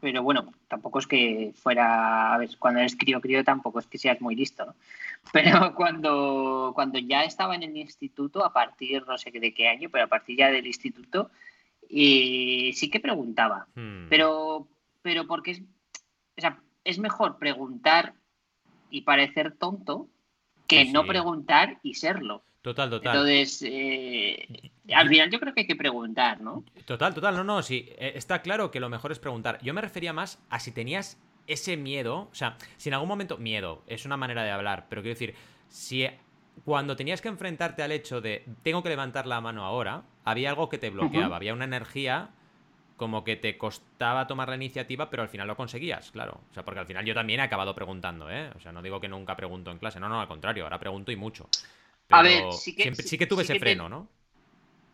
pero 0.03 0.21
bueno, 0.21 0.53
tampoco 0.67 0.99
es 0.99 1.07
que 1.07 1.53
fuera, 1.55 2.33
a 2.33 2.37
ver, 2.37 2.49
cuando 2.59 2.81
eres 2.81 2.97
crío 2.97 3.21
crío 3.21 3.41
tampoco 3.45 3.79
es 3.79 3.87
que 3.87 3.97
seas 3.97 4.19
muy 4.19 4.35
listo, 4.35 4.65
¿no? 4.65 4.75
Pero 5.31 5.73
cuando, 5.75 6.73
cuando 6.75 6.99
ya 6.99 7.23
estaba 7.23 7.55
en 7.55 7.63
el 7.63 7.77
instituto, 7.77 8.43
a 8.43 8.51
partir, 8.51 9.07
no 9.07 9.17
sé 9.17 9.31
de 9.31 9.53
qué 9.53 9.69
año, 9.69 9.89
pero 9.89 10.03
a 10.03 10.07
partir 10.07 10.37
ya 10.37 10.51
del 10.51 10.67
instituto, 10.67 11.31
sí 11.87 12.89
que 12.91 12.99
preguntaba, 12.99 13.67
hmm. 13.75 14.09
pero, 14.09 14.67
pero 15.01 15.25
porque 15.25 15.51
es, 15.51 15.61
o 16.37 16.41
sea, 16.41 16.59
es 16.83 16.99
mejor 16.99 17.37
preguntar 17.37 18.13
y 18.89 19.03
parecer 19.03 19.53
tonto 19.53 20.09
que 20.67 20.85
no 20.85 21.05
preguntar 21.05 21.79
y 21.83 21.95
serlo. 21.95 22.43
Total, 22.61 22.89
total. 22.89 23.15
Entonces, 23.15 23.61
eh, 23.67 24.71
al 24.93 25.09
final 25.09 25.29
yo 25.29 25.39
creo 25.39 25.53
que 25.53 25.61
hay 25.61 25.67
que 25.67 25.75
preguntar, 25.75 26.39
¿no? 26.39 26.63
Total, 26.85 27.13
total, 27.13 27.35
no, 27.35 27.43
no, 27.43 27.61
sí, 27.61 27.89
eh, 27.97 28.13
está 28.15 28.41
claro 28.41 28.71
que 28.71 28.79
lo 28.79 28.89
mejor 28.89 29.11
es 29.11 29.19
preguntar. 29.19 29.59
Yo 29.61 29.73
me 29.73 29.81
refería 29.81 30.13
más 30.13 30.41
a 30.49 30.59
si 30.59 30.71
tenías 30.71 31.21
ese 31.45 31.75
miedo, 31.75 32.29
o 32.31 32.35
sea, 32.35 32.57
si 32.77 32.89
en 32.89 32.93
algún 32.93 33.09
momento, 33.09 33.37
miedo, 33.37 33.83
es 33.87 34.05
una 34.05 34.15
manera 34.15 34.43
de 34.43 34.51
hablar, 34.51 34.85
pero 34.89 35.01
quiero 35.01 35.15
decir, 35.15 35.35
si 35.67 36.07
cuando 36.63 36.95
tenías 36.95 37.21
que 37.21 37.27
enfrentarte 37.27 37.83
al 37.83 37.91
hecho 37.91 38.21
de 38.21 38.45
tengo 38.61 38.81
que 38.81 38.89
levantar 38.89 39.27
la 39.27 39.41
mano 39.41 39.65
ahora, 39.65 40.03
había 40.23 40.49
algo 40.49 40.69
que 40.69 40.77
te 40.77 40.89
bloqueaba, 40.89 41.35
había 41.35 41.53
una 41.53 41.65
energía 41.65 42.29
como 42.97 43.23
que 43.23 43.35
te 43.35 43.57
costaba 43.57 44.27
tomar 44.27 44.49
la 44.49 44.55
iniciativa, 44.55 45.09
pero 45.09 45.23
al 45.23 45.29
final 45.29 45.47
lo 45.47 45.55
conseguías, 45.55 46.11
claro. 46.11 46.41
O 46.51 46.53
sea, 46.53 46.63
porque 46.63 46.79
al 46.79 46.85
final 46.85 47.05
yo 47.05 47.13
también 47.13 47.39
he 47.39 47.43
acabado 47.43 47.73
preguntando, 47.73 48.29
¿eh? 48.29 48.51
O 48.55 48.59
sea, 48.59 48.71
no 48.71 48.81
digo 48.81 49.01
que 49.01 49.07
nunca 49.07 49.35
pregunto 49.35 49.71
en 49.71 49.79
clase, 49.79 49.99
no, 49.99 50.07
no, 50.09 50.21
al 50.21 50.27
contrario, 50.27 50.63
ahora 50.63 50.79
pregunto 50.79 51.11
y 51.11 51.15
mucho 51.15 51.49
a 52.09 52.21
ver, 52.21 52.51
sí 52.53 52.75
que, 52.75 52.93
sí, 52.95 53.17
que 53.17 53.27
tuve 53.27 53.43
ese 53.43 53.59
freno, 53.59 53.89
¿no? 53.89 54.07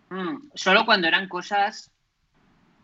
Mm, 0.10 0.50
solo 0.54 0.86
cuando 0.86 1.08
eran 1.08 1.28
cosas 1.28 1.91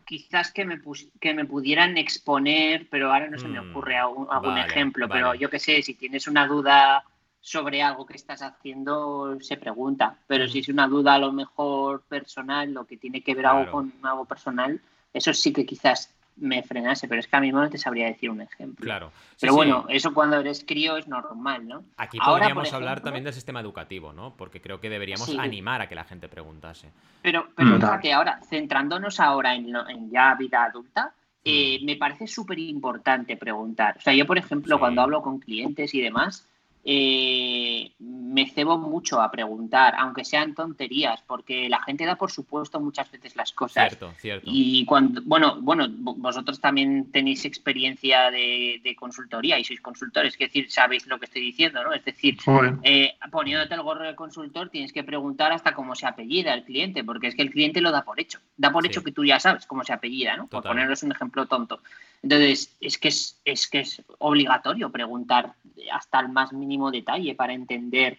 quizás 0.05 0.51
que 0.51 0.65
me, 0.65 0.79
que 1.19 1.33
me 1.33 1.45
pudieran 1.45 1.97
exponer, 1.97 2.87
pero 2.89 3.11
ahora 3.11 3.27
no 3.27 3.39
se 3.39 3.47
me 3.47 3.59
mm, 3.59 3.71
ocurre 3.71 3.97
algún, 3.97 4.57
ejemplo, 4.57 5.09
pero 5.09 5.33
yo 5.33 5.49
qué 5.49 5.59
sé, 5.59 5.81
si 5.81 5.95
tienes 5.95 6.27
una 6.27 6.45
duda 6.45 7.03
sobre 7.41 7.81
algo 7.81 8.05
que 8.05 8.15
estás 8.15 8.41
haciendo, 8.43 9.37
se 9.41 9.57
pregunta, 9.57 10.17
pero 10.27 10.47
si 10.47 10.59
mm. 10.59 10.61
es 10.61 10.69
una 10.69 10.87
duda 10.87 11.15
a 11.15 11.19
lo 11.19 11.31
mejor 11.31 12.03
personal, 12.03 12.71
lo 12.71 12.85
que 12.85 12.97
tiene 12.97 13.21
que 13.21 13.33
ver 13.33 13.47
algo 13.47 13.71
con 13.71 13.93
algo 14.03 14.25
personal, 14.25 14.79
eso 15.15 15.33
sí 15.33 15.53
que 15.53 15.65
quizás 15.65 16.13
me 16.37 16.61
frenase, 16.63 17.07
pero 17.07 17.21
es 17.21 17.27
que 17.27 17.35
a 17.37 17.39
mí 17.39 17.51
no 17.51 17.69
te 17.69 17.77
sabría 17.77 18.07
decir 18.07 18.29
un 18.29 18.41
ejemplo. 18.41 18.83
Claro. 18.83 19.11
pero 19.39 19.53
bueno, 19.53 19.85
eso 19.87 20.13
cuando 20.13 20.37
eres 20.37 20.65
crío 20.67 20.97
es 20.97 21.07
normal, 21.07 21.65
¿no? 21.65 21.85
Aquí 21.97 22.19
podríamos 22.19 22.73
hablar 22.73 23.01
también 23.01 23.23
del 23.23 23.33
sistema 23.33 23.61
educativo, 23.61 24.11
¿no? 24.11 24.35
Porque 24.35 24.61
creo 24.61 24.81
que 24.81 24.89
deberíamos 24.89 25.29
animar 25.37 25.81
a 25.81 25.87
que 25.87 25.95
la 25.95 26.03
gente 26.03 26.27
preguntase. 26.27 26.91
Pero, 27.21 27.47
pero 27.55 27.75
fíjate, 27.75 28.11
ahora, 28.11 28.39
centrándonos 28.49 29.19
ahora 29.19 29.55
en, 29.55 29.73
en 29.87 30.09
ya 30.11 30.35
vida 30.35 30.65
adulta, 30.65 31.13
eh, 31.45 31.79
mm. 31.81 31.85
me 31.85 31.95
parece 31.95 32.27
súper 32.27 32.59
importante 32.59 33.37
preguntar. 33.37 33.95
O 33.97 34.01
sea, 34.01 34.13
yo, 34.13 34.25
por 34.25 34.37
ejemplo, 34.37 34.77
cuando 34.77 35.01
hablo 35.01 35.21
con 35.21 35.39
clientes 35.39 35.93
y 35.93 36.01
demás, 36.01 36.49
eh, 36.87 37.91
me 37.99 38.47
cebo 38.47 38.77
mucho 38.77 39.19
a 39.19 39.31
preguntar, 39.31 39.95
aunque 39.97 40.23
sean 40.23 40.53
tonterías, 40.53 41.19
porque 41.25 41.67
la 41.67 41.81
gente 41.81 42.05
da 42.05 42.15
por 42.15 42.31
supuesto 42.31 42.79
muchas 42.79 43.11
veces 43.11 43.35
las 43.35 43.51
cosas. 43.53 43.87
Cierto, 43.87 44.13
cierto. 44.19 44.45
Y 44.53 44.85
cuando, 44.85 45.21
bueno, 45.25 45.57
bueno, 45.61 45.87
vosotros 45.89 46.61
también 46.61 47.11
tenéis 47.11 47.43
experiencia 47.45 48.29
de, 48.29 48.95
consultoría 48.99 49.57
y 49.57 49.63
sois 49.63 49.81
consultores, 49.81 50.33
es 50.33 50.39
decir, 50.39 50.69
sabéis 50.69 51.07
lo 51.07 51.17
que 51.17 51.25
estoy 51.25 51.41
diciendo, 51.41 51.83
¿no? 51.83 51.91
Es 51.91 52.05
decir, 52.05 52.37
eh, 52.83 53.15
poniéndote 53.31 53.73
el 53.73 53.81
gorro 53.81 54.05
de 54.05 54.15
consultor 54.15 54.69
tienes 54.69 54.93
que 54.93 55.03
preguntar 55.03 55.51
hasta 55.51 55.73
cómo 55.73 55.95
se 55.95 56.05
apellida 56.05 56.53
el 56.53 56.65
cliente, 56.65 57.03
porque 57.03 57.27
es 57.27 57.35
que 57.35 57.41
el 57.41 57.49
cliente 57.49 57.81
lo 57.81 57.91
da 57.91 58.03
por 58.03 58.19
hecho, 58.19 58.39
da 58.57 58.71
por 58.71 58.85
hecho 58.85 59.03
que 59.03 59.11
tú 59.11 59.25
ya 59.25 59.39
sabes 59.39 59.65
cómo 59.65 59.83
se 59.83 59.93
apellida, 59.93 60.37
¿no? 60.37 60.47
Por 60.47 60.61
poneros 60.61 61.01
un 61.01 61.11
ejemplo 61.11 61.47
tonto. 61.47 61.81
Entonces, 62.25 62.75
es 62.81 62.97
que 62.97 63.09
es, 63.09 63.39
es 63.45 63.67
que 63.67 63.81
es 63.81 64.01
obligatorio 64.17 64.91
preguntar 64.91 65.53
hasta 65.91 66.21
el 66.21 66.29
más 66.29 66.53
mínimo 66.53 66.89
detalle 66.89 67.35
para 67.35 67.53
entender 67.53 68.17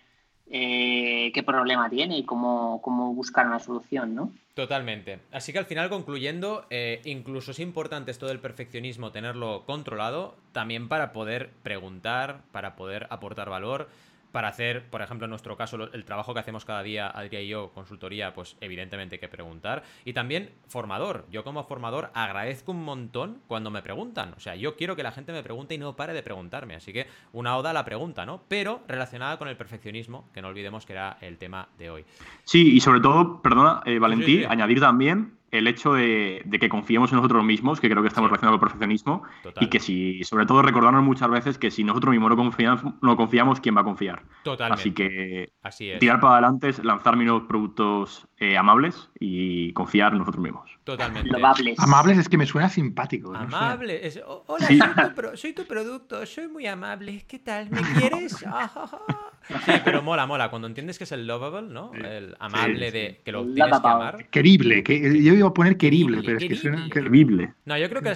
eh, 0.48 1.32
qué 1.34 1.42
problema 1.42 1.90
tiene 1.90 2.16
y 2.18 2.22
cómo, 2.24 2.80
cómo, 2.82 3.12
buscar 3.14 3.48
una 3.48 3.58
solución, 3.58 4.14
¿no? 4.14 4.32
Totalmente. 4.54 5.18
Así 5.32 5.52
que 5.52 5.58
al 5.58 5.64
final, 5.64 5.88
concluyendo, 5.88 6.66
eh, 6.70 7.00
incluso 7.04 7.50
es 7.50 7.58
importante 7.58 8.12
esto 8.12 8.28
del 8.28 8.38
perfeccionismo 8.38 9.10
tenerlo 9.10 9.64
controlado, 9.66 10.36
también 10.52 10.86
para 10.86 11.12
poder 11.12 11.50
preguntar, 11.64 12.42
para 12.52 12.76
poder 12.76 13.08
aportar 13.10 13.50
valor 13.50 13.88
para 14.32 14.48
hacer, 14.48 14.84
por 14.90 15.02
ejemplo, 15.02 15.24
en 15.24 15.30
nuestro 15.30 15.56
caso, 15.56 15.90
el 15.92 16.04
trabajo 16.04 16.34
que 16.34 16.40
hacemos 16.40 16.64
cada 16.64 16.82
día, 16.82 17.08
Adrián 17.08 17.42
y 17.42 17.48
yo, 17.48 17.70
consultoría, 17.72 18.34
pues 18.34 18.56
evidentemente 18.60 19.16
hay 19.16 19.20
que 19.20 19.28
preguntar. 19.28 19.82
Y 20.04 20.12
también 20.12 20.50
formador. 20.68 21.26
Yo 21.30 21.44
como 21.44 21.64
formador 21.64 22.10
agradezco 22.14 22.72
un 22.72 22.84
montón 22.84 23.38
cuando 23.46 23.70
me 23.70 23.82
preguntan. 23.82 24.34
O 24.36 24.40
sea, 24.40 24.56
yo 24.56 24.76
quiero 24.76 24.96
que 24.96 25.02
la 25.02 25.12
gente 25.12 25.32
me 25.32 25.42
pregunte 25.42 25.74
y 25.74 25.78
no 25.78 25.96
pare 25.96 26.12
de 26.12 26.22
preguntarme. 26.22 26.74
Así 26.74 26.92
que 26.92 27.06
una 27.32 27.56
oda 27.56 27.70
a 27.70 27.72
la 27.72 27.84
pregunta, 27.84 28.26
¿no? 28.26 28.42
Pero 28.48 28.82
relacionada 28.88 29.38
con 29.38 29.48
el 29.48 29.56
perfeccionismo, 29.56 30.28
que 30.32 30.42
no 30.42 30.48
olvidemos 30.48 30.86
que 30.86 30.92
era 30.92 31.18
el 31.20 31.38
tema 31.38 31.68
de 31.78 31.90
hoy. 31.90 32.04
Sí, 32.44 32.74
y 32.74 32.80
sobre 32.80 33.00
todo, 33.00 33.40
perdona, 33.42 33.82
eh, 33.84 33.98
Valentín, 33.98 34.46
añadir 34.46 34.80
también 34.80 35.36
el 35.58 35.66
hecho 35.66 35.94
de, 35.94 36.44
que 36.60 36.68
confiemos 36.68 37.10
en 37.12 37.16
nosotros 37.16 37.44
mismos, 37.44 37.80
que 37.80 37.88
creo 37.88 38.02
que 38.02 38.08
estamos 38.08 38.30
relacionados 38.30 38.58
con 38.58 38.66
el 38.66 38.72
perfeccionismo, 38.72 39.22
y 39.60 39.68
que 39.68 39.80
si, 39.80 40.24
sobre 40.24 40.46
todo, 40.46 40.62
recordarnos 40.62 41.02
muchas 41.02 41.30
veces 41.30 41.58
que 41.58 41.70
si 41.70 41.84
nosotros 41.84 42.12
mismos 42.12 42.30
no 42.30 42.36
confiamos, 42.36 42.94
no 43.02 43.16
confiamos 43.16 43.60
¿quién 43.60 43.76
va 43.76 43.80
a 43.80 43.84
confiar? 43.84 44.22
Totalmente. 44.42 44.80
Así 44.80 44.92
que 44.92 45.98
tirar 45.98 46.20
para 46.20 46.34
adelante 46.34 46.68
es 46.68 46.84
lanzar 46.84 47.16
nuevos 47.16 47.44
productos 47.44 48.26
eh, 48.38 48.56
amables 48.56 49.10
y 49.18 49.72
confiar 49.72 50.12
en 50.12 50.18
nosotros 50.18 50.42
mismos. 50.42 50.70
Totalmente. 50.84 51.30
Amables 51.78 52.18
es 52.18 52.28
que 52.28 52.38
me 52.38 52.46
suena 52.46 52.68
simpático. 52.68 53.34
Amable. 53.34 54.00
hola, 54.46 54.66
soy, 54.66 54.78
tu 54.78 55.36
soy, 55.36 55.52
tu 55.52 55.66
producto, 55.66 56.24
soy 56.26 56.48
muy 56.48 56.66
amable. 56.66 57.24
¿Qué 57.26 57.38
tal? 57.38 57.70
¿Me 57.70 57.80
quieres? 57.82 58.44
Sí, 59.48 59.72
pero 59.84 60.02
mola, 60.02 60.26
mola. 60.26 60.50
Cuando 60.50 60.68
entiendes 60.68 60.98
que 60.98 61.04
es 61.04 61.12
el 61.12 61.26
lovable, 61.26 61.68
¿no? 61.72 61.92
El 61.94 62.36
amable 62.38 62.90
de 62.90 63.20
que 63.24 63.32
lo 63.32 63.44
tienes 63.44 63.80
que 63.80 63.88
amar. 63.88 64.26
Querible. 64.28 64.82
Que, 64.82 65.22
yo 65.22 65.34
iba 65.34 65.48
a 65.48 65.54
poner 65.54 65.76
querible, 65.76 66.22
pero 66.24 66.38
es 66.38 66.44
que 66.44 66.54
suena 66.54 66.88
querible. 66.90 67.54
No, 67.64 67.78
yo 67.78 67.88
creo 67.88 68.02
que 68.02 68.12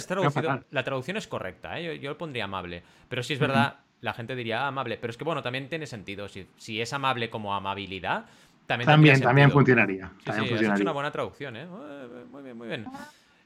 la 0.71 0.85
traducción 0.85 1.17
es 1.17 1.27
correcta. 1.27 1.79
¿eh? 1.79 1.85
Yo, 1.85 1.93
yo, 1.95 2.11
lo 2.11 2.19
pondría 2.19 2.45
amable. 2.45 2.83
Pero 3.09 3.23
si 3.23 3.35
es 3.35 3.39
verdad, 3.39 3.79
la 4.01 4.13
gente 4.13 4.35
diría 4.35 4.67
amable. 4.67 4.99
Pero 5.01 5.11
es 5.11 5.17
que, 5.17 5.25
bueno, 5.25 5.43
también 5.43 5.69
tiene 5.69 5.87
sentido. 5.87 6.29
Si, 6.29 6.47
si 6.57 6.81
es 6.81 6.93
amable 6.93 7.31
como 7.31 7.55
amabilidad, 7.55 8.27
también 8.67 8.87
También, 8.87 9.21
también 9.21 9.51
funcionaría. 9.51 10.13
También 10.25 10.45
sí, 10.45 10.51
funcionaría. 10.51 10.75
Es 10.75 10.81
una 10.81 10.93
buena 10.93 11.11
traducción, 11.11 11.57
¿eh? 11.57 11.67
Muy 11.67 12.43
bien, 12.43 12.57
muy 12.57 12.69
bien. 12.69 12.87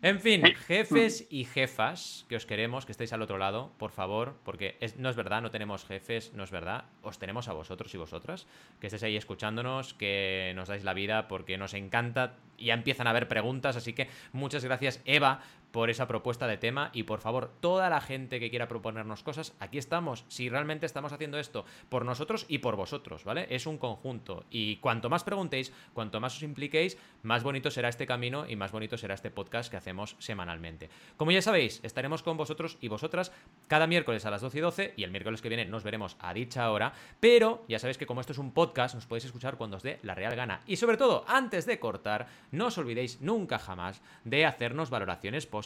En 0.04 0.20
fin, 0.20 0.42
jefes 0.66 1.26
y 1.30 1.46
jefas 1.46 2.26
que 2.28 2.36
os 2.36 2.44
queremos, 2.44 2.84
que 2.84 2.92
estéis 2.92 3.14
al 3.14 3.22
otro 3.22 3.38
lado, 3.38 3.72
por 3.78 3.90
favor, 3.90 4.36
porque 4.44 4.76
no 4.98 5.08
es 5.08 5.16
verdad, 5.16 5.40
no 5.40 5.50
tenemos 5.50 5.86
jefes, 5.86 6.34
no 6.34 6.44
es 6.44 6.50
verdad, 6.50 6.84
os 7.00 7.18
tenemos 7.18 7.48
a 7.48 7.54
vosotros 7.54 7.94
y 7.94 7.96
vosotras, 7.96 8.46
que 8.80 8.88
estéis 8.88 9.02
ahí 9.04 9.16
escuchándonos, 9.16 9.94
que 9.94 10.52
nos 10.56 10.68
dais 10.68 10.84
la 10.84 10.92
vida 10.92 11.26
porque 11.26 11.56
nos 11.56 11.72
encanta, 11.72 12.34
ya 12.58 12.74
empiezan 12.74 13.06
a 13.06 13.10
haber 13.10 13.28
preguntas, 13.28 13.76
así 13.76 13.94
que 13.94 14.10
muchas 14.34 14.62
gracias 14.62 15.00
Eva 15.06 15.40
por 15.74 15.90
esa 15.90 16.06
propuesta 16.06 16.46
de 16.46 16.56
tema 16.56 16.90
y 16.92 17.02
por 17.02 17.18
favor, 17.18 17.50
toda 17.58 17.90
la 17.90 18.00
gente 18.00 18.38
que 18.38 18.48
quiera 18.48 18.68
proponernos 18.68 19.24
cosas, 19.24 19.56
aquí 19.58 19.76
estamos. 19.76 20.24
Si 20.28 20.48
realmente 20.48 20.86
estamos 20.86 21.12
haciendo 21.12 21.36
esto 21.36 21.64
por 21.88 22.04
nosotros 22.04 22.46
y 22.46 22.58
por 22.58 22.76
vosotros, 22.76 23.24
¿vale? 23.24 23.48
Es 23.50 23.66
un 23.66 23.76
conjunto 23.76 24.44
y 24.50 24.76
cuanto 24.76 25.10
más 25.10 25.24
preguntéis, 25.24 25.72
cuanto 25.92 26.20
más 26.20 26.36
os 26.36 26.44
impliquéis, 26.44 26.96
más 27.24 27.42
bonito 27.42 27.72
será 27.72 27.88
este 27.88 28.06
camino 28.06 28.48
y 28.48 28.54
más 28.54 28.70
bonito 28.70 28.96
será 28.96 29.14
este 29.14 29.32
podcast 29.32 29.68
que 29.68 29.76
hacemos 29.76 30.14
semanalmente. 30.20 30.90
Como 31.16 31.32
ya 31.32 31.42
sabéis, 31.42 31.80
estaremos 31.82 32.22
con 32.22 32.36
vosotros 32.36 32.78
y 32.80 32.86
vosotras 32.86 33.32
cada 33.66 33.88
miércoles 33.88 34.24
a 34.26 34.30
las 34.30 34.42
12 34.42 34.58
y 34.58 34.60
12 34.60 34.94
y 34.96 35.02
el 35.02 35.10
miércoles 35.10 35.42
que 35.42 35.48
viene 35.48 35.64
nos 35.64 35.82
veremos 35.82 36.16
a 36.20 36.32
dicha 36.34 36.70
hora, 36.70 36.92
pero 37.18 37.64
ya 37.68 37.80
sabéis 37.80 37.98
que 37.98 38.06
como 38.06 38.20
esto 38.20 38.32
es 38.32 38.38
un 38.38 38.52
podcast, 38.52 38.94
nos 38.94 39.06
podéis 39.06 39.24
escuchar 39.24 39.56
cuando 39.56 39.78
os 39.78 39.82
dé 39.82 39.98
la 40.02 40.14
real 40.14 40.36
gana. 40.36 40.60
Y 40.68 40.76
sobre 40.76 40.98
todo, 40.98 41.24
antes 41.26 41.66
de 41.66 41.80
cortar, 41.80 42.28
no 42.52 42.66
os 42.66 42.78
olvidéis 42.78 43.20
nunca 43.20 43.58
jamás 43.58 44.02
de 44.22 44.46
hacernos 44.46 44.88
valoraciones 44.88 45.46
positivas 45.46 45.63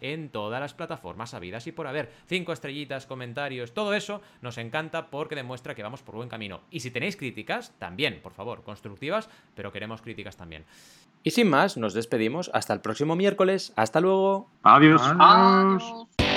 en 0.00 0.28
todas 0.28 0.60
las 0.60 0.74
plataformas 0.74 1.34
habidas 1.34 1.66
y 1.66 1.72
por 1.72 1.86
haber. 1.86 2.10
Cinco 2.26 2.52
estrellitas, 2.52 3.06
comentarios, 3.06 3.72
todo 3.72 3.94
eso 3.94 4.20
nos 4.42 4.58
encanta 4.58 5.08
porque 5.10 5.34
demuestra 5.34 5.74
que 5.74 5.82
vamos 5.82 6.02
por 6.02 6.14
buen 6.14 6.28
camino. 6.28 6.60
Y 6.70 6.80
si 6.80 6.90
tenéis 6.90 7.16
críticas, 7.16 7.72
también, 7.78 8.20
por 8.22 8.32
favor, 8.32 8.62
constructivas, 8.62 9.28
pero 9.54 9.72
queremos 9.72 10.02
críticas 10.02 10.36
también. 10.36 10.64
Y 11.22 11.30
sin 11.30 11.48
más, 11.48 11.76
nos 11.76 11.94
despedimos. 11.94 12.50
Hasta 12.54 12.74
el 12.74 12.80
próximo 12.80 13.16
miércoles. 13.16 13.72
Hasta 13.76 14.00
luego. 14.00 14.48
Adiós. 14.62 15.02
Adiós. 15.18 16.27